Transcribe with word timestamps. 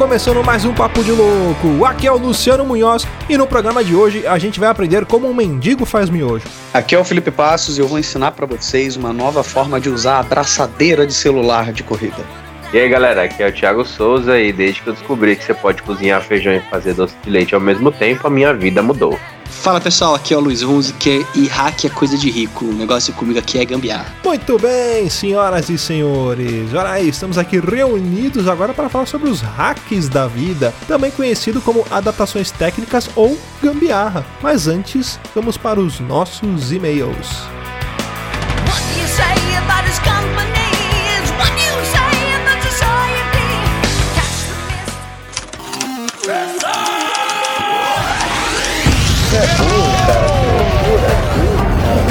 começando 0.00 0.42
mais 0.42 0.64
um 0.64 0.72
Papo 0.72 1.04
de 1.04 1.12
Louco. 1.12 1.84
Aqui 1.84 2.06
é 2.06 2.10
o 2.10 2.16
Luciano 2.16 2.64
Munhoz 2.64 3.06
e 3.28 3.36
no 3.36 3.46
programa 3.46 3.84
de 3.84 3.94
hoje 3.94 4.26
a 4.26 4.38
gente 4.38 4.58
vai 4.58 4.70
aprender 4.70 5.04
como 5.04 5.28
um 5.28 5.34
mendigo 5.34 5.84
faz 5.84 6.08
miojo. 6.08 6.46
Aqui 6.72 6.94
é 6.94 6.98
o 6.98 7.04
Felipe 7.04 7.30
Passos 7.30 7.76
e 7.76 7.82
eu 7.82 7.86
vou 7.86 7.98
ensinar 7.98 8.30
pra 8.30 8.46
vocês 8.46 8.96
uma 8.96 9.12
nova 9.12 9.44
forma 9.44 9.78
de 9.78 9.90
usar 9.90 10.14
a 10.14 10.20
abraçadeira 10.20 11.06
de 11.06 11.12
celular 11.12 11.70
de 11.70 11.82
corrida. 11.82 12.24
E 12.72 12.78
aí 12.78 12.88
galera, 12.88 13.24
aqui 13.24 13.42
é 13.42 13.48
o 13.48 13.52
Thiago 13.52 13.84
Souza 13.84 14.40
e 14.40 14.54
desde 14.54 14.80
que 14.80 14.88
eu 14.88 14.94
descobri 14.94 15.36
que 15.36 15.44
você 15.44 15.52
pode 15.52 15.82
cozinhar 15.82 16.22
feijão 16.22 16.54
e 16.54 16.60
fazer 16.60 16.94
doce 16.94 17.14
de 17.22 17.28
leite 17.28 17.54
ao 17.54 17.60
mesmo 17.60 17.92
tempo, 17.92 18.26
a 18.26 18.30
minha 18.30 18.54
vida 18.54 18.82
mudou. 18.82 19.20
Fala 19.50 19.80
pessoal, 19.80 20.14
aqui 20.14 20.32
é 20.32 20.36
o 20.36 20.40
Luiz 20.40 20.62
Hunziker 20.62 21.26
e 21.34 21.46
hack 21.46 21.84
é 21.84 21.90
coisa 21.90 22.16
de 22.16 22.30
rico. 22.30 22.64
O 22.64 22.72
negócio 22.72 23.12
comigo 23.12 23.38
aqui 23.38 23.58
é 23.58 23.64
gambiar. 23.64 24.14
Muito 24.24 24.58
bem, 24.58 25.10
senhoras 25.10 25.68
e 25.68 25.76
senhores. 25.76 26.72
Olha 26.72 26.90
aí, 26.90 27.08
estamos 27.08 27.36
aqui 27.36 27.58
reunidos 27.58 28.48
agora 28.48 28.72
para 28.72 28.88
falar 28.88 29.06
sobre 29.06 29.28
os 29.28 29.40
hacks 29.40 30.08
da 30.08 30.26
vida, 30.26 30.72
também 30.86 31.10
conhecido 31.10 31.60
como 31.60 31.84
adaptações 31.90 32.50
técnicas 32.50 33.10
ou 33.14 33.36
gambiarra. 33.62 34.24
Mas 34.40 34.66
antes, 34.66 35.18
vamos 35.34 35.56
para 35.56 35.80
os 35.80 36.00
nossos 36.00 36.72
e-mails. 36.72 37.28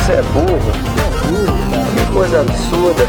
Você 0.09 0.15
é 0.15 0.21
burro. 0.23 0.57
Você 0.59 0.71
é 1.01 1.09
burro, 1.27 1.69
cara. 1.69 1.85
Que 1.93 2.11
coisa 2.11 2.41
absurda. 2.41 3.03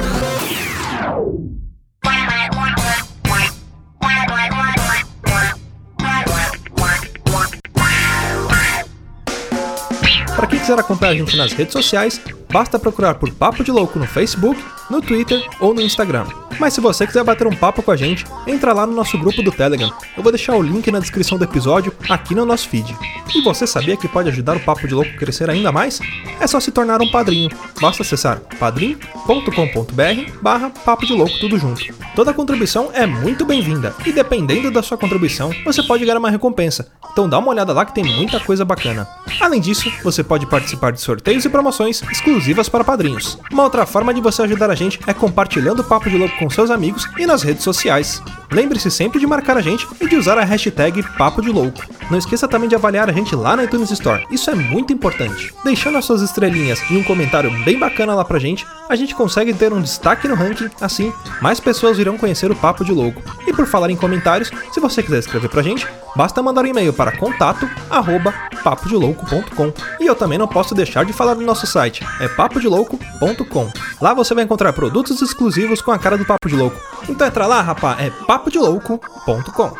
Para 10.36 10.46
quem 10.46 10.59
quiser 10.70 10.78
acompanhar 10.78 11.12
a 11.12 11.16
gente 11.16 11.36
nas 11.36 11.52
redes 11.52 11.72
sociais, 11.72 12.20
basta 12.48 12.78
procurar 12.78 13.14
por 13.14 13.32
Papo 13.32 13.64
de 13.64 13.72
Louco 13.72 13.98
no 13.98 14.06
Facebook, 14.06 14.62
no 14.88 15.02
Twitter 15.02 15.44
ou 15.58 15.74
no 15.74 15.80
Instagram. 15.80 16.26
Mas 16.60 16.74
se 16.74 16.80
você 16.80 17.06
quiser 17.06 17.24
bater 17.24 17.46
um 17.46 17.56
papo 17.56 17.82
com 17.82 17.90
a 17.90 17.96
gente, 17.96 18.24
entra 18.46 18.72
lá 18.72 18.86
no 18.86 18.92
nosso 18.92 19.16
grupo 19.18 19.42
do 19.42 19.50
Telegram. 19.50 19.90
Eu 20.16 20.22
vou 20.22 20.30
deixar 20.30 20.54
o 20.54 20.62
link 20.62 20.90
na 20.90 21.00
descrição 21.00 21.38
do 21.38 21.44
episódio 21.44 21.92
aqui 22.08 22.34
no 22.34 22.44
nosso 22.44 22.68
feed. 22.68 22.94
E 23.34 23.40
você 23.42 23.66
sabia 23.66 23.96
que 23.96 24.06
pode 24.06 24.28
ajudar 24.28 24.56
o 24.56 24.60
Papo 24.60 24.86
de 24.86 24.94
Louco 24.94 25.10
a 25.10 25.16
crescer 25.16 25.48
ainda 25.48 25.72
mais? 25.72 26.00
É 26.38 26.46
só 26.46 26.60
se 26.60 26.70
tornar 26.70 27.00
um 27.00 27.10
padrinho. 27.10 27.50
Basta 27.80 28.02
acessar 28.02 28.40
padrim.com.br 28.58 30.32
barra 30.42 30.70
Papo 30.70 31.06
de 31.06 31.14
Louco 31.14 31.38
tudo 31.40 31.58
junto. 31.58 31.82
Toda 32.14 32.34
contribuição 32.34 32.90
é 32.92 33.06
muito 33.06 33.44
bem-vinda 33.44 33.94
e 34.04 34.12
dependendo 34.12 34.70
da 34.70 34.82
sua 34.82 34.98
contribuição, 34.98 35.50
você 35.64 35.82
pode 35.82 36.04
ganhar 36.04 36.18
uma 36.18 36.30
recompensa. 36.30 36.92
Então 37.12 37.28
dá 37.28 37.38
uma 37.38 37.50
olhada 37.50 37.72
lá 37.72 37.84
que 37.84 37.94
tem 37.94 38.04
muita 38.04 38.38
coisa 38.38 38.64
bacana. 38.64 39.08
Além 39.40 39.60
disso, 39.60 39.90
você 40.02 40.22
pode 40.22 40.46
participar 40.46 40.59
de 40.92 41.00
sorteios 41.00 41.44
e 41.44 41.48
promoções 41.48 42.02
exclusivas 42.10 42.68
para 42.68 42.84
padrinhos. 42.84 43.38
Uma 43.52 43.64
outra 43.64 43.86
forma 43.86 44.14
de 44.14 44.20
você 44.20 44.42
ajudar 44.42 44.70
a 44.70 44.74
gente 44.74 45.00
é 45.06 45.12
compartilhando 45.12 45.80
o 45.80 45.84
Papo 45.84 46.08
de 46.08 46.16
Louco 46.16 46.36
com 46.38 46.50
seus 46.50 46.70
amigos 46.70 47.08
e 47.18 47.26
nas 47.26 47.42
redes 47.42 47.64
sociais. 47.64 48.22
Lembre-se 48.50 48.90
sempre 48.90 49.20
de 49.20 49.26
marcar 49.26 49.56
a 49.56 49.60
gente 49.60 49.86
e 50.00 50.08
de 50.08 50.16
usar 50.16 50.36
a 50.36 50.44
hashtag 50.44 51.02
Papo 51.16 51.40
de 51.40 51.50
Louco. 51.50 51.84
Não 52.10 52.18
esqueça 52.18 52.48
também 52.48 52.68
de 52.68 52.74
avaliar 52.74 53.08
a 53.08 53.12
gente 53.12 53.36
lá 53.36 53.56
na 53.56 53.64
iTunes 53.64 53.90
Store, 53.90 54.26
isso 54.30 54.50
é 54.50 54.54
muito 54.54 54.92
importante. 54.92 55.54
Deixando 55.64 55.96
as 55.98 56.04
suas 56.04 56.22
estrelinhas 56.22 56.80
e 56.90 56.96
um 56.96 57.04
comentário 57.04 57.50
bem 57.64 57.78
bacana 57.78 58.14
lá 58.14 58.24
pra 58.24 58.38
gente, 58.40 58.66
a 58.88 58.96
gente 58.96 59.14
consegue 59.14 59.54
ter 59.54 59.72
um 59.72 59.80
destaque 59.80 60.26
no 60.26 60.34
ranking, 60.34 60.68
assim, 60.80 61.12
mais 61.40 61.60
pessoas 61.60 61.98
irão 61.98 62.18
conhecer 62.18 62.50
o 62.50 62.56
Papo 62.56 62.84
de 62.84 62.92
Louco. 62.92 63.22
E 63.46 63.52
por 63.52 63.66
falar 63.66 63.90
em 63.90 63.96
comentários, 63.96 64.50
se 64.72 64.80
você 64.80 65.02
quiser 65.02 65.20
escrever 65.20 65.48
pra 65.48 65.62
gente, 65.62 65.86
basta 66.16 66.42
mandar 66.42 66.64
um 66.64 66.68
e-mail 66.68 66.92
para 66.92 67.16
contato 67.16 67.68
arroba 67.88 68.34
papodelouco.com. 68.64 69.72
E 70.00 70.06
eu 70.06 70.14
também 70.16 70.38
não 70.38 70.48
posso 70.48 70.74
deixar 70.74 71.04
de 71.04 71.12
falar 71.12 71.34
do 71.34 71.42
nosso 71.42 71.66
site, 71.66 72.04
é 72.18 72.26
papodelouco.com. 72.26 73.70
Lá 74.00 74.14
você 74.14 74.34
vai 74.34 74.44
encontrar 74.44 74.72
produtos 74.72 75.22
exclusivos 75.22 75.80
com 75.80 75.92
a 75.92 75.98
cara 75.98 76.18
do 76.18 76.24
Papo 76.24 76.48
de 76.48 76.56
Louco. 76.56 76.80
Então 77.08 77.26
entra 77.26 77.46
lá, 77.46 77.60
rapá, 77.60 77.96
é 78.00 78.10
papodelouco.com. 78.40 79.72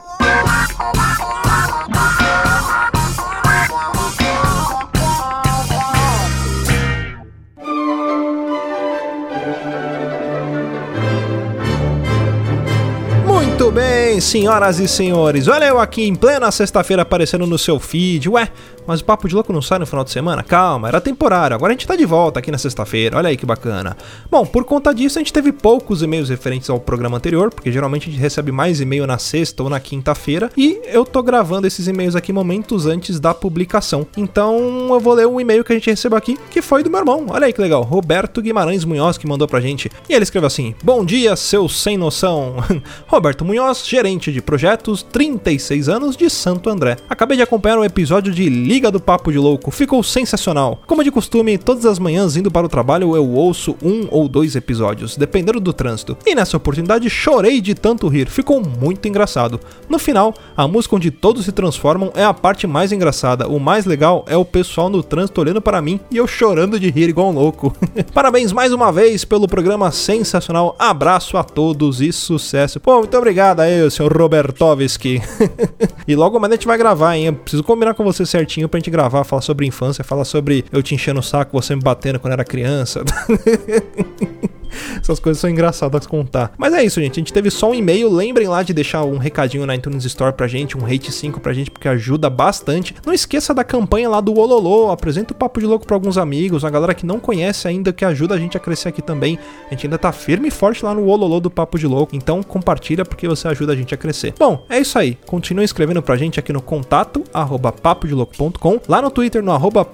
Muito 13.27 13.71
bem, 13.73 14.21
senhoras 14.21 14.79
e 14.79 14.87
senhores. 14.87 15.49
Olha 15.49 15.67
eu 15.67 15.79
aqui 15.79 16.03
em 16.05 16.15
plena 16.15 16.51
sexta-feira 16.51 17.03
aparecendo 17.03 17.47
no 17.47 17.59
seu 17.59 17.79
feed. 17.79 18.29
Ué, 18.29 18.49
mas 18.91 19.01
o 19.01 19.05
Papo 19.05 19.29
de 19.29 19.37
Louco 19.37 19.53
não 19.53 19.63
sai 19.63 19.79
no 19.79 19.87
final 19.87 20.03
de 20.03 20.11
semana? 20.11 20.43
Calma, 20.43 20.89
era 20.89 21.01
temporário. 21.01 21.55
Agora 21.55 21.73
a 21.73 21.75
gente 21.75 21.87
tá 21.87 21.95
de 21.95 22.05
volta 22.05 22.41
aqui 22.41 22.51
na 22.51 22.59
sexta-feira. 22.59 23.17
Olha 23.17 23.29
aí 23.29 23.37
que 23.37 23.47
bacana. 23.47 23.97
Bom, 24.29 24.45
por 24.45 24.65
conta 24.65 24.93
disso 24.93 25.17
a 25.17 25.21
gente 25.21 25.33
teve 25.33 25.53
poucos 25.53 26.03
e-mails 26.03 26.29
referentes 26.29 26.69
ao 26.69 26.81
programa 26.81 27.17
anterior, 27.17 27.55
porque 27.55 27.71
geralmente 27.71 28.09
a 28.09 28.11
gente 28.11 28.21
recebe 28.21 28.51
mais 28.51 28.81
e-mail 28.81 29.07
na 29.07 29.17
sexta 29.17 29.63
ou 29.63 29.71
na 29.71 29.79
quinta-feira. 29.79 30.51
E 30.57 30.81
eu 30.87 31.05
tô 31.05 31.23
gravando 31.23 31.69
esses 31.69 31.87
e-mails 31.87 32.17
aqui 32.17 32.33
momentos 32.33 32.85
antes 32.85 33.21
da 33.21 33.33
publicação. 33.33 34.05
Então 34.17 34.89
eu 34.91 34.99
vou 34.99 35.15
ler 35.15 35.29
um 35.29 35.41
e-mail 35.41 35.63
que 35.63 35.73
a 35.73 35.77
gente 35.77 35.89
recebeu 35.89 36.19
aqui, 36.19 36.37
que 36.51 36.61
foi 36.61 36.83
do 36.83 36.91
meu 36.91 36.99
irmão. 36.99 37.27
Olha 37.29 37.47
aí 37.47 37.53
que 37.53 37.61
legal. 37.61 37.85
Roberto 37.85 38.43
Guimarães 38.43 38.85
Munhoz 38.85 39.17
que 39.17 39.27
mandou 39.29 39.47
pra 39.47 39.61
gente. 39.61 39.89
E 40.09 40.15
ele 40.15 40.25
escreveu 40.25 40.49
assim: 40.49 40.75
Bom 40.83 41.05
dia, 41.05 41.37
seu 41.37 41.69
sem 41.69 41.97
noção. 41.97 42.57
Roberto 43.07 43.45
Munhoz, 43.45 43.87
gerente 43.87 44.33
de 44.33 44.43
projetos, 44.43 45.05
36 45.05 45.89
anos, 45.89 46.17
de 46.17 46.29
Santo 46.29 46.69
André. 46.69 46.97
Acabei 47.09 47.37
de 47.37 47.43
acompanhar 47.45 47.79
o 47.79 47.85
episódio 47.85 48.33
de 48.33 48.49
Liga 48.49 48.80
do 48.89 49.01
Papo 49.01 49.33
de 49.33 49.39
Louco, 49.39 49.73
ficou 49.73 50.01
sensacional. 50.05 50.81
Como 50.87 51.03
de 51.03 51.11
costume, 51.11 51.59
todas 51.59 51.85
as 51.85 51.99
manhãs 51.99 52.37
indo 52.37 52.53
para 52.53 52.67
o 52.67 52.69
trabalho 52.69 53.17
eu 53.17 53.29
ouço 53.29 53.77
um 53.83 54.07
ou 54.11 54.29
dois 54.29 54.55
episódios, 54.55 55.17
dependendo 55.17 55.59
do 55.59 55.73
trânsito. 55.73 56.17
E 56.25 56.37
nessa 56.37 56.57
oportunidade 56.57 57.11
chorei 57.11 57.61
de 57.61 57.75
tanto 57.75 58.07
rir, 58.07 58.29
ficou 58.29 58.63
muito 58.63 59.09
engraçado. 59.09 59.59
No 59.89 59.99
final, 59.99 60.33
a 60.57 60.69
música 60.69 60.95
onde 60.95 61.11
todos 61.11 61.45
se 61.45 61.51
transformam 61.51 62.13
é 62.15 62.23
a 62.23 62.33
parte 62.33 62.67
mais 62.67 62.93
engraçada. 62.93 63.49
O 63.49 63.59
mais 63.59 63.85
legal 63.85 64.25
é 64.29 64.37
o 64.37 64.45
pessoal 64.45 64.89
no 64.89 65.03
trânsito 65.03 65.41
olhando 65.41 65.61
para 65.61 65.83
mim 65.83 65.99
e 66.11 66.17
eu 66.17 66.27
chorando 66.29 66.79
de 66.79 66.91
rir 66.91 67.09
igual 67.09 67.31
um 67.31 67.35
louco. 67.35 67.75
Parabéns 68.15 68.53
mais 68.53 68.73
uma 68.73 68.93
vez 68.93 69.25
pelo 69.25 69.49
programa 69.49 69.91
sensacional. 69.91 70.77
Abraço 70.79 71.37
a 71.37 71.43
todos 71.43 72.01
e 72.01 72.13
sucesso. 72.13 72.79
Pô, 72.79 72.99
muito 72.99 73.17
obrigado 73.17 73.61
aí, 73.61 73.91
senhor 73.91 74.17
Robertovski. 74.17 75.21
e 76.07 76.15
logo 76.15 76.39
mais 76.39 76.53
a 76.53 76.57
gente 76.57 76.67
vai 76.67 76.79
gravar, 76.79 77.17
hein? 77.17 77.27
Eu 77.27 77.33
preciso 77.33 77.65
combinar 77.65 77.95
com 77.95 78.05
você 78.05 78.25
certinho 78.27 78.60
pra 78.69 78.79
gente 78.79 78.91
gravar, 78.91 79.25
falar 79.25 79.43
sobre 79.43 79.67
infância, 79.67 80.05
falar 80.05 80.25
sobre 80.25 80.65
eu 80.73 80.83
te 80.83 80.95
enchendo 80.95 81.21
o 81.21 81.23
saco, 81.23 81.61
você 81.61 81.75
me 81.75 81.83
batendo 81.83 82.19
quando 82.19 82.33
era 82.33 82.45
criança. 82.45 83.03
Essas 85.01 85.19
coisas 85.19 85.41
são 85.41 85.51
engraçadas 85.51 86.07
contar. 86.07 86.53
Mas 86.57 86.73
é 86.75 86.83
isso, 86.85 87.01
gente. 87.01 87.13
A 87.13 87.21
gente 87.21 87.33
teve 87.33 87.51
só 87.51 87.71
um 87.71 87.75
e-mail. 87.75 88.09
Lembrem 88.11 88.49
lá 88.49 88.63
de 88.63 88.73
deixar 88.73 89.05
um 89.05 89.19
recadinho 89.19 89.67
na 89.67 89.75
iTunes 89.75 90.05
Store 90.05 90.33
pra 90.33 90.47
gente, 90.47 90.77
um 90.77 90.83
rate 90.83 91.13
5 91.13 91.41
pra 91.41 91.53
gente, 91.53 91.71
porque 91.71 91.89
ajuda 91.89 92.29
bastante. 92.29 92.95
Não 93.05 93.13
esqueça 93.13 93.53
da 93.55 93.65
campanha 93.65 94.09
lá 94.09 94.21
do 94.21 94.37
Ololô. 94.37 94.91
Apresenta 94.91 95.33
o 95.33 95.37
Papo 95.37 95.61
de 95.61 95.67
Louco 95.67 95.87
pra 95.87 95.97
alguns 95.97 96.19
amigos, 96.19 96.63
uma 96.63 96.71
galera 96.71 96.95
que 96.95 97.07
não 97.07 97.19
conhece 97.19 97.69
ainda, 97.69 97.93
que 97.93 98.05
ajuda 98.05 98.35
a 98.35 98.39
gente 98.39 98.57
a 98.57 98.61
crescer 98.61 98.89
aqui 98.89 99.03
também. 99.03 99.39
A 99.67 99.71
gente 99.75 99.87
ainda 99.87 99.99
tá 99.99 100.13
firme 100.13 100.49
e 100.49 100.51
forte 100.51 100.85
lá 100.85 100.95
no 100.95 101.07
Ololô 101.07 101.41
do 101.41 101.51
Papo 101.51 101.79
de 101.79 101.87
Louco. 101.87 102.15
Então 102.15 102.43
compartilha 102.43 103.05
porque 103.05 103.27
você 103.29 103.49
ajuda 103.49 103.73
a 103.73 103.77
gente 103.77 103.95
a 103.95 103.97
crescer. 103.97 104.35
Bom, 104.39 104.65
é 104.69 104.79
isso 104.79 104.99
aí. 104.99 105.17
Continue 105.27 105.65
escrevendo 105.65 106.03
pra 106.03 106.17
gente 106.17 106.39
aqui 106.39 106.53
no 106.53 106.63
contato 106.63 107.25
arroba 107.33 107.73
papodelouco.com, 107.73 108.81
lá 108.89 109.03
no 109.03 109.11
Twitter 109.11 109.43
no 109.43 109.53
arroba 109.53 109.87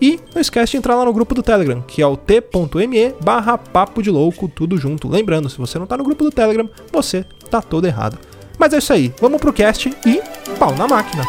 e 0.00 0.20
não 0.34 0.40
esquece 0.40 0.72
de 0.72 0.78
entrar 0.78 0.96
lá 0.96 1.04
no 1.04 1.12
grupo 1.12 1.34
do 1.34 1.42
Telegram, 1.42 1.82
que 1.86 2.02
é 2.02 2.06
o 2.06 2.16
t.me 2.16 3.14
barra 3.22 3.45
papo 3.58 4.02
de 4.02 4.10
louco, 4.10 4.48
tudo 4.48 4.78
junto. 4.78 5.08
Lembrando, 5.08 5.50
se 5.50 5.58
você 5.58 5.78
não 5.78 5.86
tá 5.86 5.96
no 5.96 6.04
grupo 6.04 6.24
do 6.24 6.30
Telegram, 6.30 6.68
você 6.90 7.24
tá 7.50 7.60
todo 7.60 7.86
errado. 7.86 8.18
Mas 8.58 8.72
é 8.72 8.78
isso 8.78 8.92
aí, 8.92 9.12
vamos 9.20 9.40
pro 9.40 9.52
cast 9.52 9.94
e 10.06 10.22
pau 10.58 10.74
na 10.74 10.88
máquina. 10.88 11.24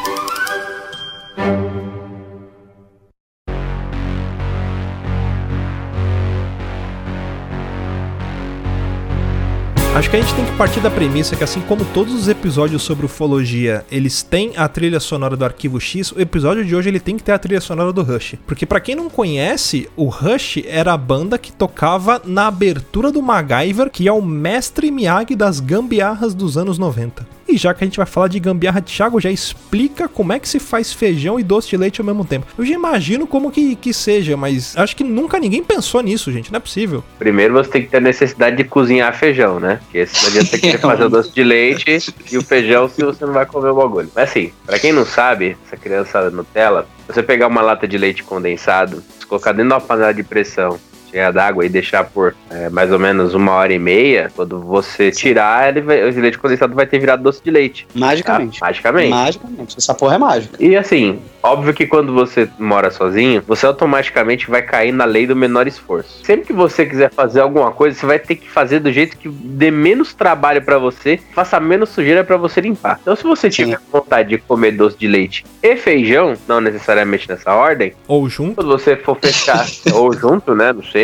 Acho 9.97 10.11
que 10.11 10.15
a 10.15 10.21
gente 10.21 10.35
tem 10.35 10.45
que 10.45 10.55
partir 10.55 10.79
da 10.79 10.91
premissa 10.91 11.35
que 11.35 11.43
assim 11.43 11.59
como 11.59 11.83
todos 11.85 12.13
os 12.13 12.27
episódios 12.27 12.83
sobre 12.83 13.07
ufologia, 13.07 13.83
eles 13.91 14.21
têm 14.21 14.53
a 14.55 14.67
trilha 14.67 14.99
sonora 14.99 15.35
do 15.35 15.43
Arquivo 15.43 15.81
X, 15.81 16.11
o 16.11 16.21
episódio 16.21 16.63
de 16.63 16.75
hoje 16.75 16.87
ele 16.87 16.99
tem 16.99 17.17
que 17.17 17.23
ter 17.23 17.31
a 17.31 17.39
trilha 17.39 17.59
sonora 17.59 17.91
do 17.91 18.03
Rush. 18.03 18.35
Porque 18.45 18.63
pra 18.63 18.79
quem 18.79 18.93
não 18.93 19.09
conhece, 19.09 19.89
o 19.95 20.05
Rush 20.05 20.57
era 20.67 20.93
a 20.93 20.97
banda 20.97 21.39
que 21.39 21.51
tocava 21.51 22.21
na 22.23 22.45
abertura 22.45 23.11
do 23.11 23.23
MacGyver, 23.23 23.89
que 23.89 24.07
é 24.07 24.11
o 24.11 24.21
mestre 24.21 24.91
Miyagi 24.91 25.35
das 25.35 25.59
gambiarras 25.59 26.35
dos 26.35 26.59
anos 26.59 26.77
90. 26.77 27.36
E 27.47 27.57
já 27.57 27.73
que 27.73 27.83
a 27.83 27.87
gente 27.87 27.97
vai 27.97 28.05
falar 28.05 28.27
de 28.27 28.39
gambiarra, 28.39 28.81
Thiago 28.81 29.19
já 29.19 29.31
explica 29.31 30.07
como 30.07 30.33
é 30.33 30.39
que 30.39 30.49
se 30.49 30.59
faz 30.59 30.91
feijão 30.91 31.39
e 31.39 31.43
doce 31.43 31.69
de 31.69 31.77
leite 31.77 32.01
ao 32.01 32.05
mesmo 32.05 32.25
tempo. 32.25 32.47
Eu 32.57 32.65
já 32.65 32.73
imagino 32.73 33.25
como 33.25 33.51
que, 33.51 33.75
que 33.75 33.93
seja, 33.93 34.35
mas 34.35 34.75
acho 34.75 34.95
que 34.95 35.03
nunca 35.03 35.39
ninguém 35.39 35.63
pensou 35.63 36.01
nisso, 36.01 36.31
gente. 36.31 36.51
Não 36.51 36.57
é 36.57 36.59
possível. 36.59 37.03
Primeiro 37.17 37.53
você 37.53 37.69
tem 37.69 37.81
que 37.83 37.89
ter 37.89 38.01
necessidade 38.01 38.57
de 38.57 38.63
cozinhar 38.63 39.15
feijão, 39.17 39.59
né? 39.59 39.79
Porque 39.83 40.05
senão 40.05 40.27
adianta 40.27 40.57
você 40.57 40.77
fazer 40.77 41.03
o 41.05 41.09
doce 41.09 41.31
de 41.33 41.43
leite 41.43 42.13
e 42.31 42.37
o 42.37 42.43
feijão 42.43 42.89
se 42.89 43.03
você 43.03 43.25
não 43.25 43.33
vai 43.33 43.45
comer 43.45 43.69
o 43.69 43.75
bagulho. 43.75 44.11
Mas 44.13 44.29
assim, 44.29 44.51
pra 44.65 44.77
quem 44.77 44.91
não 44.91 45.05
sabe, 45.05 45.57
essa 45.65 45.77
criança 45.77 46.29
Nutella, 46.29 46.87
você 47.07 47.23
pegar 47.23 47.47
uma 47.47 47.61
lata 47.61 47.87
de 47.87 47.97
leite 47.97 48.23
condensado, 48.23 49.01
colocar 49.27 49.51
dentro 49.51 49.69
de 49.69 49.73
uma 49.73 49.81
panela 49.81 50.13
de 50.13 50.23
pressão, 50.23 50.79
cheia 51.09 51.31
d'água 51.31 51.65
e 51.65 51.69
deixar 51.69 52.03
por 52.03 52.35
é, 52.49 52.69
mais 52.69 52.91
ou 52.91 52.99
menos 52.99 53.33
uma 53.33 53.51
hora 53.53 53.73
e 53.73 53.79
meia, 53.79 54.31
quando 54.35 54.59
você 54.59 55.11
tirar, 55.11 55.69
ele 55.69 55.81
vai, 55.81 56.09
o 56.09 56.19
leite 56.19 56.37
condensado 56.37 56.75
vai 56.75 56.85
ter 56.85 56.99
virado 56.99 57.23
doce 57.23 57.41
de 57.43 57.51
leite. 57.51 57.87
Magicamente. 57.93 58.59
Tá? 58.59 58.65
Magicamente. 58.67 59.09
Magicamente. 59.09 59.75
Essa 59.77 59.93
porra 59.93 60.15
é 60.15 60.17
mágica. 60.17 60.57
E 60.59 60.75
assim, 60.75 61.19
óbvio 61.41 61.73
que 61.73 61.85
quando 61.85 62.13
você 62.13 62.49
mora 62.59 62.91
sozinho, 62.91 63.43
você 63.47 63.65
automaticamente 63.65 64.49
vai 64.49 64.61
cair 64.61 64.91
na 64.91 65.05
lei 65.05 65.25
do 65.27 65.35
menor 65.35 65.67
esforço. 65.67 66.23
Sempre 66.23 66.47
que 66.47 66.53
você 66.53 66.85
quiser 66.85 67.11
fazer 67.11 67.41
alguma 67.41 67.71
coisa, 67.71 67.97
você 67.97 68.05
vai 68.05 68.19
ter 68.19 68.35
que 68.35 68.49
fazer 68.49 68.79
do 68.79 68.91
jeito 68.91 69.17
que 69.17 69.29
dê 69.29 69.71
menos 69.71 70.13
trabalho 70.13 70.61
pra 70.61 70.77
você, 70.77 71.19
faça 71.33 71.59
menos 71.59 71.89
sujeira 71.89 72.23
pra 72.23 72.37
você 72.37 72.61
limpar. 72.61 72.99
Então, 73.01 73.15
se 73.15 73.23
você 73.23 73.51
Sim. 73.51 73.65
tiver 73.65 73.79
vontade 73.91 74.29
de 74.29 74.37
comer 74.37 74.71
doce 74.71 74.97
de 74.97 75.07
leite 75.07 75.45
e 75.61 75.75
feijão, 75.75 76.33
não 76.47 76.59
necessariamente 76.61 77.27
nessa 77.29 77.53
ordem, 77.53 77.93
Ou 78.07 78.27
junto. 78.29 78.55
quando 78.55 78.67
você 78.67 78.95
for 78.95 79.17
fechar 79.19 79.65
ou 79.93 80.13
junto, 80.13 80.53
né? 80.55 80.73
Não 80.73 80.83
sei. 80.83 80.96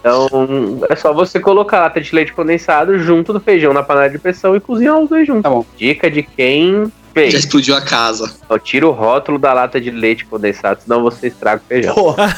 Então, 0.00 0.28
é 0.88 0.96
só 0.96 1.12
você 1.12 1.38
colocar 1.38 1.78
a 1.78 1.82
lata 1.82 2.00
de 2.00 2.14
leite 2.14 2.32
condensado 2.32 2.98
junto 2.98 3.34
do 3.34 3.40
feijão 3.40 3.74
na 3.74 3.82
panela 3.82 4.08
de 4.08 4.18
pressão 4.18 4.56
e 4.56 4.60
cozinhar 4.60 4.98
os 4.98 5.10
dois 5.10 5.26
juntos. 5.26 5.42
Tá 5.42 5.50
bom. 5.50 5.64
Dica 5.76 6.10
de 6.10 6.22
quem 6.22 6.90
Já 7.14 7.22
fez. 7.22 7.34
explodiu 7.34 7.74
a 7.76 7.80
casa. 7.80 8.30
Então, 8.44 8.58
tira 8.58 8.86
o 8.86 8.90
rótulo 8.92 9.38
da 9.38 9.52
lata 9.52 9.80
de 9.80 9.90
leite 9.90 10.24
condensado, 10.24 10.80
senão 10.82 11.02
você 11.02 11.28
estraga 11.28 11.60
o 11.64 11.68
feijão. 11.68 11.94
Porra. 11.94 12.36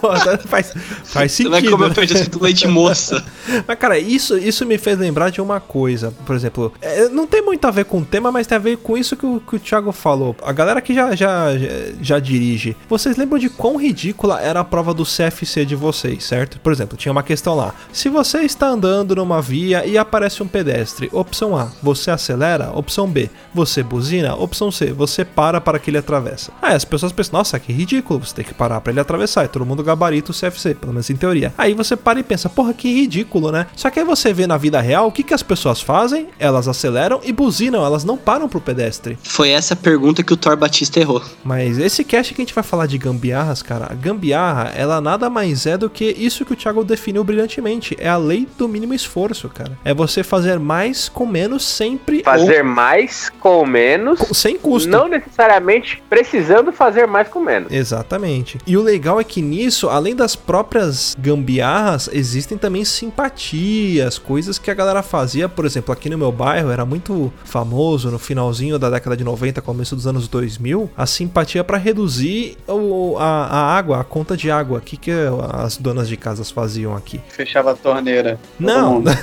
Pô, 0.00 0.08
faz, 0.48 0.72
faz 1.04 1.32
Você 1.32 1.48
vai 1.48 1.60
sentido. 1.60 1.70
comer 1.70 1.90
o 1.90 1.94
feijão 1.94 2.16
escrito 2.16 2.42
leite 2.42 2.66
moça. 2.66 3.24
Mas, 3.66 3.78
cara, 3.78 3.98
isso, 3.98 4.36
isso 4.38 4.64
me 4.66 4.78
fez 4.78 4.98
lembrar 4.98 5.30
de 5.30 5.40
uma 5.40 5.60
coisa. 5.60 6.12
Por 6.24 6.34
exemplo, 6.34 6.72
é, 6.80 7.08
não 7.08 7.26
tem 7.26 7.42
muito 7.42 7.66
a 7.66 7.70
ver 7.70 7.84
com 7.84 7.98
o 7.98 8.04
tema, 8.04 8.30
mas 8.32 8.46
tem 8.46 8.56
a 8.56 8.60
ver 8.60 8.76
com 8.78 8.96
isso 8.96 9.16
que 9.16 9.26
o, 9.26 9.40
que 9.40 9.56
o 9.56 9.58
Thiago 9.58 9.92
falou. 9.92 10.34
A 10.42 10.52
galera 10.52 10.80
que 10.80 10.94
já, 10.94 11.14
já, 11.14 11.56
já, 11.56 11.68
já 12.00 12.18
dirige, 12.18 12.76
vocês 12.88 13.16
lembram 13.16 13.38
de 13.38 13.48
quão 13.48 13.76
ridícula 13.76 14.40
era 14.40 14.60
a 14.60 14.64
prova 14.64 14.92
do 14.94 15.04
CFC 15.04 15.64
de 15.64 15.74
vocês, 15.74 16.24
certo? 16.24 16.58
Por 16.60 16.72
exemplo, 16.72 16.96
tinha 16.96 17.12
uma 17.12 17.22
questão 17.22 17.54
lá. 17.54 17.74
Se 17.92 18.08
você 18.08 18.40
está 18.40 18.66
andando 18.68 19.14
numa 19.14 19.40
via 19.40 19.84
e 19.86 19.96
aparece 19.98 20.42
um 20.42 20.46
pedestre, 20.48 21.08
opção 21.12 21.56
A, 21.56 21.70
você 21.82 22.10
acelera, 22.10 22.70
opção 22.74 23.08
B, 23.08 23.30
você 23.54 23.73
buzina, 23.82 24.34
opção 24.34 24.70
C, 24.70 24.92
você 24.92 25.24
para 25.24 25.60
para 25.60 25.78
que 25.78 25.90
ele 25.90 25.98
atravessa. 25.98 26.52
Aí 26.60 26.74
as 26.74 26.84
pessoas 26.84 27.12
pensam, 27.12 27.38
nossa, 27.38 27.58
que 27.58 27.72
ridículo, 27.72 28.24
você 28.24 28.34
tem 28.34 28.44
que 28.44 28.54
parar 28.54 28.80
para 28.80 28.92
ele 28.92 29.00
atravessar, 29.00 29.44
e 29.44 29.48
todo 29.48 29.66
mundo 29.66 29.82
gabarita 29.82 30.30
o 30.30 30.34
CFC, 30.34 30.74
pelo 30.74 30.92
menos 30.92 31.08
em 31.10 31.16
teoria. 31.16 31.52
Aí 31.56 31.74
você 31.74 31.96
para 31.96 32.20
e 32.20 32.22
pensa, 32.22 32.48
porra, 32.48 32.74
que 32.74 32.92
ridículo, 32.92 33.50
né? 33.50 33.66
Só 33.76 33.90
que 33.90 34.00
aí 34.00 34.04
você 34.04 34.32
vê 34.32 34.46
na 34.46 34.56
vida 34.56 34.80
real 34.80 35.08
o 35.08 35.12
que, 35.12 35.22
que 35.22 35.34
as 35.34 35.42
pessoas 35.42 35.80
fazem, 35.80 36.28
elas 36.38 36.68
aceleram 36.68 37.20
e 37.24 37.32
buzinam, 37.32 37.84
elas 37.84 38.04
não 38.04 38.16
param 38.16 38.48
pro 38.48 38.60
pedestre. 38.60 39.18
Foi 39.22 39.50
essa 39.50 39.74
pergunta 39.74 40.22
que 40.22 40.32
o 40.32 40.36
Thor 40.36 40.56
Batista 40.56 41.00
errou. 41.00 41.22
Mas 41.42 41.78
esse 41.78 42.04
cast 42.04 42.34
que 42.34 42.40
a 42.40 42.44
gente 42.44 42.54
vai 42.54 42.64
falar 42.64 42.86
de 42.86 42.98
gambiarras, 42.98 43.62
cara, 43.62 43.88
a 43.90 43.94
gambiarra, 43.94 44.72
ela 44.76 45.00
nada 45.00 45.30
mais 45.30 45.66
é 45.66 45.76
do 45.76 45.90
que 45.90 46.04
isso 46.04 46.44
que 46.44 46.52
o 46.52 46.56
Thiago 46.56 46.84
definiu 46.84 47.24
brilhantemente. 47.24 47.96
É 47.98 48.08
a 48.08 48.16
lei 48.16 48.48
do 48.58 48.68
mínimo 48.68 48.94
esforço, 48.94 49.48
cara. 49.48 49.78
É 49.84 49.94
você 49.94 50.22
fazer 50.22 50.58
mais 50.58 51.08
com 51.08 51.26
menos 51.26 51.64
sempre 51.64 52.22
Fazer 52.22 52.62
mais 52.62 53.30
com 53.40 53.63
menos, 53.66 54.18
com- 54.18 54.34
sem 54.34 54.58
custo. 54.58 54.88
não 54.88 55.08
necessariamente 55.08 56.02
precisando 56.08 56.72
fazer 56.72 57.06
mais 57.06 57.28
com 57.28 57.40
menos. 57.40 57.72
Exatamente. 57.72 58.58
E 58.66 58.76
o 58.76 58.82
legal 58.82 59.20
é 59.20 59.24
que 59.24 59.40
nisso, 59.42 59.88
além 59.88 60.14
das 60.14 60.34
próprias 60.36 61.16
gambiarras, 61.18 62.08
existem 62.12 62.56
também 62.58 62.84
simpatias, 62.84 64.18
coisas 64.18 64.58
que 64.58 64.70
a 64.70 64.74
galera 64.74 65.02
fazia. 65.02 65.48
Por 65.48 65.64
exemplo, 65.64 65.92
aqui 65.92 66.08
no 66.10 66.18
meu 66.18 66.30
bairro 66.32 66.70
era 66.70 66.84
muito 66.84 67.32
famoso 67.44 68.10
no 68.10 68.18
finalzinho 68.18 68.78
da 68.78 68.90
década 68.90 69.16
de 69.16 69.24
90, 69.24 69.60
começo 69.62 69.94
dos 69.96 70.06
anos 70.06 70.28
2000, 70.28 70.90
a 70.96 71.06
simpatia 71.06 71.62
para 71.64 71.76
reduzir 71.78 72.56
o, 72.68 73.16
a, 73.18 73.24
a 73.46 73.76
água, 73.76 74.00
a 74.00 74.04
conta 74.04 74.36
de 74.36 74.50
água. 74.50 74.78
O 74.78 74.80
que, 74.80 74.96
que 74.96 75.10
as 75.52 75.76
donas 75.76 76.08
de 76.08 76.16
casas 76.16 76.50
faziam 76.50 76.96
aqui? 76.96 77.20
Fechava 77.28 77.72
a 77.72 77.74
torneira. 77.74 78.38
Não. 78.58 79.02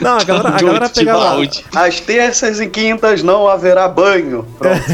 Não, 0.00 0.18
a 0.18 0.24
galera, 0.24 0.48
a 0.48 0.60
galera 0.60 0.88
pegava. 0.88 1.18
balde. 1.18 1.64
Às 1.74 2.00
terças 2.48 2.60
e 2.60 2.66
quintas 2.66 3.22
não 3.22 3.46
haverá 3.46 3.88
banho. 3.88 4.46
Pronto. 4.58 4.78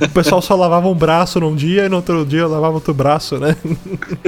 O 0.00 0.08
pessoal 0.14 0.40
só 0.40 0.54
lavava 0.54 0.88
um 0.88 0.94
braço 0.94 1.40
num 1.40 1.54
dia 1.54 1.86
e 1.86 1.88
no 1.88 1.96
outro 1.96 2.24
dia 2.24 2.46
lavava 2.46 2.74
outro 2.74 2.94
braço, 2.94 3.38
né? 3.38 3.56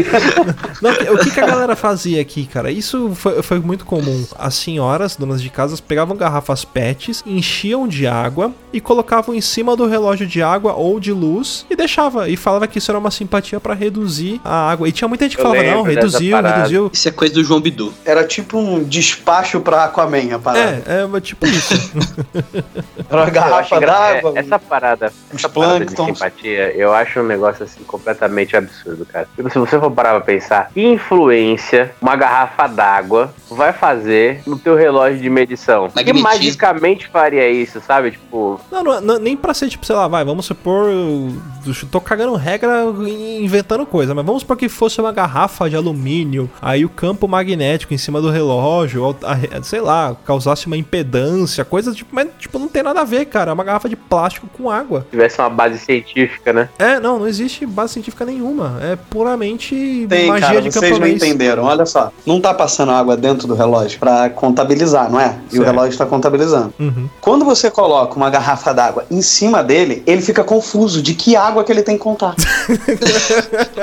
Não, 0.83 1.15
o 1.15 1.19
que, 1.19 1.31
que 1.31 1.41
a 1.41 1.47
galera 1.47 1.77
fazia 1.77 2.21
aqui, 2.21 2.47
cara? 2.47 2.71
Isso 2.71 3.13
foi, 3.15 3.43
foi 3.43 3.59
muito 3.59 3.85
comum. 3.85 4.25
As 4.39 4.55
senhoras, 4.55 5.17
donas 5.17 5.41
de 5.41 5.51
casas, 5.51 5.81
pegavam 5.81 6.17
garrafas 6.17 6.65
PETs, 6.65 7.23
enchiam 7.27 7.87
de 7.87 8.07
água 8.07 8.53
e 8.73 8.81
colocavam 8.81 9.35
em 9.35 9.41
cima 9.41 9.77
do 9.77 9.87
relógio 9.87 10.27
de 10.27 10.43
água 10.43 10.75
ou 10.75 10.99
de 10.99 11.13
luz 11.13 11.67
e 11.71 11.77
deixava. 11.77 12.29
E 12.29 12.37
falava 12.37 12.67
que 12.67 12.79
isso 12.79 12.91
era 12.91 12.99
uma 12.99 13.11
simpatia 13.11 13.61
pra 13.61 13.75
reduzir 13.75 14.41
a 14.45 14.71
água. 14.71 14.89
E 14.89 14.93
tinha 14.93 15.09
muita 15.09 15.25
gente 15.25 15.37
que 15.37 15.43
Eu 15.43 15.47
falava, 15.47 15.63
não, 15.63 15.83
reduziu, 15.83 16.37
reduziu. 16.41 16.91
Isso 16.93 17.09
é 17.09 17.13
coisa 17.13 17.35
do 17.35 17.45
João 17.45 17.61
Bidu. 17.61 17.93
Era 18.05 18.25
tipo 18.25 18.59
um 18.59 18.83
despacho 18.83 19.61
pra 19.61 19.85
Aquaman, 19.85 20.35
a 20.35 20.39
parada. 20.39 20.83
É, 20.87 21.17
é 21.17 21.21
tipo 21.21 21.36
isso. 21.43 21.75
Era 23.09 23.17
uma 23.17 23.19
Eu 23.19 23.23
acho 23.23 23.33
garrafa 23.33 23.77
engra- 23.77 23.87
d'água. 23.93 24.33
é, 24.35 24.39
Essa 24.41 24.59
parada, 24.59 25.13
essa 25.35 25.49
parada 25.49 25.85
de 25.85 25.95
simpatia, 25.95 26.73
eu 26.77 26.93
acho 26.93 27.21
um 27.21 27.27
negócio 27.27 27.65
assim 27.65 27.83
completamente 27.85 28.57
absurdo, 28.57 29.05
cara. 29.07 29.29
Tipo, 29.37 29.51
se 29.51 29.59
você 29.59 29.79
for 29.79 29.91
parar 29.91 30.11
pra 30.13 30.21
pensar, 30.21 30.71
que 30.73 30.83
influência 30.83 31.93
uma 32.01 32.17
garrafa 32.17 32.67
d'água 32.67 33.33
vai 33.51 33.73
fazer 33.73 34.41
no 34.47 34.59
teu 34.59 34.75
relógio 34.77 35.19
de 35.21 35.31
medição? 35.31 35.89
Que 35.91 36.13
magicamente 36.13 37.07
faria 37.09 37.49
isso, 37.49 37.81
sabe? 37.87 38.13
Tipo, 38.13 38.61
Não, 38.71 38.83
não, 38.83 39.01
não- 39.01 39.19
nem 39.19 39.37
pra 39.37 39.55
ser, 39.55 39.69
tipo, 39.69 39.85
sei 39.87 39.95
lá, 39.97 40.09
vai, 40.09 40.25
vamos 40.25 40.47
supor. 40.47 40.87
Eu 40.91 41.75
tô 41.91 42.01
cagando 42.01 42.35
regra 42.37 42.85
e 43.07 43.45
inventando 43.45 43.85
coisa, 43.87 44.15
mas 44.15 44.25
vamos 44.25 44.43
supor 44.43 44.57
que 44.57 44.69
fosse 44.69 45.01
uma 45.01 45.13
garrafa 45.13 45.69
de 45.71 45.77
alumínio, 45.77 46.51
aí 46.61 46.85
o 46.85 46.89
campo 46.89 47.27
magnético 47.29 47.93
em 47.95 47.99
cima 47.99 48.21
do 48.21 48.31
relógio, 48.31 49.17
sei 49.63 49.81
lá, 49.81 50.17
causasse 50.25 50.67
uma 50.67 50.77
impedância, 50.77 51.26
coisa 51.69 51.93
tipo, 51.93 52.11
mas 52.15 52.29
tipo, 52.39 52.59
não 52.59 52.69
tem 52.69 52.83
nada 52.83 53.01
a 53.01 53.05
ver, 53.05 53.27
cara. 53.27 53.51
É 53.51 53.55
uma 53.55 53.65
garrafa 53.65 53.89
de 53.89 53.97
plástico 53.97 54.47
com 54.57 54.71
água. 54.71 55.07
tivesse 55.11 55.39
uma 55.41 55.51
base 55.51 55.79
científica, 55.79 56.53
né? 56.53 56.69
É, 56.79 56.99
não, 57.01 57.19
não 57.19 57.27
existe 57.29 57.65
base 57.67 57.95
científica 57.95 58.25
nenhuma. 58.25 58.79
É 58.83 58.97
puramente 58.97 60.07
Tem, 60.09 60.27
magia 60.29 60.49
cara, 60.49 60.63
de 60.63 60.71
vocês 60.71 60.99
não 60.99 61.07
entenderam. 61.07 61.65
Olha 61.65 61.87
só, 61.87 62.13
não 62.25 62.41
tá 62.41 62.53
passando 62.55 62.93
água 62.93 63.17
dentro 63.17 63.47
do 63.47 63.55
relógio 63.55 63.99
pra 63.99 64.29
contabilizar, 64.31 65.11
não 65.11 65.21
é? 65.21 65.37
E 65.51 65.59
o 65.59 65.63
Certo. 65.63 65.65
relógio 65.65 65.99
tá 65.99 66.07
contabilizando. 66.07 66.73
Uhum. 66.79 67.09
Quando 67.21 67.45
você 67.45 67.71
coloca 67.71 68.17
uma 68.17 68.31
garrafa 68.31 68.73
d'água 68.73 69.05
em 69.11 69.23
cima 69.23 69.63
dele, 69.63 70.03
ele 70.07 70.21
fica 70.23 70.43
confuso 70.45 71.03
de 71.03 71.15
que 71.15 71.37
água 71.37 71.65
que 71.65 71.73
ele 71.73 71.83
tem 71.83 71.97
que 71.97 72.03
contar. 72.03 72.35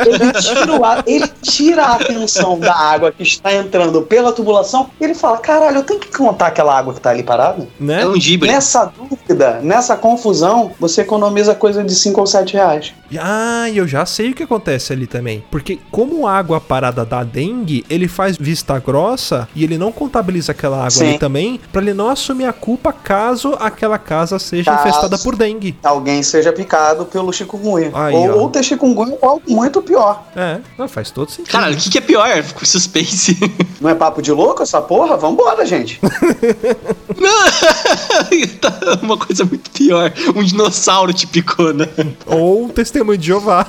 ele, 0.06 0.32
tira 0.42 0.80
o 0.80 0.86
a- 0.86 1.04
ele 1.06 1.28
tira 1.42 1.84
a 1.84 1.96
atenção 1.96 2.60
da 2.60 2.74
água 2.76 3.12
que 3.12 3.24
está 3.24 3.54
entrando 3.54 4.02
pela 4.04 4.32
tubulação 4.32 4.90
e 5.00 5.04
ele 5.04 5.14
fala: 5.14 5.38
caralho, 5.38 5.78
eu 5.78 5.84
tenho 5.84 6.00
que 6.00 6.16
contar 6.16 6.48
aquela 6.48 6.78
água 6.78 6.94
que 6.94 7.02
tá 7.02 7.10
ali 7.10 7.24
parada? 7.38 7.68
Né? 7.80 8.02
É 8.04 8.08
um 8.08 8.20
gibre. 8.20 8.50
Nessa 8.50 8.86
dúvida, 8.86 9.60
nessa 9.62 9.96
confusão, 9.98 10.72
você 10.80 11.02
economiza 11.02 11.56
coisa 11.56 11.84
de 11.84 11.94
5 11.96 12.20
ou 12.20 12.28
7 12.28 12.54
reais. 12.54 12.94
Ah, 13.20 13.70
e 13.70 13.78
eu 13.78 13.88
já 13.88 14.06
sei 14.06 14.32
o 14.32 14.34
que 14.34 14.44
acontece 14.44 14.92
ali 14.94 15.06
também. 15.08 15.44
Porque 15.52 15.80
como 15.92 16.28
a 16.28 16.34
água 16.38 16.60
parada 16.60 17.06
dá 17.06 17.24
dengue, 17.24 17.86
ele 17.90 18.08
faz 18.08 18.38
vista 18.38 18.78
grossa 18.80 19.48
e 19.56 19.64
ele 19.64 19.78
não 19.78 19.92
contabiliza 19.92 20.52
aquela 20.52 20.78
água 20.78 20.90
Sim. 20.92 21.10
ali 21.10 21.20
também, 21.20 21.60
pra 21.72 21.82
ele 21.82 21.94
não 21.94 22.10
assumir 22.10 22.46
a 22.46 22.54
culpa 22.54 22.92
caso 22.92 23.56
aquela 23.60 23.98
casa 23.98 24.40
seja 24.40 24.72
Caso- 24.72 24.88
infestada 24.88 25.18
por 25.18 25.36
dengue. 25.36 25.78
Alguém 25.84 26.24
seja 26.24 26.52
picado 26.52 27.06
pelo 27.06 27.32
chikungunya. 27.32 27.92
Aí, 27.94 28.16
ou, 28.16 28.30
ó. 28.30 28.42
ou 28.42 28.50
ter 28.50 28.64
chikungunya 28.64 29.18
ou 29.22 29.30
algo 29.30 29.44
muito 29.48 29.82
pior. 29.82 30.24
É, 30.36 30.60
não, 30.78 30.88
faz 30.88 31.12
todo 31.12 31.30
sentido. 31.30 31.52
Caralho, 31.52 31.76
o 31.76 31.78
que, 31.78 31.90
que 31.90 31.98
é 31.98 32.02
pior? 32.02 32.42
Fico 32.44 32.66
suspense. 32.66 33.38
Não 33.80 33.90
é 33.90 33.96
papo 33.96 34.22
de 34.22 34.32
louco 34.32 34.64
essa 34.64 34.82
porra? 34.82 35.16
Vambora, 35.18 35.66
gente. 35.66 36.00
Uma 39.02 39.18
coisa 39.18 39.46
muito 39.46 39.70
pior. 39.72 40.12
Um 40.36 40.44
dinossauro 40.44 41.14
te 41.14 41.28
picou, 41.28 41.74
né? 41.74 41.88
Ou 42.26 42.70
testemunho 42.70 43.18
de 43.18 43.28
Jeová. 43.28 43.66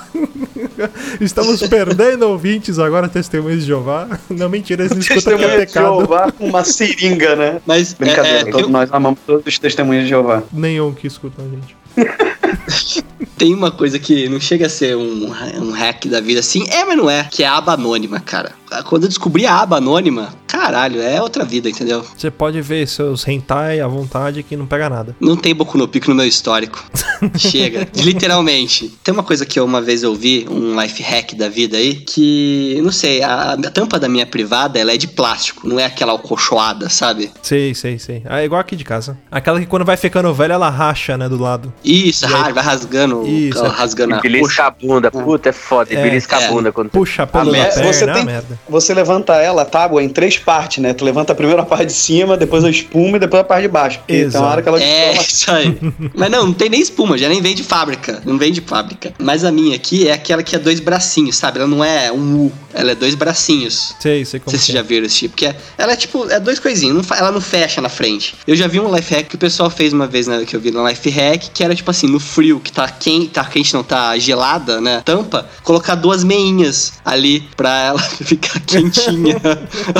Estamos 1.20 1.60
perdendo 1.68 2.28
ouvintes 2.28 2.78
agora, 2.78 3.08
testemunhos 3.08 3.60
de 3.60 3.66
Jeová. 3.66 4.08
Não, 4.28 4.48
mentira, 4.48 4.82
eles 4.82 4.92
não 4.92 5.00
escutam 5.00 5.36
que 5.38 5.44
é 5.44 5.48
Testemunha 5.48 5.66
de 5.66 5.66
pecado. 5.66 5.98
Jeová 5.98 6.32
com 6.32 6.48
uma 6.48 6.64
seringa, 6.64 7.36
né? 7.36 7.60
Mas 7.66 7.92
é, 7.92 7.96
Brincadeira, 7.96 8.38
é, 8.38 8.44
todos 8.44 8.62
tem, 8.62 8.70
nós 8.70 8.92
amamos 8.92 9.20
todos 9.26 9.46
os 9.46 9.58
testemunhos 9.58 10.04
de 10.04 10.10
Jeová. 10.10 10.42
Nenhum 10.52 10.92
que 10.92 11.06
escuta 11.06 11.42
a 11.42 11.44
gente. 11.44 11.76
tem 13.36 13.54
uma 13.54 13.70
coisa 13.70 13.98
que 13.98 14.28
não 14.28 14.40
chega 14.40 14.66
a 14.66 14.68
ser 14.68 14.96
um, 14.96 15.30
um 15.60 15.70
hack 15.70 16.06
da 16.06 16.20
vida 16.20 16.40
assim. 16.40 16.64
É, 16.70 16.84
mas 16.84 16.96
não 16.96 17.08
é. 17.08 17.28
Que 17.30 17.42
é 17.42 17.46
a 17.46 17.56
aba 17.56 17.74
anônima, 17.74 18.20
cara. 18.20 18.52
Quando 18.84 19.04
eu 19.04 19.08
descobri 19.08 19.46
a 19.46 19.60
aba 19.60 19.76
anônima. 19.76 20.32
Caralho, 20.64 21.02
é 21.02 21.20
outra 21.20 21.44
vida, 21.44 21.68
entendeu? 21.68 22.04
Você 22.16 22.30
pode 22.30 22.60
ver 22.62 22.86
seus 22.88 23.26
hentai 23.28 23.80
à 23.80 23.86
vontade 23.86 24.42
que 24.42 24.56
não 24.56 24.66
pega 24.66 24.88
nada. 24.88 25.14
Não 25.20 25.36
tem 25.36 25.54
Boku 25.54 25.76
no 25.76 25.86
Pico 25.86 26.08
no 26.08 26.16
meu 26.16 26.26
histórico. 26.26 26.82
Chega, 27.36 27.86
literalmente. 27.96 28.88
Tem 29.02 29.12
uma 29.12 29.22
coisa 29.22 29.44
que 29.44 29.58
eu 29.58 29.64
uma 29.64 29.82
vez 29.82 30.02
ouvi, 30.04 30.46
um 30.50 30.80
life 30.80 31.02
hack 31.02 31.34
da 31.34 31.48
vida 31.48 31.76
aí, 31.76 31.96
que, 31.96 32.80
não 32.82 32.90
sei, 32.92 33.22
a, 33.22 33.52
a 33.52 33.70
tampa 33.70 33.98
da 33.98 34.08
minha 34.08 34.26
privada, 34.26 34.78
ela 34.78 34.92
é 34.92 34.96
de 34.96 35.06
plástico, 35.08 35.68
não 35.68 35.78
é 35.78 35.84
aquela 35.84 36.12
alcochoada, 36.12 36.88
sabe? 36.88 37.30
Sei, 37.42 37.74
sei, 37.74 37.98
sei. 37.98 38.22
Ah, 38.24 38.40
é 38.40 38.44
igual 38.44 38.60
aqui 38.60 38.74
de 38.76 38.84
casa. 38.84 39.18
Aquela 39.30 39.60
que 39.60 39.66
quando 39.66 39.84
vai 39.84 39.96
ficando 39.96 40.32
velha, 40.32 40.54
ela 40.54 40.70
racha, 40.70 41.16
né, 41.18 41.28
do 41.28 41.38
lado. 41.40 41.72
Isso, 41.84 42.26
ra- 42.26 42.50
vai 42.52 42.64
rasgando, 42.64 43.26
Isso, 43.26 43.58
ela 43.58 43.68
é. 43.68 43.70
rasgando 43.70 44.14
E 44.14 44.18
a 44.18 44.20
belisca 44.20 44.46
coxa. 44.48 44.62
a 44.64 44.70
bunda. 44.70 45.10
Puta, 45.10 45.48
é 45.50 45.52
foda. 45.52 45.92
É, 45.94 46.02
belisca 46.02 46.36
é. 46.40 46.46
a 46.46 46.50
bunda 46.50 46.72
quando 46.72 46.88
Puxa 46.90 47.26
pelo 47.26 47.50
mer- 47.52 47.68
da 47.68 47.74
perna, 47.74 47.92
você 47.92 48.04
é 48.04 48.12
tem- 48.12 48.24
merda. 48.24 48.58
Você 48.68 48.94
levanta 48.94 49.34
ela, 49.34 49.62
a 49.62 49.64
tábua, 49.64 50.02
em 50.02 50.08
três 50.08 50.38
partes, 50.38 50.53
né? 50.80 50.94
Tu 50.94 51.04
levanta 51.04 51.34
primeiro 51.34 51.60
a 51.60 51.64
parte 51.64 51.86
de 51.86 51.92
cima, 51.92 52.36
depois 52.36 52.64
a 52.64 52.70
espuma 52.70 53.16
e 53.16 53.20
depois 53.20 53.40
a 53.40 53.44
parte 53.44 53.62
de 53.62 53.68
baixo. 53.68 53.98
Porque 53.98 54.12
tem 54.12 54.22
Exato. 54.22 54.44
uma 54.44 54.50
hora 54.50 54.62
que 54.62 54.68
ela 54.68 54.82
É, 54.82 55.14
isso 55.14 55.50
aí. 55.50 55.76
Mas 56.14 56.30
não, 56.30 56.46
não 56.46 56.52
tem 56.52 56.68
nem 56.68 56.80
espuma, 56.80 57.18
já 57.18 57.28
nem 57.28 57.40
vem 57.40 57.54
de 57.54 57.62
fábrica. 57.62 58.22
Não 58.24 58.38
vem 58.38 58.52
de 58.52 58.60
fábrica. 58.60 59.12
Mas 59.18 59.44
a 59.44 59.50
minha 59.50 59.76
aqui 59.76 60.08
é 60.08 60.12
aquela 60.12 60.42
que 60.42 60.54
é 60.54 60.58
dois 60.58 60.80
bracinhos, 60.80 61.36
sabe? 61.36 61.58
Ela 61.58 61.68
não 61.68 61.84
é 61.84 62.12
um 62.12 62.46
U, 62.46 62.52
ela 62.72 62.92
é 62.92 62.94
dois 62.94 63.14
bracinhos. 63.14 63.94
Sei, 64.00 64.24
sei 64.24 64.38
Não 64.38 64.44
como 64.44 64.50
sei 64.50 64.60
se 64.60 64.66
vocês 64.66 64.76
já 64.76 64.82
viram 64.82 65.06
esse 65.06 65.16
tipo, 65.16 65.36
que 65.36 65.46
é, 65.46 65.56
ela 65.76 65.92
é 65.92 65.96
tipo, 65.96 66.28
é 66.30 66.40
dois 66.40 66.58
coisinhos, 66.58 66.94
não 66.94 67.16
ela 67.16 67.30
não 67.30 67.40
fecha 67.40 67.80
na 67.80 67.88
frente. 67.88 68.34
Eu 68.46 68.56
já 68.56 68.66
vi 68.66 68.80
um 68.80 68.94
life 68.94 69.14
hack 69.14 69.28
que 69.28 69.36
o 69.36 69.38
pessoal 69.38 69.70
fez 69.70 69.92
uma 69.92 70.06
vez 70.06 70.26
né, 70.26 70.44
que 70.46 70.54
eu 70.54 70.60
vi 70.60 70.70
no 70.70 70.86
life 70.86 71.08
hack, 71.10 71.44
que 71.52 71.64
era 71.64 71.74
tipo 71.74 71.90
assim, 71.90 72.06
no 72.06 72.20
frio, 72.20 72.60
que 72.60 72.72
tá 72.72 72.88
quente, 72.88 73.28
tá 73.28 73.44
quente, 73.44 73.72
não 73.74 73.82
tá 73.82 74.16
gelada, 74.18 74.80
né? 74.80 75.02
Tampa, 75.04 75.48
colocar 75.62 75.94
duas 75.94 76.24
meinhas 76.24 76.94
ali 77.04 77.40
pra 77.56 77.80
ela 77.80 77.98
ficar 78.22 78.60
quentinha 78.60 79.40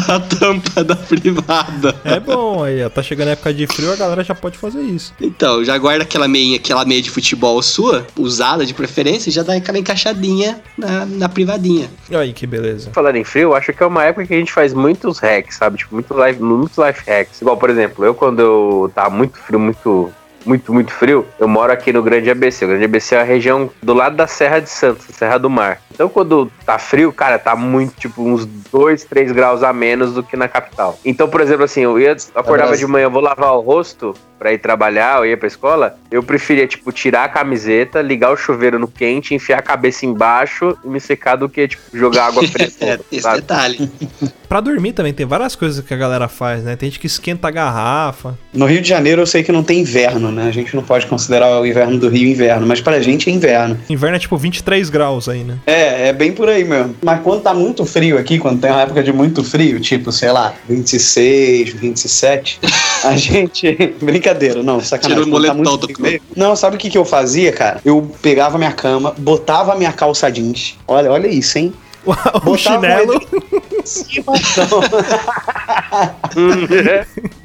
a 0.08 0.20
tampa 0.20 0.43
da 0.84 0.96
privada. 0.96 1.94
É 2.04 2.20
bom, 2.20 2.62
aí, 2.62 2.84
ó, 2.84 2.88
tá 2.88 3.02
chegando 3.02 3.28
a 3.28 3.32
época 3.32 3.52
de 3.52 3.66
frio, 3.66 3.92
a 3.92 3.96
galera 3.96 4.22
já 4.22 4.34
pode 4.34 4.58
fazer 4.58 4.82
isso. 4.82 5.12
Então, 5.20 5.64
já 5.64 5.76
guarda 5.78 6.04
aquela 6.04 6.28
meinha, 6.28 6.56
aquela 6.56 6.84
meia 6.84 7.00
de 7.00 7.10
futebol 7.10 7.60
sua, 7.62 8.06
usada 8.18 8.64
de 8.66 8.74
preferência, 8.74 9.30
e 9.30 9.32
já 9.32 9.42
dá 9.42 9.54
aquela 9.54 9.78
encaixadinha 9.78 10.60
na, 10.76 11.06
na 11.06 11.28
privadinha. 11.28 11.88
Olha 12.10 12.20
aí 12.20 12.32
que 12.32 12.46
beleza. 12.46 12.90
Falando 12.92 13.16
em 13.16 13.24
frio, 13.24 13.50
eu 13.50 13.54
acho 13.54 13.72
que 13.72 13.82
é 13.82 13.86
uma 13.86 14.04
época 14.04 14.26
que 14.26 14.34
a 14.34 14.38
gente 14.38 14.52
faz 14.52 14.72
muitos 14.72 15.18
hacks, 15.18 15.56
sabe? 15.56 15.78
Tipo, 15.78 15.94
muito 15.94 16.14
life, 16.24 16.42
muitos 16.42 16.76
life 16.78 17.02
hacks. 17.06 17.40
Igual, 17.40 17.56
por 17.56 17.70
exemplo, 17.70 18.04
eu 18.04 18.14
quando 18.14 18.40
eu 18.40 18.92
tava 18.94 19.10
muito 19.10 19.38
frio, 19.38 19.58
muito, 19.58 20.12
muito, 20.44 20.72
muito 20.72 20.92
frio, 20.92 21.26
eu 21.38 21.48
moro 21.48 21.72
aqui 21.72 21.92
no 21.92 22.02
Grande 22.02 22.30
ABC. 22.30 22.64
O 22.64 22.68
Grande 22.68 22.84
ABC 22.84 23.14
é 23.14 23.20
a 23.20 23.24
região 23.24 23.70
do 23.82 23.94
lado 23.94 24.16
da 24.16 24.26
Serra 24.26 24.60
de 24.60 24.68
Santos, 24.68 25.06
Serra 25.14 25.38
do 25.38 25.50
Mar. 25.50 25.80
Então, 25.92 26.08
quando 26.08 26.50
tá 26.64 26.78
frio, 26.78 27.12
cara, 27.12 27.38
tá 27.38 27.54
muito, 27.54 27.94
tipo, 27.94 28.22
uns 28.22 28.46
2, 28.46 29.04
3 29.04 29.32
graus 29.32 29.62
a 29.62 29.72
menos 29.72 30.14
do 30.14 30.22
que 30.22 30.36
na 30.36 30.48
capital. 30.48 30.98
Então, 31.04 31.28
por 31.28 31.40
exemplo, 31.40 31.64
assim, 31.64 31.82
eu 31.82 31.98
ia, 31.98 32.16
acordava 32.34 32.76
de 32.76 32.86
manhã, 32.86 33.08
vou 33.08 33.22
lavar 33.22 33.52
o 33.52 33.60
rosto 33.60 34.14
pra 34.38 34.52
ir 34.52 34.58
trabalhar, 34.58 35.18
eu 35.18 35.26
ia 35.26 35.36
pra 35.36 35.46
escola, 35.46 35.96
eu 36.10 36.22
preferia, 36.22 36.66
tipo, 36.66 36.92
tirar 36.92 37.24
a 37.24 37.28
camiseta, 37.28 38.00
ligar 38.02 38.32
o 38.32 38.36
chuveiro 38.36 38.78
no 38.78 38.88
quente, 38.88 39.34
enfiar 39.34 39.58
a 39.58 39.62
cabeça 39.62 40.04
embaixo 40.06 40.76
e 40.84 40.88
me 40.88 41.00
secar 41.00 41.36
do 41.36 41.48
que, 41.48 41.68
tipo, 41.68 41.82
jogar 41.92 42.26
água 42.26 42.46
fria. 42.48 42.70
É, 42.80 42.98
esse 43.10 43.22
sabe? 43.22 43.40
detalhe. 43.40 43.90
Pra 44.48 44.60
dormir 44.60 44.92
também 44.92 45.12
tem 45.12 45.26
várias 45.26 45.56
coisas 45.56 45.84
que 45.84 45.92
a 45.92 45.96
galera 45.96 46.28
faz, 46.28 46.62
né? 46.62 46.76
Tem 46.76 46.88
gente 46.88 47.00
que 47.00 47.08
esquenta 47.08 47.48
a 47.48 47.50
garrafa. 47.50 48.38
No 48.52 48.66
Rio 48.66 48.80
de 48.80 48.88
Janeiro 48.88 49.22
eu 49.22 49.26
sei 49.26 49.42
que 49.42 49.50
não 49.50 49.64
tem 49.64 49.80
inverno, 49.80 50.30
né? 50.30 50.46
A 50.46 50.52
gente 50.52 50.76
não 50.76 50.82
pode 50.82 51.06
considerar 51.06 51.60
o 51.60 51.66
inverno 51.66 51.98
do 51.98 52.08
Rio 52.08 52.28
inverno, 52.28 52.64
mas 52.64 52.80
pra 52.80 53.00
gente 53.00 53.28
é 53.28 53.32
inverno. 53.32 53.76
Inverno 53.88 54.16
é 54.16 54.20
tipo 54.20 54.36
23 54.36 54.90
graus 54.90 55.28
aí, 55.28 55.42
né? 55.42 55.58
É, 55.66 56.08
é 56.08 56.12
bem 56.12 56.30
por 56.30 56.48
aí 56.48 56.62
mesmo. 56.62 56.94
Mas 57.02 57.20
quando 57.22 57.42
tá 57.42 57.52
muito 57.52 57.84
frio 57.84 58.16
aqui, 58.16 58.38
quando 58.38 58.60
tem 58.60 58.70
uma 58.70 58.82
época 58.82 59.02
de 59.02 59.12
muito 59.12 59.42
frio, 59.42 59.80
tipo, 59.80 60.12
sei 60.12 60.30
lá, 60.30 60.54
26, 60.68 61.72
27, 61.72 62.60
a 63.08 63.16
gente. 63.16 63.94
Brincadeira, 64.00 64.62
não, 64.62 64.80
sacanagem. 64.80 65.24
Tira 65.24 65.36
o 65.36 65.40
tá 65.42 65.54
moletom 65.54 65.54
muito 65.56 65.86
do 65.86 65.92
frio 65.94 66.00
mesmo- 66.02 66.26
Não, 66.36 66.56
sabe 66.56 66.76
o 66.76 66.78
que, 66.78 66.88
que 66.90 66.98
eu 66.98 67.04
fazia, 67.04 67.52
cara? 67.52 67.80
Eu 67.84 68.10
pegava 68.22 68.56
minha 68.58 68.72
cama, 68.72 69.14
botava 69.16 69.72
a 69.72 69.76
minha 69.76 69.92
calça 69.92 70.30
jeans. 70.30 70.76
Olha, 70.86 71.10
olha 71.12 71.28
isso, 71.28 71.58
hein? 71.58 71.72
O, 72.44 72.56
chinelo. 72.56 73.14
em 73.14 73.86
cima, 73.86 74.32
não. 74.58 74.80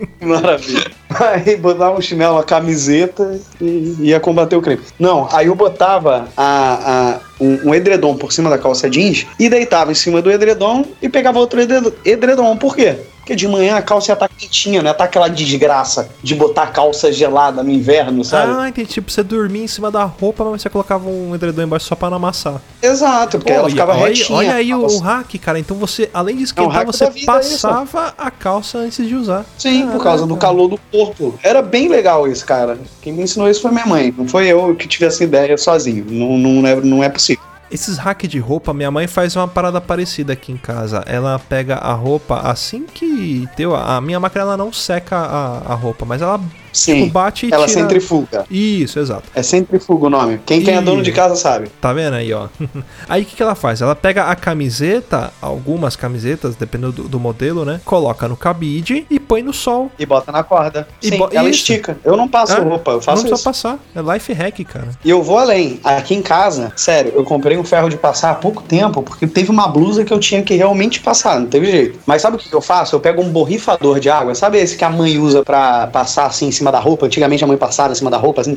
Maravilha. 0.25 0.91
Aí 1.09 1.55
botava 1.57 1.97
um 1.97 2.01
chinelo, 2.01 2.35
uma 2.35 2.43
camiseta 2.43 3.39
e 3.59 3.95
ia 3.99 4.19
combater 4.19 4.55
o 4.55 4.61
crime. 4.61 4.81
Não, 4.99 5.27
aí 5.31 5.47
eu 5.47 5.55
botava 5.55 6.27
a, 6.35 7.15
a- 7.15 7.19
um, 7.39 7.69
um 7.69 7.75
edredom 7.75 8.15
por 8.17 8.31
cima 8.33 8.49
da 8.49 8.57
calça 8.57 8.89
jeans 8.89 9.25
e 9.39 9.49
deitava 9.49 9.91
em 9.91 9.95
cima 9.95 10.21
do 10.21 10.29
edredom 10.29 10.83
e 11.01 11.07
pegava 11.09 11.39
outro 11.39 11.61
edredom. 11.61 11.91
edredom. 12.03 12.57
Por 12.57 12.75
quê? 12.75 12.97
Porque 13.19 13.35
de 13.35 13.47
manhã 13.47 13.75
a 13.75 13.81
calça 13.81 14.11
ia 14.11 14.13
estar 14.13 14.27
quentinha, 14.27 14.81
não 14.81 14.89
ia 14.89 14.91
estar 14.91 15.03
aquela 15.03 15.27
desgraça 15.27 16.09
de 16.23 16.33
botar 16.33 16.65
calça 16.67 17.11
gelada 17.13 17.61
no 17.61 17.69
inverno, 17.71 18.25
sabe? 18.25 18.51
Ah, 18.57 18.67
entendi. 18.69 18.89
Tipo, 18.89 19.11
você 19.11 19.21
dormia 19.21 19.63
em 19.63 19.67
cima 19.67 19.91
da 19.91 20.03
roupa, 20.03 20.43
mas 20.45 20.63
você 20.63 20.69
colocava 20.69 21.07
um 21.07 21.35
edredom 21.35 21.61
embaixo 21.61 21.85
só 21.85 21.95
pra 21.95 22.09
não 22.09 22.17
amassar. 22.17 22.59
Exato, 22.81 23.37
porque 23.37 23.51
ela 23.51 23.69
ficava 23.69 23.93
olha, 23.95 24.07
retinha. 24.07 24.35
Olha 24.37 24.55
aí 24.55 24.71
a 24.71 24.77
o, 24.77 24.81
calça. 24.81 24.95
o 24.95 24.99
hack, 24.99 25.35
cara. 25.39 25.59
Então 25.59 25.77
você, 25.77 26.09
além 26.11 26.37
de 26.37 26.43
esquentar, 26.43 26.77
hack 26.77 26.87
você 26.87 27.05
vida 27.11 27.19
é 27.21 27.25
passava 27.25 28.13
a 28.17 28.31
calça 28.31 28.79
antes 28.79 29.07
de 29.07 29.13
usar. 29.13 29.45
Sim, 29.59 29.87
por 29.89 30.01
causa 30.01 30.08
do 30.17 30.35
Caraca. 30.35 30.47
calor 30.47 30.67
do 30.69 30.79
corpo. 30.91 31.39
Era 31.43 31.61
bem 31.61 31.87
legal 31.87 32.27
isso, 32.27 32.45
cara. 32.45 32.77
Quem 33.01 33.13
me 33.13 33.23
ensinou 33.23 33.49
isso 33.49 33.61
foi 33.61 33.71
minha 33.71 33.85
mãe. 33.85 34.13
Não 34.17 34.27
foi 34.27 34.47
eu 34.47 34.75
que 34.75 34.87
tive 34.87 35.05
essa 35.05 35.23
ideia 35.23 35.57
sozinho. 35.57 36.05
Não, 36.09 36.37
não, 36.37 36.67
é, 36.67 36.75
não 36.75 37.03
é 37.03 37.09
possível. 37.09 37.43
Esses 37.71 37.97
hacks 37.97 38.27
de 38.27 38.39
roupa, 38.39 38.73
minha 38.73 38.89
mãe 38.89 39.05
faz 39.05 39.35
uma 39.35 39.47
parada 39.47 39.79
parecida 39.79 40.33
aqui 40.33 40.51
em 40.51 40.57
casa. 40.57 41.03
Ela 41.05 41.37
pega 41.37 41.75
a 41.75 41.93
roupa 41.93 42.39
assim 42.39 42.85
que 42.91 43.47
deu. 43.55 43.75
A 43.75 44.01
minha 44.01 44.19
máquina 44.19 44.41
ela 44.41 44.57
não 44.57 44.73
seca 44.73 45.17
a, 45.17 45.73
a 45.73 45.75
roupa, 45.75 46.03
mas 46.03 46.21
ela 46.21 46.41
Sim. 46.71 47.01
tipo, 47.03 47.13
bate 47.13 47.47
e 47.47 47.53
Ela 47.53 47.67
tira. 47.67 47.81
centrifuga. 47.81 48.45
Isso, 48.49 48.99
exato. 48.99 49.23
É 49.33 49.41
centrifuga 49.43 50.07
o 50.07 50.09
nome. 50.09 50.39
Quem, 50.45 50.61
quem 50.61 50.75
é 50.75 50.81
dono 50.81 51.01
de 51.03 51.11
casa 51.11 51.35
sabe. 51.35 51.69
Tá 51.81 51.93
vendo 51.93 52.13
aí, 52.15 52.31
ó? 52.33 52.47
aí 53.07 53.23
o 53.23 53.25
que, 53.25 53.35
que 53.35 53.43
ela 53.43 53.55
faz? 53.55 53.81
Ela 53.81 53.95
pega 53.95 54.25
a 54.25 54.35
camiseta, 54.35 55.31
algumas 55.41 55.95
camisetas, 55.95 56.55
dependendo 56.55 56.91
do, 56.93 57.03
do 57.09 57.19
modelo, 57.19 57.65
né? 57.65 57.81
Coloca 57.85 58.27
no 58.27 58.37
cabide 58.37 59.05
e 59.09 59.19
põe 59.19 59.41
no 59.41 59.53
sol. 59.53 59.91
E 59.97 60.05
bota 60.05 60.31
na 60.31 60.43
corda. 60.43 60.87
E 61.01 61.09
Sim, 61.09 61.19
ela 61.31 61.49
isso. 61.49 61.59
estica. 61.59 61.97
Eu 62.03 62.15
não 62.15 62.27
passo 62.27 62.53
Ah, 62.53 62.59
roupa, 62.59 62.91
eu 62.91 62.95
não 62.95 63.01
faço 63.01 63.21
precisa 63.23 63.35
isso. 63.35 63.43
passar. 63.43 63.79
É 63.95 64.01
life 64.13 64.31
hack, 64.33 64.59
cara. 64.65 64.89
E 65.03 65.09
eu 65.09 65.21
vou 65.23 65.37
além. 65.37 65.79
Aqui 65.83 66.13
em 66.15 66.21
casa, 66.21 66.71
sério, 66.75 67.11
eu 67.15 67.23
comprei 67.23 67.57
um 67.57 67.63
ferro 67.63 67.89
de 67.89 67.97
passar 67.97 68.31
há 68.31 68.35
pouco 68.35 68.61
tempo, 68.61 69.01
porque 69.01 69.25
teve 69.27 69.49
uma 69.49 69.67
blusa 69.67 70.03
que 70.05 70.13
eu 70.13 70.19
tinha 70.19 70.43
que 70.43 70.55
realmente 70.55 70.99
passar, 70.99 71.39
não 71.39 71.47
teve 71.47 71.69
jeito. 71.71 71.99
Mas 72.05 72.21
sabe 72.21 72.35
o 72.35 72.39
que 72.39 72.53
eu 72.53 72.61
faço? 72.61 72.95
Eu 72.95 72.99
pego 72.99 73.21
um 73.21 73.29
borrifador 73.29 73.99
de 73.99 74.09
água, 74.09 74.35
sabe 74.35 74.57
esse 74.59 74.77
que 74.77 74.83
a 74.83 74.89
mãe 74.89 75.17
usa 75.17 75.43
pra 75.43 75.87
passar 75.87 76.25
assim 76.25 76.51
em 76.59 76.61
cima 76.61 76.71
da 76.71 76.79
roupa? 76.79 77.05
Antigamente 77.05 77.43
a 77.43 77.47
mãe 77.47 77.57
passava 77.57 77.93
em 77.93 77.95
cima 77.95 78.11
da 78.11 78.17
roupa, 78.17 78.41
assim, 78.41 78.55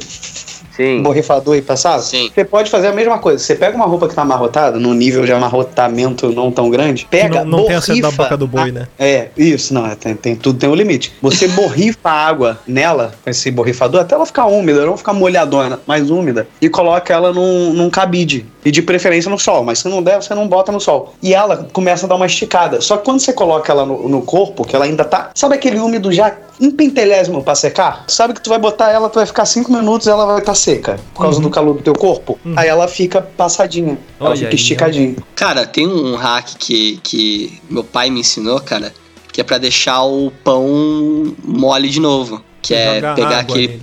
Sim. 0.77 1.03
borrifador 1.03 1.57
e 1.57 1.63
passava? 1.63 2.03
Sim. 2.03 2.31
Você 2.35 2.45
pode 2.45 2.71
fazer 2.71 2.89
a 2.89 2.93
mesma 2.93 3.19
coisa. 3.19 3.39
Você 3.39 3.55
pega 3.55 3.77
uma 3.77 3.87
roupa 3.87 4.09
que 4.09 4.15
tá 4.15 4.23
amarrotada, 4.23 4.79
num 4.79 4.95
nível 4.95 5.25
de 5.25 5.33
amarrotamento 5.33 6.31
não 6.33 6.51
tão 6.51 6.71
grande, 6.71 7.07
pega, 7.11 7.45
não 7.45 7.59
não 7.63 7.67
tem 7.67 7.77
a 7.77 7.81
da 7.81 7.87
borrifa 7.87 8.11
boca 8.11 8.37
do 8.37 8.47
boi, 8.47 8.69
a- 8.71 8.73
né? 8.73 8.89
É, 8.99 9.29
isso, 9.37 9.73
não, 9.75 9.89
tem, 9.95 10.15
tem- 10.15 10.37
tudo 10.37 10.59
tem 10.59 10.69
um 10.69 10.75
limite. 10.75 11.13
Você 11.23 11.47
borrifa 11.49 11.99
a 12.09 12.13
água 12.27 12.59
nela, 12.67 13.13
com 13.23 13.31
esse 13.31 13.51
borrifador, 13.51 14.01
até 14.01 14.15
ela 14.15 14.27
ficar 14.27 14.47
úmida, 14.47 14.85
não 14.87 14.97
ficar 14.97 15.13
molhadona, 15.13 15.81
mais 15.87 16.11
úmida, 16.11 16.47
e 16.61 16.69
coloca 16.69 17.13
ela 17.13 17.33
num, 17.33 17.73
num 17.73 17.91
cabide. 17.91 18.47
E 18.65 18.71
de 18.71 18.81
preferência 18.81 19.29
no 19.29 19.39
sol, 19.41 19.65
mas 19.65 19.81
se 19.81 19.89
não 19.89 20.01
der, 20.01 20.23
você 20.23 20.35
não 20.37 20.47
bota 20.47 20.71
no 20.71 20.79
sol. 20.79 21.15
E 21.21 21.35
ela 21.35 21.69
começa 21.73 22.07
a 22.07 22.09
dar 22.09 22.15
uma 22.15 22.27
esticada. 22.27 22.81
Só 22.81 22.97
que 22.97 23.05
quando 23.05 23.19
você 23.19 23.33
coloca 23.33 23.73
ela 23.73 23.85
no, 23.85 24.09
no 24.09 24.23
corpo, 24.23 24.65
que 24.65 24.77
ela 24.77 24.85
ainda 24.85 25.05
tá. 25.05 25.31
Sabe 25.35 25.57
aquele 25.57 25.81
úmido 25.81 26.13
já 26.13 26.33
um 26.61 26.71
pentelésimo 26.71 27.43
pra 27.43 27.57
secar? 27.57 28.05
Sabe 28.07 28.35
que 28.35 28.41
tu 28.41 28.49
vai 28.51 28.61
botar 28.61 28.91
ela, 28.93 29.09
tu 29.11 29.17
vai 29.17 29.27
ficar 29.27 29.47
cinco 29.47 29.73
minutos 29.73 30.07
e 30.07 30.11
ela 30.11 30.25
vai 30.27 30.39
estar 30.39 30.55
seca. 30.63 30.99
Por 31.15 31.23
causa 31.23 31.41
do 31.41 31.51
calor 31.51 31.75
do 31.75 31.83
teu 31.83 31.95
corpo. 31.95 32.39
Aí 32.57 32.69
ela 32.69 32.87
fica 32.87 33.21
passadinha. 33.21 33.99
Ela 34.21 34.31
Olha 34.31 34.37
fica 34.37 34.49
aí, 34.49 34.55
esticadinha. 34.55 35.17
Cara, 35.35 35.67
tem 35.67 35.87
um 35.87 36.15
hack 36.15 36.57
que, 36.59 37.01
que 37.03 37.61
meu 37.69 37.83
pai 37.83 38.11
me 38.11 38.21
ensinou, 38.21 38.61
cara, 38.61 38.93
que 39.33 39.41
é 39.41 39.45
pra 39.45 39.59
deixar 39.59 40.03
o 40.05 40.31
pão 40.45 41.35
mole 41.45 41.89
de 41.89 42.01
novo. 42.01 42.43
Que 42.63 42.75
é 42.75 43.15
pegar 43.15 43.41
aquele. 43.41 43.67
nele. 43.69 43.83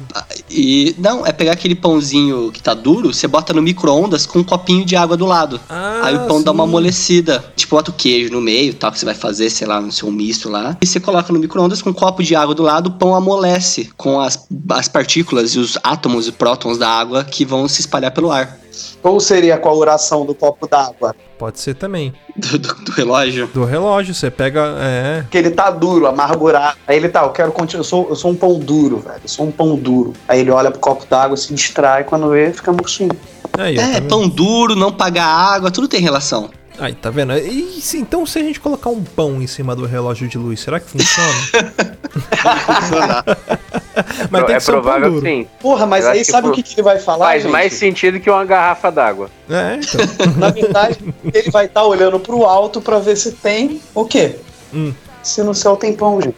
E. 0.50 0.96
Não, 0.98 1.26
é 1.26 1.32
pegar 1.32 1.52
aquele 1.52 1.76
pãozinho 1.76 2.52
que 2.52 2.64
tá 2.64 2.74
duro, 2.74 3.14
você 3.14 3.28
bota 3.28 3.54
no 3.54 3.62
micro-ondas 3.62 4.26
com 4.26 4.40
um 4.40 4.44
copinho 4.44 4.86
de 4.86 4.96
água 4.96 5.18
do 5.18 5.26
lado. 5.26 5.60
Ah, 5.70 6.02
Aí 6.04 6.16
o 6.16 6.26
pão 6.26 6.42
dá 6.42 6.52
uma 6.52 6.64
sim. 6.64 6.70
amolecida. 6.70 7.44
Tipo, 7.56 7.76
bota 7.76 7.92
o 7.92 7.94
queijo 7.94 8.32
no 8.32 8.42
meio, 8.42 8.74
tal, 8.74 8.92
que 8.92 8.98
você 8.98 9.06
vai 9.06 9.14
fazer, 9.14 9.50
sei 9.50 9.68
lá, 9.68 9.82
no 9.82 9.92
seu 9.92 10.10
misto 10.10 10.50
lá. 10.50 10.78
E 10.82 10.86
você 10.86 11.00
coloca 11.00 11.32
no 11.34 11.40
micro-ondas 11.40 11.82
com 11.82 11.90
um 11.90 11.94
copo 11.94 12.24
de 12.24 12.36
água 12.36 12.56
do 12.56 12.64
lado, 12.64 12.88
o 12.88 12.92
pão 12.92 13.14
amolece 13.14 13.90
com 13.98 14.20
as, 14.20 14.48
as 14.70 14.88
partículas 14.88 15.52
e 15.52 15.60
os 15.60 15.78
átomos 15.84 16.28
e 16.28 16.32
prótons 16.32 16.78
da 16.78 16.90
água 16.90 17.24
que 17.24 17.44
vão 17.44 17.68
se 17.68 17.82
espalhar 17.82 18.12
pelo 18.12 18.32
ar. 18.32 18.58
Ou 19.04 19.20
seria 19.20 19.58
com 19.58 19.70
a 19.70 19.74
oração 19.74 20.26
do 20.26 20.34
copo 20.36 20.68
d'água? 20.68 21.16
Pode 21.38 21.60
ser 21.60 21.74
também. 21.76 22.14
Do, 22.36 22.58
do- 22.60 22.74
do 22.76 22.92
relógio. 22.92 23.48
Do 23.48 23.64
relógio, 23.66 24.14
você 24.14 24.30
pega. 24.30 24.76
É. 24.80 25.26
Que 25.32 25.38
ele 25.38 25.52
tá 25.52 25.70
duro, 25.70 26.06
amargurado. 26.08 26.78
Aí 26.88 26.98
ele 26.98 27.08
tá, 27.10 27.24
eu 27.24 27.30
quero 27.30 27.52
continuar. 27.52 27.80
Eu 27.82 27.84
sou, 27.86 28.08
eu 28.10 28.16
sou 28.16 28.32
um 28.32 28.36
pão 28.36 28.60
duro, 28.60 28.98
velho. 29.00 29.22
Eu 29.24 29.30
sou 29.30 29.46
um 29.46 29.52
pão 29.52 29.76
duro. 29.76 30.14
Aí 30.28 30.42
ele 30.42 30.52
olha 30.52 30.70
pro 30.72 30.80
copo 30.80 31.06
d'água, 31.10 31.38
se 31.38 31.54
distrai, 31.54 32.04
quando 32.04 32.30
vê, 32.30 32.52
fica 32.52 32.72
murchinho. 32.74 33.12
Aí, 33.58 33.76
tá 33.76 33.82
É, 33.82 33.94
vendo? 34.00 34.08
pão 34.10 34.28
duro, 34.28 34.76
não 34.76 34.92
pagar 34.92 35.26
água, 35.26 35.72
tudo 35.72 35.88
tem 35.88 36.02
relação. 36.02 36.50
Aí, 36.80 36.94
tá 36.96 37.10
vendo? 37.10 37.34
E 37.38 37.80
se- 37.82 37.98
então 37.98 38.26
se 38.26 38.40
a 38.40 38.44
gente 38.44 38.60
colocar 38.60 38.90
um 38.90 39.04
pão 39.04 39.42
em 39.42 39.48
cima 39.48 39.76
do 39.76 39.86
relógio 39.86 40.28
de 40.28 40.38
luz, 40.38 40.62
será 40.62 40.80
que 40.80 40.90
funciona? 40.90 41.30
Mas 44.32 44.46
tem 44.46 44.56
é 44.56 44.58
que 44.58 44.64
ser 44.64 44.72
um 44.72 44.74
pão 44.76 44.82
provável 44.84 45.10
duro. 45.12 45.22
que 45.22 45.28
sim. 45.28 45.48
Porra, 45.62 45.86
mas 45.86 46.06
Eu 46.06 46.12
aí 46.12 46.20
que 46.20 46.26
sabe 46.26 46.48
o 46.48 46.52
que, 46.52 46.64
que 46.64 46.76
ele 46.76 46.84
vai 46.84 47.00
falar? 47.00 47.26
Faz 47.28 47.44
gente? 47.44 47.52
mais 47.52 47.74
sentido 47.74 48.20
que 48.20 48.30
uma 48.30 48.46
garrafa 48.46 48.92
d'água. 48.92 49.30
É, 49.50 49.80
então. 49.82 50.00
Na 50.38 50.50
verdade, 50.50 50.98
ele 51.34 51.52
vai 51.52 51.66
estar 51.66 51.84
olhando 51.84 52.20
pro 52.20 52.44
alto 52.46 52.82
pra 52.82 53.00
ver 53.00 53.18
se 53.18 53.34
tem 53.34 53.82
o 53.94 54.06
quê? 54.06 54.36
Hum. 54.74 54.94
Se 55.22 55.44
no 55.44 55.54
céu 55.54 55.76
tem 55.76 55.94
pão, 55.94 56.22
gente. 56.22 56.38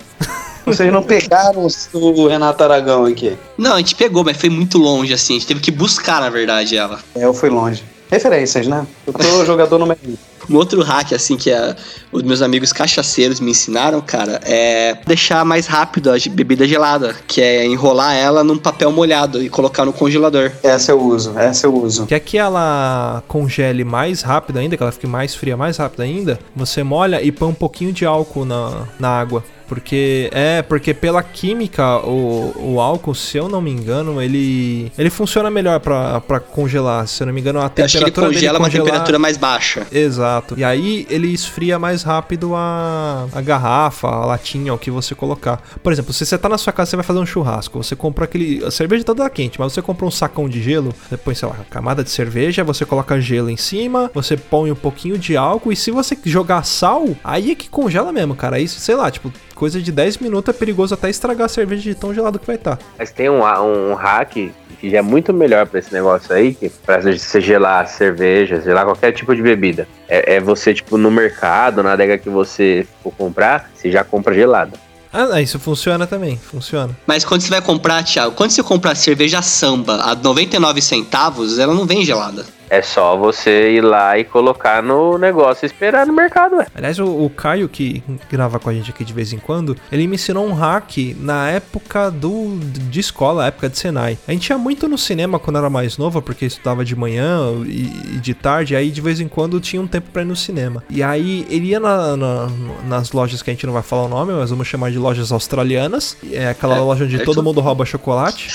Vocês 0.66 0.92
não 0.92 1.04
pegaram 1.04 1.68
o 1.94 2.28
Renato 2.28 2.64
Aragão 2.64 3.06
aqui. 3.06 3.38
Não, 3.58 3.74
a 3.74 3.78
gente 3.78 3.96
pegou, 3.96 4.24
mas 4.24 4.38
foi 4.38 4.50
muito 4.50 4.78
longe, 4.78 5.14
assim. 5.14 5.36
A 5.36 5.40
gente 5.40 5.48
teve 5.48 5.60
que 5.60 5.72
buscar, 5.72 6.22
na 6.22 6.30
verdade, 6.30 6.78
ela. 6.78 7.00
É, 7.16 7.26
eu 7.26 7.34
fui 7.34 7.50
longe. 7.50 7.84
Referências, 8.10 8.68
né? 8.68 8.86
Eu 9.06 9.14
tô 9.14 9.46
jogador 9.46 9.78
número 9.78 10.00
um. 10.08 10.16
Um 10.50 10.56
outro 10.56 10.82
hack, 10.82 11.14
assim, 11.14 11.38
que 11.38 11.50
é, 11.52 11.76
os 12.12 12.24
meus 12.24 12.42
amigos 12.42 12.72
cachaceiros 12.74 13.40
me 13.40 13.52
ensinaram, 13.52 14.02
cara, 14.02 14.40
é 14.44 14.98
deixar 15.06 15.44
mais 15.46 15.68
rápido 15.68 16.10
a 16.12 16.16
bebida 16.30 16.68
gelada, 16.68 17.16
que 17.28 17.42
é 17.42 17.66
enrolar 17.66 18.16
ela 18.16 18.44
num 18.44 18.58
papel 18.58 18.92
molhado 18.92 19.42
e 19.42 19.50
colocar 19.50 19.86
no 19.86 19.94
congelador. 19.94 20.52
Essa 20.64 20.92
eu 20.92 21.02
uso, 21.02 21.38
essa 21.38 21.68
eu 21.68 21.76
uso. 21.76 22.06
Quer 22.06 22.20
que 22.20 22.38
ela 22.38 23.24
congele 23.28 23.84
mais 23.84 24.22
rápido 24.22 24.58
ainda, 24.60 24.76
que 24.78 24.84
ela 24.84 24.92
fique 24.92 25.08
mais 25.08 25.36
fria 25.36 25.56
mais 25.58 25.78
rápido 25.78 26.02
ainda? 26.02 26.40
Você 26.56 26.84
molha 26.84 27.22
e 27.22 27.32
põe 27.32 27.50
um 27.50 27.54
pouquinho 27.54 27.92
de 27.94 28.06
álcool 28.06 28.46
na, 28.46 28.88
na 29.00 29.10
água. 29.10 29.44
Porque 29.68 30.30
é, 30.34 30.62
porque 30.62 30.94
pela 30.94 31.24
química, 31.24 32.00
o, 32.06 32.74
o 32.74 32.82
álcool, 32.82 33.16
se 33.16 33.38
eu 33.38 33.48
não 33.48 33.62
me 33.62 33.72
engano, 33.72 34.22
ele 34.22 34.92
ele 34.98 35.10
funciona 35.10 35.50
melhor 35.50 35.80
pra, 35.80 36.20
pra 36.20 36.42
congelar. 36.42 37.08
Se 37.08 37.24
eu 37.24 37.28
não 37.28 37.34
me 37.34 37.40
engano, 37.40 37.60
a 37.60 37.72
Eu 37.78 37.86
acho 37.86 37.98
que 37.98 38.04
ele 38.04 38.12
temperatura 38.12 38.28
dele 38.28 38.36
congela 38.36 38.60
uma 38.60 38.66
congelar- 38.68 38.86
temperatura 38.88 39.18
mais 39.20 39.38
baixa. 39.38 39.88
Exato. 39.90 40.31
E 40.58 40.64
aí 40.64 41.06
ele 41.10 41.28
esfria 41.28 41.78
mais 41.80 42.04
rápido 42.04 42.56
a, 42.56 43.28
a 43.34 43.42
garrafa, 43.42 44.08
a 44.08 44.26
latinha, 44.26 44.74
o 44.74 44.78
que 44.78 44.92
você 44.92 45.16
colocar. 45.16 45.62
Por 45.84 45.92
exemplo, 45.92 46.14
se 46.14 46.26
você 46.26 46.38
tá 46.38 46.48
na 46.48 46.58
sua 46.58 46.72
casa, 46.72 46.92
você 46.92 46.96
vai 46.96 47.06
fazer 47.06 47.20
um 47.20 47.26
churrasco. 47.26 47.82
Você 47.82 47.96
compra 47.96 48.26
aquele. 48.26 48.64
A 48.64 48.72
cerveja 48.72 49.04
tá 49.04 49.14
toda 49.14 49.30
quente, 49.30 49.60
mas 49.60 49.74
você 49.74 49.82
compra 49.82 50.06
um 50.06 50.12
sacão 50.12 50.48
de 50.48 50.62
gelo. 50.62 50.94
Você 51.10 51.18
põe, 51.18 51.36
sei 51.36 51.48
lá, 51.48 51.56
camada 51.70 52.04
de 52.04 52.10
cerveja, 52.10 52.64
você 52.64 52.86
coloca 52.86 53.20
gelo 53.20 53.50
em 53.50 53.58
cima, 53.58 54.10
você 54.14 54.38
põe 54.38 54.72
um 54.72 54.76
pouquinho 54.76 55.18
de 55.18 55.36
álcool. 55.36 55.72
E 55.72 55.76
se 55.76 55.92
você 55.92 56.18
jogar 56.26 56.64
sal, 56.64 57.10
aí 57.24 57.52
é 57.52 57.56
que 57.56 57.70
congela 57.70 58.12
mesmo, 58.12 58.36
cara. 58.36 58.58
Aí, 58.58 58.68
sei 58.68 58.96
lá, 58.96 59.10
tipo, 59.10 59.32
coisa 59.62 59.80
de 59.80 59.92
10 59.92 60.18
minutos 60.18 60.56
é 60.56 60.58
perigoso 60.58 60.96
até 60.96 61.08
estragar 61.08 61.46
a 61.46 61.48
cerveja 61.48 61.84
de 61.84 61.94
tão 61.94 62.12
gelado 62.12 62.40
que 62.40 62.48
vai 62.48 62.56
estar. 62.56 62.80
Mas 62.98 63.12
tem 63.12 63.30
um, 63.30 63.44
um 63.44 63.94
hack 63.94 64.34
que 64.34 64.90
já 64.90 64.98
é 64.98 65.02
muito 65.04 65.32
melhor 65.32 65.68
pra 65.68 65.78
esse 65.78 65.94
negócio 65.94 66.34
aí, 66.34 66.56
que 66.56 66.68
pra 66.68 67.00
você 67.00 67.40
gelar 67.40 67.88
cerveja, 67.88 68.60
gelar 68.60 68.86
qualquer 68.86 69.12
tipo 69.12 69.36
de 69.36 69.42
bebida. 69.44 69.88
É, 70.10 70.38
é 70.38 70.40
você, 70.40 70.74
tipo, 70.74 70.98
no 70.98 71.12
mercado, 71.12 71.84
na 71.84 71.92
adega 71.92 72.18
que 72.18 72.28
você 72.28 72.88
for 73.04 73.14
comprar, 73.14 73.70
você 73.76 73.92
já 73.92 74.04
compra 74.04 74.34
gelada. 74.34 74.72
Ah, 75.14 75.40
isso 75.40 75.60
funciona 75.60 76.08
também, 76.08 76.38
funciona. 76.38 76.98
Mas 77.06 77.24
quando 77.24 77.42
você 77.42 77.50
vai 77.52 77.62
comprar, 77.62 78.04
Thiago, 78.04 78.34
quando 78.34 78.50
você 78.50 78.64
comprar 78.64 78.96
cerveja 78.96 79.44
samba 79.44 79.98
a 79.98 80.16
99 80.16 80.82
centavos, 80.82 81.60
ela 81.60 81.76
não 81.76 81.86
vem 81.86 82.04
gelada. 82.04 82.44
É 82.74 82.82
só 82.82 83.18
você 83.18 83.74
ir 83.74 83.82
lá 83.82 84.18
e 84.18 84.24
colocar 84.24 84.82
no 84.82 85.18
negócio 85.18 85.66
e 85.66 85.68
esperar 85.68 86.08
no 86.08 86.14
mercado, 86.14 86.56
ué. 86.56 86.68
Aliás, 86.74 86.98
o, 87.00 87.06
o 87.06 87.30
Caio, 87.30 87.68
que 87.68 88.02
grava 88.30 88.60
com 88.60 88.70
a 88.70 88.74
gente 88.74 88.90
aqui 88.92 89.04
de 89.04 89.12
vez 89.12 89.34
em 89.34 89.38
quando, 89.40 89.76
ele 89.92 90.08
me 90.08 90.16
ensinou 90.16 90.48
um 90.48 90.54
hack 90.54 91.14
na 91.20 91.50
época 91.50 92.10
do, 92.10 92.58
de 92.90 93.02
escola, 93.02 93.46
época 93.48 93.68
de 93.68 93.78
Senai. 93.78 94.18
A 94.26 94.32
gente 94.32 94.50
ia 94.50 94.58
muito 94.58 94.88
no 94.88 94.98
cinema 94.98 95.38
quando 95.38 95.58
era 95.58 95.70
mais 95.70 95.98
nova, 95.98 96.22
porque 96.22 96.46
estudava 96.46 96.86
de 96.86 96.96
manhã 96.96 97.52
e, 97.66 98.16
e 98.16 98.20
de 98.22 98.34
tarde, 98.34 98.74
aí 98.74 98.90
de 98.90 99.02
vez 99.02 99.20
em 99.20 99.28
quando 99.28 99.60
tinha 99.60 99.82
um 99.82 99.88
tempo 99.88 100.10
pra 100.10 100.22
ir 100.22 100.26
no 100.26 100.36
cinema. 100.38 100.82
E 100.90 101.04
aí 101.04 101.46
ele 101.50 101.68
ia 101.68 101.80
na- 101.80 102.16
na- 102.16 102.48
nas 102.88 103.12
lojas 103.12 103.42
que 103.42 103.50
a 103.50 103.54
gente 103.54 103.66
não 103.66 103.74
vai 103.74 103.84
falar 103.84 104.04
o 104.06 104.08
nome, 104.08 104.32
mas 104.32 104.50
vamos 104.50 104.66
chamar 104.66 104.92
de 104.92 104.98
lojas 104.98 105.34
australianas. 105.34 106.16
É 106.32 106.48
aquela 106.48 106.80
loja 106.80 107.04
onde 107.04 107.18
é 107.18 107.20
todo 107.20 107.34
isso. 107.34 107.44
mundo 107.44 107.60
rouba 107.60 107.84
chocolate. 107.86 108.50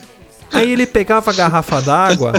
aí 0.54 0.72
ele 0.72 0.86
pegava 0.86 1.30
a 1.30 1.34
garrafa 1.34 1.82
d'água. 1.82 2.32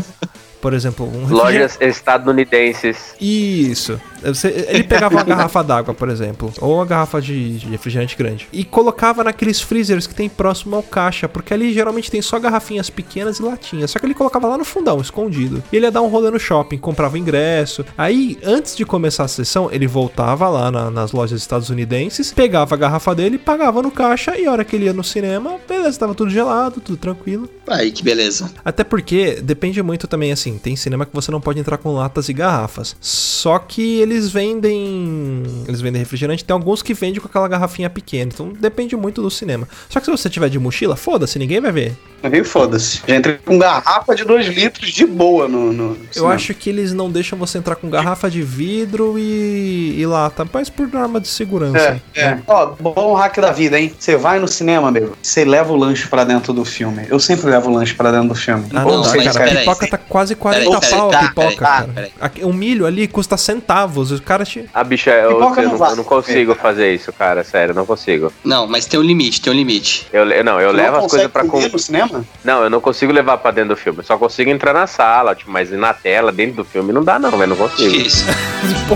Por 0.61 0.73
exemplo, 0.73 1.05
um 1.05 1.25
refrigerante- 1.25 1.33
Lojas 1.53 1.77
estadunidenses. 1.81 3.15
isso. 3.19 3.99
Você- 4.23 4.65
Ele 4.69 4.83
pegava 4.83 5.15
uma 5.15 5.23
garrafa 5.23 5.63
d'água, 5.63 5.93
por 5.93 6.09
exemplo, 6.09 6.51
ou 6.59 6.75
uma 6.75 6.85
garrafa 6.85 7.21
de, 7.21 7.57
de 7.59 7.67
refrigerante 7.67 8.15
grande, 8.17 8.47
e 8.51 8.63
colocava 8.63 9.23
naqueles 9.23 9.61
freezers 9.61 10.05
que 10.07 10.15
tem 10.15 10.27
próximo 10.29 10.75
ao 10.75 10.83
caixa, 10.83 11.27
porque 11.27 11.53
ali 11.53 11.73
geralmente 11.73 12.09
tem 12.11 12.21
só 12.21 12.39
garrafinhas 12.39 12.89
pequenas 12.89 13.39
e 13.39 13.43
latinhas. 13.43 13.91
Só 13.91 13.99
que 13.99 14.05
ele 14.05 14.13
colocava 14.13 14.47
lá 14.47 14.57
no 14.57 14.65
fundão, 14.65 14.99
escondido. 15.01 15.63
E 15.71 15.75
ele 15.75 15.85
ia 15.85 15.91
dar 15.91 16.01
um 16.01 16.07
rolê 16.07 16.29
no 16.31 16.39
shopping, 16.39 16.77
comprava 16.77 17.17
ingresso. 17.17 17.85
Aí, 17.97 18.37
antes 18.43 18.75
de 18.75 18.85
começar 18.85 19.23
a 19.23 19.27
sessão, 19.27 19.69
ele 19.71 19.87
voltava 19.87 20.47
lá 20.49 20.69
na- 20.71 20.91
nas 20.91 21.11
lojas 21.11 21.39
estadunidenses, 21.41 22.31
pegava 22.33 22.75
a 22.75 22.77
garrafa 22.77 23.13
dele, 23.15 23.37
pagava 23.37 23.81
no 23.81 23.91
caixa, 23.91 24.37
e 24.37 24.45
a 24.45 24.51
hora 24.51 24.63
que 24.63 24.75
ele 24.75 24.85
ia 24.85 24.93
no 24.93 25.03
cinema, 25.03 25.57
beleza, 25.67 25.99
tava 25.99 26.13
tudo 26.15 26.29
gelado, 26.31 26.81
tudo 26.81 26.97
tranquilo. 26.97 27.49
Aí, 27.67 27.91
que 27.91 28.03
beleza. 28.03 28.51
Até 28.65 28.83
porque 28.83 29.39
depende 29.41 29.81
muito 29.83 30.07
também, 30.07 30.31
assim, 30.31 30.57
tem 30.57 30.75
cinema 30.75 31.05
que 31.05 31.13
você 31.13 31.31
não 31.31 31.39
pode 31.41 31.59
entrar 31.59 31.77
com 31.77 31.93
latas 31.93 32.29
e 32.29 32.33
garrafas. 32.33 32.95
Só 32.99 33.59
que 33.59 33.99
eles 34.09 34.31
vendem. 34.31 35.43
Eles 35.67 35.81
vendem 35.81 35.99
refrigerante, 35.99 36.43
tem 36.43 36.53
alguns 36.53 36.81
que 36.81 36.93
vendem 36.93 37.21
com 37.21 37.27
aquela 37.27 37.47
garrafinha 37.47 37.89
pequena. 37.89 38.31
Então 38.33 38.51
depende 38.51 38.95
muito 38.95 39.21
do 39.21 39.29
cinema. 39.29 39.67
Só 39.87 39.99
que 39.99 40.05
se 40.05 40.11
você 40.11 40.29
tiver 40.29 40.49
de 40.49 40.59
mochila, 40.59 40.95
foda-se, 40.95 41.37
ninguém 41.37 41.61
vai 41.61 41.71
ver. 41.71 41.97
Aí 42.23 42.43
foda-se. 42.43 43.01
Já 43.07 43.15
entrei 43.15 43.39
com 43.45 43.57
garrafa 43.57 44.15
de 44.15 44.23
2 44.23 44.47
litros 44.47 44.89
de 44.91 45.05
boa 45.05 45.47
no. 45.47 45.71
no 45.71 45.89
Eu 45.91 45.97
cinema. 46.11 46.33
acho 46.33 46.53
que 46.53 46.69
eles 46.69 46.93
não 46.93 47.09
deixam 47.09 47.37
você 47.37 47.57
entrar 47.57 47.75
com 47.75 47.89
garrafa 47.89 48.29
de 48.29 48.41
vidro 48.41 49.17
e, 49.17 49.95
e 49.97 50.05
lata, 50.05 50.47
mas 50.51 50.69
por 50.69 50.87
norma 50.87 51.19
de 51.19 51.27
segurança. 51.27 52.01
É, 52.15 52.21
é. 52.21 52.39
Ó, 52.47 52.67
bom 52.79 53.13
hack 53.13 53.37
da 53.39 53.51
vida, 53.51 53.79
hein? 53.79 53.93
Você 53.97 54.15
vai 54.15 54.39
no 54.39 54.47
cinema, 54.47 54.87
amigo, 54.89 55.17
você 55.21 55.45
leva 55.45 55.71
o 55.71 55.75
lanche 55.75 56.07
pra 56.07 56.23
dentro 56.23 56.53
do 56.53 56.65
filme. 56.65 57.05
Eu 57.09 57.19
sempre 57.19 57.49
levo 57.49 57.69
o 57.69 57.73
lanche 57.73 57.93
pra 57.93 58.11
dentro 58.11 58.29
do 58.29 58.35
filme. 58.35 58.65
Ah, 58.73 58.85
Ou 58.85 59.03
não, 59.03 59.15
mas 59.15 59.37
cara, 59.37 59.51
a 59.51 59.55
pipoca 59.55 59.87
tá 59.87 59.97
quase 59.97 60.35
40 60.35 60.59
Peraí, 60.65 60.79
peraí, 60.79 60.99
pau 60.99 61.09
a 61.09 61.11
tá, 61.11 61.19
pipoca, 61.19 61.89
peraí, 61.93 62.11
cara. 62.19 62.33
Um 62.47 62.53
milho 62.53 62.85
ali 62.85 63.07
custa 63.07 63.37
centavos, 63.37 64.11
os 64.11 64.19
caras 64.19 64.49
te... 64.49 64.65
Ah, 64.73 64.83
bicha, 64.83 65.11
eu, 65.11 65.31
eu 65.31 65.39
não 65.39 65.55
eu 65.55 65.95
não 65.95 66.03
consigo 66.03 66.55
fazer 66.55 66.93
isso, 66.93 67.11
cara. 67.13 67.43
Sério, 67.43 67.71
eu 67.71 67.75
não 67.75 67.85
consigo. 67.85 68.31
Não, 68.43 68.67
mas 68.67 68.85
tem 68.85 68.99
um 68.99 69.03
limite, 69.03 69.41
tem 69.41 69.51
um 69.51 69.55
limite. 69.55 70.07
Eu, 70.11 70.25
não, 70.43 70.59
eu 70.59 70.71
Tu 70.71 70.75
levo 70.75 70.97
não 70.97 71.05
as 71.05 71.11
coisas 71.11 71.31
pra 71.31 71.45
comer. 71.45 71.71
no 71.71 71.79
cinema? 71.79 72.08
Não, 72.43 72.63
eu 72.63 72.69
não 72.69 72.79
consigo 72.81 73.11
levar 73.11 73.37
pra 73.37 73.51
dentro 73.51 73.69
do 73.69 73.75
filme. 73.77 73.99
Eu 73.99 74.03
só 74.03 74.17
consigo 74.17 74.49
entrar 74.49 74.73
na 74.73 74.87
sala, 74.87 75.35
tipo, 75.35 75.51
mas 75.51 75.71
na 75.71 75.93
tela, 75.93 76.31
dentro 76.31 76.57
do 76.57 76.65
filme, 76.65 76.91
não 76.93 77.03
dá 77.03 77.19
não, 77.19 77.31
velho. 77.31 77.47
Não 77.47 77.55
consigo. 77.55 77.91
Difícil. 77.91 78.25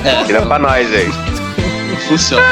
É, 0.03 0.23
Tira 0.25 0.41
pra 0.45 0.59
nós 0.59 0.91
aí. 0.93 1.07
não 1.07 1.97
funciona. 2.07 2.43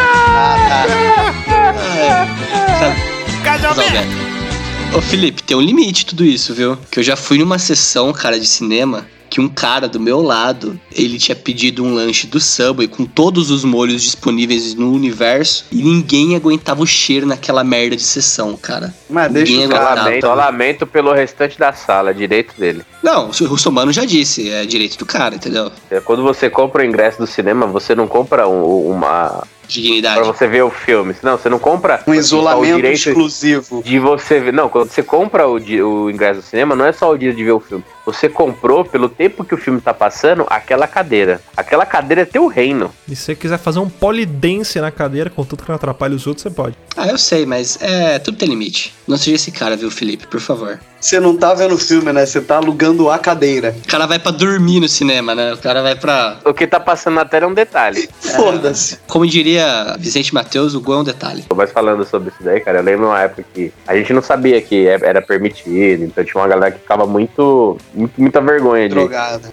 Ô 4.94 5.02
Felipe, 5.02 5.42
tem 5.44 5.58
um 5.58 5.62
limite 5.62 6.06
tudo 6.06 6.24
isso, 6.24 6.54
viu? 6.54 6.78
Que 6.90 7.00
eu 7.00 7.04
já 7.04 7.16
fui 7.16 7.38
numa 7.38 7.58
sessão, 7.58 8.12
cara, 8.14 8.40
de 8.40 8.48
cinema 8.48 9.06
que 9.32 9.40
um 9.40 9.48
cara 9.48 9.88
do 9.88 9.98
meu 9.98 10.22
lado, 10.22 10.78
ele 10.94 11.18
tinha 11.18 11.36
pedido 11.38 11.86
um 11.86 11.94
lanche 11.96 12.28
do 12.28 12.38
Subway 12.38 12.86
com 12.90 13.06
todos 13.06 13.50
os 13.50 13.64
molhos 13.64 14.04
disponíveis 14.04 14.76
no 14.76 14.92
universo 14.92 15.66
e 15.72 15.78
ninguém 15.82 16.36
aguentava 16.36 16.82
o 16.84 16.86
cheiro 16.86 17.26
naquela 17.26 17.64
merda 17.64 17.96
de 17.96 18.04
sessão, 18.04 18.58
cara. 18.58 18.94
Mas 19.10 19.32
deixa 19.32 19.54
Ninguém 19.54 19.68
o 19.68 19.70
cara. 19.70 19.84
aguentava. 19.86 20.04
Lamento, 20.10 20.26
só 20.28 20.34
lamento 20.34 20.86
pelo 20.86 21.14
restante 21.14 21.58
da 21.58 21.72
sala, 21.72 22.14
direito 22.14 22.54
dele. 22.60 22.84
Não, 23.02 23.30
o 23.30 23.46
Russomano 23.46 23.94
já 23.94 24.04
disse, 24.04 24.50
é 24.50 24.66
direito 24.66 24.98
do 24.98 25.06
cara, 25.06 25.34
entendeu? 25.36 25.72
É, 25.90 26.02
Quando 26.02 26.22
você 26.24 26.50
compra 26.50 26.82
o 26.84 26.86
ingresso 26.86 27.18
do 27.18 27.26
cinema, 27.26 27.66
você 27.66 27.96
não 27.96 28.08
compra 28.10 28.48
um- 28.50 28.92
uma. 28.92 29.44
Dignidade. 29.68 30.16
Pra 30.20 30.26
você 30.34 30.48
ver 30.48 30.64
o 30.64 30.70
filme. 30.70 31.16
Não, 31.24 31.38
você 31.38 31.48
não 31.48 31.58
compra. 31.58 32.04
Um 32.06 32.12
o 32.12 32.16
isolamento 32.16 32.76
direito 32.76 33.08
exclusivo. 33.08 33.82
de 33.82 33.98
você 34.00 34.38
ver. 34.38 34.52
Não, 34.52 34.68
quando 34.68 34.90
você 34.90 35.02
compra 35.02 35.48
o, 35.48 35.54
o 35.56 36.12
ingresso 36.12 36.42
do 36.42 36.46
cinema, 36.46 36.76
não 36.76 36.84
é 36.86 36.92
só 36.92 37.10
o 37.14 37.18
dia 37.18 37.34
de 37.34 37.42
ver 37.42 37.54
o 37.54 37.60
filme. 37.62 37.82
Você 38.06 38.28
comprou, 38.28 38.84
pelo 38.84 39.08
tempo 39.10 39.44
que 39.44 39.54
o 39.54 39.58
filme 39.58 39.80
tá 39.80 39.94
passando, 39.94 40.46
aquela 40.50 40.88
cadeira. 40.88 41.40
Aquela 41.56 41.86
cadeira 41.86 42.22
é 42.22 42.26
teu 42.26 42.48
reino. 42.48 42.92
E 43.08 43.16
se 43.16 43.24
você 43.24 43.36
quiser 43.36 43.58
fazer 43.58 43.80
um 43.80 43.90
polidense 43.90 44.80
na 44.82 44.92
cadeira, 44.92 45.30
contanto 45.30 45.64
que 45.64 45.70
não 45.70 45.76
atrapalhe 45.76 46.16
os 46.16 46.26
outros, 46.28 46.44
você 46.44 46.50
pode. 46.50 46.76
Ah, 46.98 47.08
eu 47.08 47.18
sei, 47.18 47.46
mas 47.46 47.78
é, 47.82 48.20
tudo 48.20 48.38
tem 48.38 48.50
limite. 48.50 48.94
Não 49.08 49.18
seja 49.18 49.36
esse 49.36 49.52
cara, 49.52 49.76
viu, 49.76 49.90
Felipe, 49.92 50.28
por 50.28 50.40
favor. 50.40 50.80
Você 51.00 51.20
não 51.20 51.36
tá 51.36 51.54
vendo 51.54 51.74
o 51.74 51.78
filme, 51.80 52.14
né? 52.14 52.26
Você 52.26 52.40
tá 52.42 52.58
alugando 52.58 53.10
a 53.10 53.18
cadeira. 53.18 53.76
O 53.84 53.88
cara 53.88 54.06
vai 54.06 54.20
pra 54.20 54.32
dormir 54.32 54.80
no 54.80 54.88
cinema, 54.88 55.34
né? 55.34 55.52
O 55.54 55.58
cara 55.58 55.82
vai 55.82 55.96
pra. 55.96 56.38
O 56.46 56.54
que 56.54 56.68
tá 56.68 56.80
passando 56.80 57.16
na 57.16 57.26
tela 57.26 57.46
é 57.46 57.48
um 57.48 57.54
detalhe. 57.56 58.08
Foda-se. 58.20 59.00
Como 59.08 59.26
diria 59.26 59.96
Vicente 60.00 60.32
Matheus, 60.34 60.76
o 60.76 60.82
gol 60.82 60.96
é 60.96 60.98
um 61.00 61.04
detalhe. 61.04 61.44
Mas 61.56 61.72
falando 61.72 62.06
sobre 62.06 62.30
isso 62.30 62.44
daí, 62.44 62.60
cara, 62.60 62.80
eu 62.80 62.84
lembro 62.84 63.08
uma 63.08 63.20
época 63.20 63.44
que 63.52 63.74
a 63.88 63.96
gente 63.96 64.14
não 64.14 64.22
sabia 64.22 64.62
que 64.62 64.88
é- 64.88 65.00
era 65.02 65.22
permitido, 65.24 66.04
então 66.04 66.24
tinha 66.24 66.40
uma 66.42 66.48
galera 66.48 66.72
que 66.72 66.80
ficava 66.80 67.08
muito 67.08 67.78
muita 68.18 68.40
vergonha 68.42 68.88
de, 68.90 68.96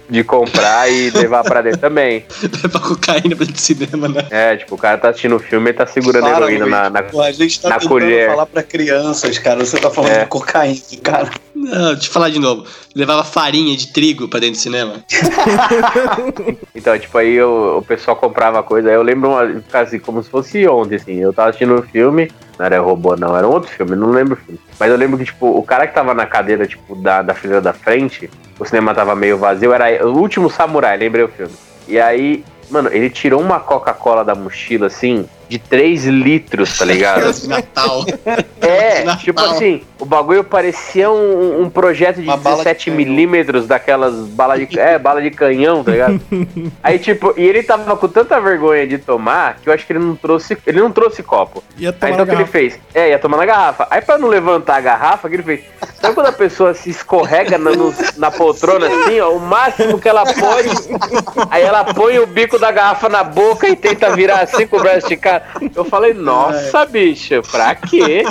de 0.09 0.23
comprar 0.23 0.89
e 0.91 1.09
levar 1.15 1.43
pra 1.43 1.61
dentro 1.61 1.79
também. 1.79 2.25
Pra 2.71 2.79
cocaína 2.79 3.35
pra 3.35 3.45
dentro 3.45 3.53
do 3.53 3.59
cinema, 3.59 4.07
né? 4.07 4.25
É, 4.29 4.55
tipo, 4.57 4.75
o 4.75 4.77
cara 4.77 4.97
tá 4.97 5.09
assistindo 5.09 5.35
o 5.35 5.39
filme 5.39 5.69
e 5.69 5.73
tá 5.73 5.85
segurando 5.85 6.23
Para, 6.23 6.37
heroína 6.45 6.65
na, 6.65 6.89
na- 6.89 7.03
Pô, 7.03 7.21
a 7.21 7.31
gente 7.31 7.59
tá 7.61 7.69
na 7.69 7.75
tentando 7.75 7.89
colher. 7.89 8.29
falar 8.29 8.45
pra 8.45 8.63
crianças, 8.63 9.37
cara. 9.37 9.59
Você 9.65 9.77
tá 9.77 9.89
falando 9.89 10.11
É. 10.11 10.19
de 10.23 10.25
cocaína, 10.27 10.79
cara. 11.03 11.29
Não, 11.61 11.91
deixa 11.93 12.07
eu 12.07 12.11
falar 12.13 12.29
de 12.29 12.39
novo. 12.39 12.65
Levava 12.95 13.23
farinha 13.23 13.75
de 13.75 13.91
trigo 13.91 14.27
pra 14.29 14.39
dentro 14.39 14.55
do 14.55 14.61
cinema. 14.61 15.03
Então, 16.73 16.97
tipo, 16.97 17.17
aí 17.17 17.33
eu- 17.35 17.77
o 17.79 17.81
pessoal 17.81 18.15
comprava 18.15 18.63
coisa. 18.63 18.87
Aí 18.89 18.95
eu 18.95 19.03
lembro, 19.03 19.29
uma, 19.29 19.61
assim, 19.73 19.99
como 19.99 20.23
se 20.23 20.29
fosse 20.29 20.65
ontem, 20.67 20.95
assim. 20.95 21.15
Eu 21.15 21.33
tava 21.33 21.49
assistindo 21.49 21.75
um 21.75 21.81
filme, 21.81 22.31
não 22.57 22.65
era 22.65 22.79
robô, 22.79 23.15
não, 23.17 23.35
era 23.35 23.45
um 23.47 23.51
outro 23.51 23.69
filme, 23.69 23.95
não 23.95 24.11
lembro 24.11 24.35
o 24.35 24.37
filme. 24.37 24.59
Mas 24.79 24.89
eu 24.89 24.95
lembro 24.97 25.17
que, 25.17 25.25
tipo, 25.25 25.47
o 25.47 25.61
cara 25.63 25.85
que 25.87 25.93
tava 25.93 26.13
na 26.13 26.25
cadeira, 26.25 26.65
tipo, 26.65 26.95
da, 26.95 27.21
da 27.21 27.33
fileira 27.35 27.61
da 27.61 27.73
frente, 27.73 28.29
o 28.57 28.65
cinema 28.65 28.95
tava 28.95 29.13
meio 29.15 29.37
vazio, 29.37 29.73
era 29.73 30.07
o 30.07 30.17
último 30.17 30.49
samurai, 30.49 30.95
lembrei 30.97 31.25
o 31.25 31.27
filme. 31.29 31.53
E 31.87 31.99
aí, 31.99 32.45
mano, 32.69 32.89
ele 32.93 33.09
tirou 33.09 33.41
uma 33.41 33.59
Coca-Cola 33.59 34.23
da 34.23 34.33
mochila, 34.35 34.87
assim, 34.87 35.25
de 35.49 35.57
3 35.57 36.05
litros, 36.05 36.77
tá 36.77 36.85
ligado? 36.85 37.33
Natal. 37.47 38.05
É, 38.61 39.03
Natal. 39.03 39.17
tipo 39.21 39.41
assim, 39.41 39.81
o 39.99 40.05
bagulho 40.05 40.43
parecia 40.43 41.09
um, 41.09 41.63
um 41.63 41.69
projeto 41.69 42.17
de 42.21 42.27
Uma 42.27 42.37
bala 42.37 42.57
de 42.57 42.63
17 42.65 42.85
canhão. 42.91 42.97
milímetros 42.97 43.65
daquelas 43.67 44.13
balas 44.27 44.59
de. 44.67 44.79
É, 44.79 44.99
bala 44.99 45.21
de 45.21 45.31
canhão, 45.31 45.83
tá 45.83 45.91
ligado? 45.91 46.21
Aí, 46.83 46.99
tipo, 46.99 47.33
e 47.35 47.43
ele 47.43 47.63
tava 47.63 47.97
com 47.97 48.07
tanta 48.07 48.39
vergonha 48.39 48.85
de 48.85 48.99
tomar 48.99 49.55
que 49.61 49.67
eu 49.69 49.73
acho 49.73 49.85
que 49.87 49.91
ele 49.93 49.99
não 49.99 50.15
trouxe. 50.15 50.55
Ele 50.67 50.79
não 50.79 50.91
trouxe 50.91 51.23
copo. 51.23 51.63
Ia 51.77 51.89
Aí 51.89 51.93
tomar 51.93 52.13
então 52.13 52.25
na 52.25 52.31
o 52.31 52.35
que 52.35 52.41
ele 52.43 52.49
fez? 52.49 52.79
É, 52.93 53.09
ia 53.09 53.19
tomar 53.19 53.37
na 53.37 53.45
garrafa. 53.45 53.87
Aí 53.89 54.01
pra 54.01 54.17
não 54.19 54.27
levantar 54.27 54.75
a 54.77 54.81
garrafa, 54.81 55.27
o 55.27 55.29
que 55.31 55.35
ele 55.37 55.43
fez? 55.43 55.61
Sabe 55.99 56.13
quando 56.13 56.27
a 56.27 56.31
pessoa 56.31 56.73
se 56.73 56.89
escorrega 56.91 57.57
na, 57.57 57.71
no- 57.71 57.93
na 58.17 58.29
poltrona 58.31 58.87
assim, 58.87 59.19
ó? 59.19 59.31
O 59.31 59.39
máximo 59.39 59.99
que 59.99 60.07
ela 60.07 60.23
pode. 60.25 60.69
Aí 61.49 61.63
ela 61.63 61.83
põe 61.83 62.19
o 62.19 62.27
bico 62.27 62.57
da 62.59 62.71
garrafa 62.71 63.09
na 63.09 63.23
boca 63.23 63.67
e 63.67 63.75
tenta 63.75 64.15
virar 64.15 64.41
assim 64.41 64.67
com 64.67 64.77
o 64.77 64.79
braço 64.79 64.99
esticado. 64.99 65.38
Eu 65.75 65.85
falei, 65.85 66.13
nossa, 66.13 66.85
bicho, 66.85 67.41
pra 67.51 67.75
quê? 67.75 68.23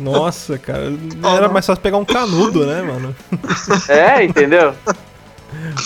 Nossa, 0.00 0.58
cara. 0.58 0.92
Era 1.36 1.48
mais 1.48 1.66
fácil 1.66 1.82
pegar 1.82 1.98
um 1.98 2.04
canudo, 2.04 2.66
né, 2.66 2.82
mano? 2.82 3.14
É, 3.88 4.24
entendeu? 4.24 4.74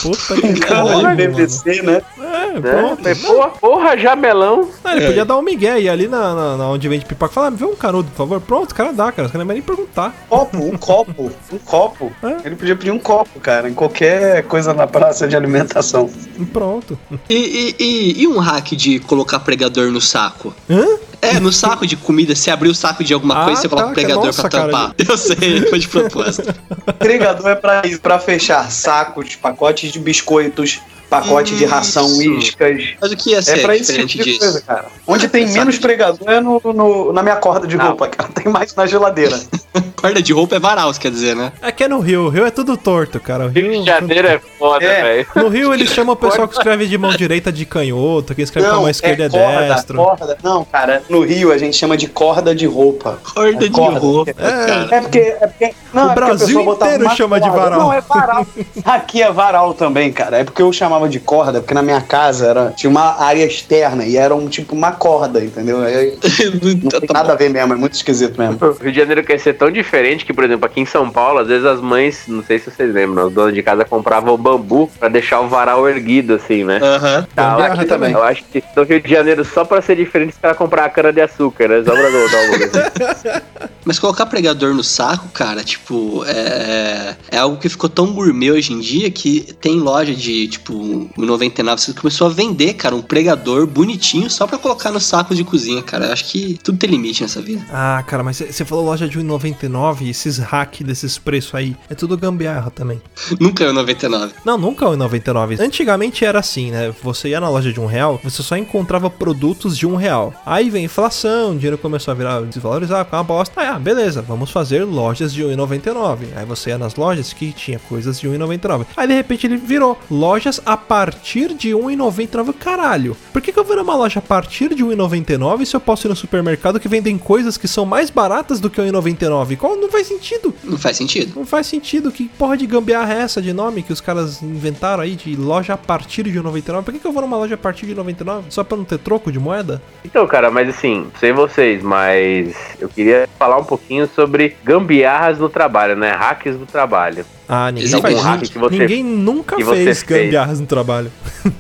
Puta 0.03 0.35
que 0.41 0.53
Cara 0.61 0.85
pariu, 0.85 1.03
mano. 1.03 1.17
BBC, 1.17 1.83
né? 1.83 2.03
É, 2.19 2.53
Né? 2.53 2.61
pronto. 2.61 2.97
Falei, 3.03 3.15
Porra, 3.17 3.49
porra, 3.51 3.97
jamelão. 3.99 4.69
Ah, 4.85 4.97
ele 4.97 5.07
podia 5.07 5.25
dar 5.25 5.37
um 5.39 5.43
migué 5.43 5.81
e 5.81 5.89
ali 5.89 6.07
na, 6.09 6.35
na, 6.35 6.57
na 6.57 6.69
onde 6.69 6.89
vende 6.89 7.05
pipoca 7.05 7.33
falar, 7.33 7.47
"Ah, 7.49 7.51
vê 7.51 7.65
um 7.65 7.75
canudo, 7.75 8.09
por 8.11 8.17
favor. 8.17 8.41
Pronto, 8.41 8.71
o 8.73 8.75
cara 8.75 8.93
dá, 8.93 9.11
cara. 9.11 9.27
Os 9.27 9.33
caras 9.33 9.35
não 9.41 9.47
vai 9.47 9.55
nem 9.57 9.63
perguntar. 9.63 10.15
Copo, 10.29 10.59
um 10.59 10.77
copo, 10.77 11.31
um 11.53 11.59
copo. 11.59 12.13
É. 12.23 12.47
Ele 12.47 12.57
podia 12.57 12.77
pedir 12.77 12.91
um 12.91 12.99
copo, 12.99 13.41
cara, 13.41 13.69
em 13.69 13.75
qualquer 13.75 14.45
coisa 14.45 14.73
na 14.75 14.87
praça 14.87 15.27
de 15.27 15.37
alimentação. 15.37 16.09
E 16.39 16.45
pronto. 16.45 16.99
E, 17.29 17.35
e, 17.79 17.85
e, 17.85 18.23
e 18.23 18.27
um 18.29 18.39
hack 18.39 18.73
de 18.77 18.99
colocar 19.01 19.41
pregador 19.41 19.91
no 19.91 20.01
saco? 20.01 20.55
Hã? 20.71 20.85
É, 21.25 21.41
no 21.41 21.53
saco 21.53 21.87
de 21.87 21.97
comida, 21.97 22.35
você 22.35 22.51
abriu 22.51 22.73
o 22.73 22.75
saco 22.75 23.03
de 23.05 23.13
alguma 23.15 23.43
Ah, 23.43 23.45
coisa, 23.47 23.61
você 23.63 23.69
coloca 23.69 23.87
tá, 23.87 23.91
o 23.91 23.95
pregador 23.95 24.27
nossa, 24.27 24.41
pra 24.43 24.51
cara. 24.51 24.65
tampar. 24.73 24.95
Eu 25.09 25.17
sei, 25.19 25.67
foi 25.69 25.79
de 25.79 25.89
propósito. 25.89 26.55
Entregador 26.89 27.49
é 27.49 27.55
pra 27.55 27.83
isso, 27.85 28.01
pra 28.01 28.19
fechar 28.19 28.71
sacos, 28.71 29.35
pacotes 29.37 29.93
de 29.93 29.99
biscoitos, 29.99 30.81
pacote 31.23 31.55
de 31.57 31.65
ração, 31.65 32.07
Isso. 32.07 32.23
iscas. 32.39 32.95
Mas 33.01 33.13
o 33.13 33.17
que 33.17 33.31
ia 33.31 33.39
É 33.39 33.43
ser 33.43 33.63
pra 33.63 33.77
esse 33.77 33.93
tipo 34.07 34.07
de 34.25 34.25
disso? 34.25 34.39
coisa, 34.41 34.61
cara. 34.63 34.85
Onde 35.07 35.29
tem 35.29 35.47
menos 35.53 35.79
pregador 35.79 36.29
é 36.29 36.41
no, 36.41 36.61
no- 36.65 37.13
na 37.13 37.23
minha 37.23 37.37
corda 37.37 37.67
de 37.67 37.77
Não. 37.77 37.89
roupa, 37.89 38.09
cara. 38.09 38.31
Tem 38.33 38.51
mais 38.53 38.75
na 38.75 38.87
geladeira. 38.87 39.39
Corda 39.97 40.21
de 40.21 40.35
roupa 40.35 40.57
é 40.57 40.59
varal, 40.61 40.93
você 40.93 41.01
quer 41.01 41.11
dizer, 41.11 41.35
né? 41.35 41.51
É 41.63 41.73
que 41.73 41.83
é 41.83 41.89
no 41.89 41.99
Rio. 41.99 42.27
O 42.27 42.29
Rio 42.29 42.45
é 42.45 42.51
tudo 42.51 42.77
torto, 42.77 43.19
cara. 43.19 43.47
O 43.47 43.49
Rio 43.49 43.71
Rio. 43.71 43.81
de 43.81 43.87
Janeiro 43.87 44.29
é 44.29 44.39
foda, 44.59 44.85
É. 44.85 45.03
velho. 45.03 45.27
No 45.35 45.49
Rio 45.49 45.73
eles 45.73 45.89
chamam 45.95 46.13
o 46.13 46.17
pessoal 46.17 46.47
que 46.47 46.55
escreve 46.55 46.87
de 46.87 46.99
mão 46.99 47.11
direita 47.17 47.51
de 47.51 47.65
canhoto, 47.65 48.35
quem 48.35 48.45
escreve 48.45 48.69
com 48.69 48.75
a 48.75 48.81
mão 48.81 48.89
esquerda 48.91 49.25
é, 49.25 49.29
corda, 49.31 49.75
destro. 49.75 49.97
corda. 49.97 50.37
Não, 50.43 50.63
cara, 50.63 51.03
no 51.09 51.23
Rio 51.25 51.51
a 51.51 51.57
gente 51.57 51.75
chama 51.79 51.97
de 51.97 52.07
corda 52.07 52.55
de 52.55 52.67
roupa. 52.67 53.19
Corda 53.35 53.59
de 53.67 53.71
corda. 53.71 53.99
roupa, 53.99 54.31
É. 54.33 54.35
cara. 54.35 54.89
É 54.95 55.01
porque. 55.01 55.19
É 55.19 55.47
porque 55.47 55.75
não, 55.95 56.03
O 56.03 56.11
é 56.11 56.15
porque 56.15 56.21
Brasil 56.27 56.65
botava 56.65 56.95
inteiro 56.97 57.17
chama 57.17 57.41
de 57.41 57.49
varal. 57.49 57.81
Não, 57.81 57.93
é 57.93 58.01
varal. 58.03 58.47
Aqui 58.85 59.23
é 59.23 59.33
varal 59.33 59.73
também, 59.73 60.13
cara. 60.13 60.37
É 60.41 60.45
porque 60.45 60.61
eu 60.61 60.71
chamava 60.71 61.04
de 61.09 61.21
corda, 61.21 61.61
porque 61.61 61.75
na 61.75 61.83
minha 61.83 62.01
casa 62.01 62.47
era, 62.47 62.73
tinha 62.77 62.91
uma 62.91 63.21
área 63.23 63.45
externa 63.45 64.05
e 64.05 64.17
era 64.17 64.35
um 64.35 64.49
tipo 64.49 64.75
uma 64.75 64.93
corda, 64.93 65.43
entendeu? 65.45 65.83
Aí 65.83 66.17
não 66.83 66.91
tem 66.91 67.01
Tá 67.01 67.15
nada 67.15 67.33
a 67.33 67.37
ver 67.37 67.51
mesmo, 67.51 67.73
é 67.73 67.77
muito 67.77 67.95
esquisito 67.95 68.39
mesmo. 68.39 68.59
O 68.61 68.73
Rio 68.83 68.93
de 68.93 68.99
Janeiro 68.99 69.23
quer 69.23 69.39
ser 69.39 69.55
tão 69.55 69.71
diferente 69.71 70.25
que, 70.25 70.33
por 70.33 70.45
exemplo, 70.45 70.67
aqui 70.67 70.81
em 70.81 70.87
São 70.87 71.11
Paulo, 71.11 71.41
às 71.41 71.49
vezes 71.49 71.65
as 71.67 71.81
mães, 71.81 72.25
não 72.27 72.43
sei 72.43 72.59
se 72.59 72.71
vocês 72.71 72.93
lembram, 72.93 73.27
os 73.27 73.33
donos 73.33 73.55
de 73.55 73.63
casa 73.63 73.85
compravam 73.85 74.37
bambu 74.37 74.91
pra 74.99 75.09
deixar 75.09 75.41
o 75.41 75.49
varal 75.49 75.89
erguido, 75.89 76.35
assim, 76.35 76.65
né? 76.65 76.81
Aham. 76.83 77.27
Tá, 77.35 77.51
Gambiarra 77.51 77.75
aqui 77.75 77.85
também. 77.87 78.13
Eu 78.13 78.23
acho 78.23 78.45
que 78.45 78.63
no 78.77 78.83
Rio 78.83 79.01
de 79.01 79.11
Janeiro, 79.11 79.45
só 79.45 79.65
pra 79.65 79.81
ser 79.83 79.97
diferente, 79.97 80.33
os 80.33 80.39
caras 80.39 80.57
compraram 80.57 80.89
a 80.89 80.91
cana 80.91 81.13
de 81.13 81.21
açúcar, 81.21 81.69
né? 81.69 81.83
Só 81.85 81.93
pra 81.93 82.03
dar 82.03 83.31
uma. 83.31 83.43
Mas 83.85 83.99
colocar 83.99 84.27
pregador 84.27 84.73
no 84.73 84.83
saco, 84.83 85.29
cara, 85.29 85.63
tipo, 85.63 86.25
é, 86.27 87.17
é 87.31 87.37
algo 87.39 87.59
que 87.59 87.69
ficou 87.69 87.91
tão 87.91 88.13
gourmet 88.13 88.51
hoje 88.51 88.73
em 88.73 88.81
dia 88.81 89.11
que 89.11 89.55
tem 89.61 89.79
loja 89.79 90.15
de, 90.15 90.49
tipo, 90.49 90.73
99, 91.17 91.81
você 91.81 91.93
começou 91.93 92.27
a 92.27 92.31
vender, 92.31 92.75
cara, 92.75 92.95
um 92.95 93.03
pregador 93.03 93.67
bonitinho 93.67 94.29
só 94.31 94.47
pra 94.47 94.59
colocar 94.59 94.91
no 94.91 95.01
saco 95.01 95.35
de 95.35 95.45
cozinha, 95.45 95.83
cara. 95.83 96.07
Eu 96.07 96.13
acho 96.13 96.27
que 96.31 96.59
tudo 96.63 96.79
tem 96.79 96.91
limite 96.91 97.23
nessa 97.23 97.41
vida. 97.41 97.65
Ah, 97.71 98.03
cara, 98.07 98.23
mas 98.23 98.39
você 98.39 98.65
falou 98.65 98.85
loja 98.85 99.09
de 99.09 99.19
1,99 99.19 100.09
esses 100.09 100.39
hack 100.39 100.83
desses 100.83 101.19
preços 101.19 101.55
aí. 101.55 101.77
É 101.89 101.95
tudo 101.95 102.17
gambiarra 102.17 102.71
também. 102.71 103.01
Nunca 103.41 103.65
é 103.65 103.69
o 103.69 103.73
99. 103.73 104.33
Não, 104.45 104.59
nunca 104.59 104.85
é 104.85 104.89
1,99. 104.89 105.61
Antigamente 105.61 106.25
era 106.25 106.39
assim, 106.39 106.71
né? 106.71 106.95
Você 107.03 107.29
ia 107.29 107.41
na 107.41 107.49
loja 107.49 107.73
de 107.73 107.81
um 107.81 107.87
real, 107.87 108.21
você 108.23 108.43
só 108.43 108.57
encontrava 108.57 109.11
produtos 109.11 109.77
de 109.77 109.87
um 109.87 109.97
real. 109.97 110.35
Aí 110.45 110.71
vem 110.71 110.85
inflação, 110.85 111.53
o 111.53 111.55
dinheiro 111.55 111.79
começou 111.79 112.13
a 112.13 112.15
virar 112.15 112.41
desvalorizar, 112.43 113.05
ficar 113.05 113.19
uma 113.19 113.25
bosta. 113.25 113.61
Ah, 113.61 113.79
beleza, 113.79 114.23
vamos 114.23 114.51
fazer 114.51 114.85
lojas 114.85 115.33
de 115.33 115.43
1,99. 115.43 116.27
Aí 116.37 116.45
você 116.45 116.71
ia 116.71 116.79
nas 116.79 116.95
lojas 116.95 117.33
que 117.33 117.53
tinha 117.53 117.79
coisas 117.79 118.21
de 118.21 118.29
1,99. 118.29 118.87
Aí 118.97 119.07
de 119.07 119.15
repente 119.15 119.47
ele 119.47 119.57
virou 119.57 119.99
lojas 120.11 120.61
a 120.65 120.74
partir 120.77 121.55
de 121.55 121.71
1,99. 121.71 122.55
Caralho, 122.55 123.17
por 123.33 123.43
que, 123.43 123.53
que 123.53 123.59
eu 123.59 123.65
vou 123.65 123.77
numa 123.77 123.95
loja 123.95 124.19
a 124.19 124.23
partir 124.23 124.75
de 124.75 124.85
1,99 124.85 125.65
se 125.65 125.77
eu 125.77 125.81
posso 125.81 126.07
ir 126.07 126.11
no 126.11 126.17
supermercado 126.17 126.81
que 126.81 126.89
vendem 126.89 127.19
coisas 127.19 127.57
que 127.57 127.69
são 127.69 127.85
mais 127.85 128.11
baratas 128.11 128.61
do 128.61 128.71
que 128.71 128.81
1,99? 128.81 129.57
Qual 129.57 129.77
não 129.77 129.91
faz 129.91 130.07
sentido? 130.07 130.55
Não 130.63 130.79
faz 130.79 130.97
sentido. 130.97 131.33
Não 131.37 131.47
faz 131.47 131.67
sentido. 131.67 132.11
Que 132.11 132.29
porra 132.29 132.57
de 132.57 132.67
gambiarra 132.67 133.15
é 133.15 133.19
essa 133.19 133.41
de 133.41 133.53
nome 133.53 133.83
que 133.83 133.93
os 133.93 134.01
caras 134.01 134.43
inventaram 134.43 135.03
aí 135.03 135.17
de 135.17 135.37
loja 135.37 135.75
a 135.75 135.79
partir 135.79 136.25
de 136.25 136.41
99? 136.41 136.85
Por 136.85 136.93
que, 136.93 137.01
que 137.01 137.07
eu 137.07 137.13
vou 137.13 137.23
numa 137.23 137.37
loja 137.37 137.55
a 137.55 137.59
partir 137.59 137.87
de 137.87 137.95
99? 137.95 138.51
Só 138.51 138.65
pra 138.65 138.77
não 138.77 138.85
ter 138.85 138.99
troco 138.99 139.31
de 139.31 139.39
moeda? 139.39 139.83
Então, 140.05 140.27
cara, 140.27 140.51
mas 140.51 140.69
assim, 140.69 141.07
sei 141.19 141.33
vocês, 141.33 141.83
mas 141.83 142.55
eu 142.81 142.89
queria 142.89 143.29
falar 143.39 143.59
um 143.59 143.65
pouquinho 143.65 144.09
sobre 144.15 144.57
gambiarras 144.65 145.39
no 145.39 145.49
trabalho, 145.49 145.97
né? 145.97 146.11
Hacks 146.11 146.57
do 146.57 146.67
trabalho. 146.67 147.25
Ah, 147.49 147.67
ninguém 147.71 147.85
Existe 147.85 148.01
faz 148.01 148.21
hack 148.23 148.43
que 148.43 148.59
você- 148.59 148.79
Ninguém 148.79 149.03
nunca 149.05 149.57
fez 149.57 150.03
gambiarras 150.03 150.61
no 150.61 150.67
trabalho. 150.67 151.11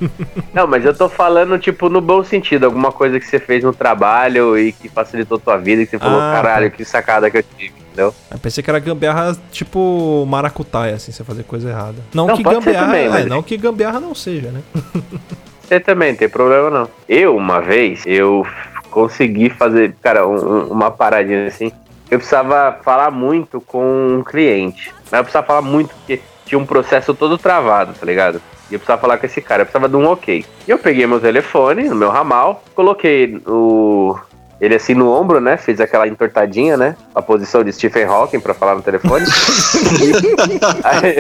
Não, 0.54 0.66
mas 0.66 0.84
eu 0.84 0.94
tô 0.96 1.08
falando, 1.08 1.58
tipo, 1.58 1.88
no 1.90 2.00
bom 2.00 2.24
sentido, 2.24 2.64
alguma 2.64 2.90
coisa 2.90 3.20
que 3.20 3.26
você 3.26 3.38
fez 3.38 3.62
no 3.62 3.72
trabalho 3.72 4.58
e 4.58 4.72
que 4.72 4.88
facilitou 4.88 5.38
tua 5.38 5.56
vida 5.58 5.82
e 5.82 5.84
que 5.86 5.90
você 5.92 5.98
falou, 5.98 6.18
Ah, 6.20 6.32
caralho, 6.34 6.70
tá. 6.70 6.76
que 6.76 6.84
sacada 6.84 7.30
que 7.30 7.36
eu 7.38 7.44
tive, 7.58 7.74
entendeu? 7.86 8.14
Eu 8.30 8.38
pensei 8.38 8.62
que 8.64 8.70
era 8.70 8.78
gambiarra 8.78 9.36
tipo 9.52 10.24
maracutaia, 10.26 10.94
assim, 10.94 11.12
você 11.12 11.22
fazer 11.22 11.42
coisa 11.44 11.68
errada. 11.68 11.96
Não, 12.14 12.28
Não, 12.28 12.36
que 12.36 12.42
gambiarra. 12.42 12.86
também, 12.86 13.04
é, 13.06 13.08
mas- 13.10 13.26
não 13.26 13.42
que 13.42 13.56
gambiarra 13.56 14.00
não 14.00 14.14
seja, 14.14 14.50
né? 14.50 14.60
Você 15.64 15.80
também, 15.80 16.10
não 16.12 16.18
tem 16.18 16.28
problema 16.28 16.68
não. 16.68 16.88
Eu, 17.08 17.34
uma 17.36 17.58
vez, 17.60 18.02
eu 18.06 18.46
consegui 18.90 19.48
fazer, 19.48 19.94
cara, 20.02 20.26
um- 20.28 20.66
uma 20.66 20.90
paradinha 20.90 21.46
assim. 21.46 21.72
Eu 22.10 22.18
precisava 22.18 22.78
falar 22.84 23.10
muito 23.10 23.62
com 23.62 24.18
um 24.18 24.22
cliente. 24.22 24.92
Mas 25.14 25.20
eu 25.20 25.24
precisava 25.24 25.46
falar 25.46 25.62
muito, 25.62 25.94
porque 25.94 26.20
tinha 26.44 26.58
um 26.58 26.66
processo 26.66 27.14
todo 27.14 27.38
travado, 27.38 27.94
tá 27.94 28.04
ligado? 28.04 28.42
E 28.68 28.74
eu 28.74 28.80
precisava 28.80 29.00
falar 29.00 29.16
com 29.18 29.26
esse 29.26 29.40
cara, 29.40 29.62
eu 29.62 29.66
precisava 29.66 29.88
de 29.88 29.94
um 29.94 30.10
ok. 30.10 30.44
E 30.66 30.70
eu 30.70 30.76
peguei 30.76 31.06
meu 31.06 31.20
telefone, 31.20 31.88
no 31.88 31.94
meu 31.94 32.10
ramal, 32.10 32.64
coloquei 32.74 33.40
o. 33.46 34.18
Ele 34.60 34.74
assim 34.74 34.94
no 34.94 35.10
ombro, 35.10 35.40
né? 35.40 35.56
Fiz 35.56 35.80
aquela 35.80 36.08
entortadinha, 36.08 36.76
né? 36.76 36.96
A 37.14 37.22
posição 37.22 37.62
de 37.62 37.72
Stephen 37.72 38.04
Hawking 38.04 38.40
pra 38.40 38.54
falar 38.54 38.74
no 38.74 38.82
telefone. 38.82 39.24
aí, 40.82 41.16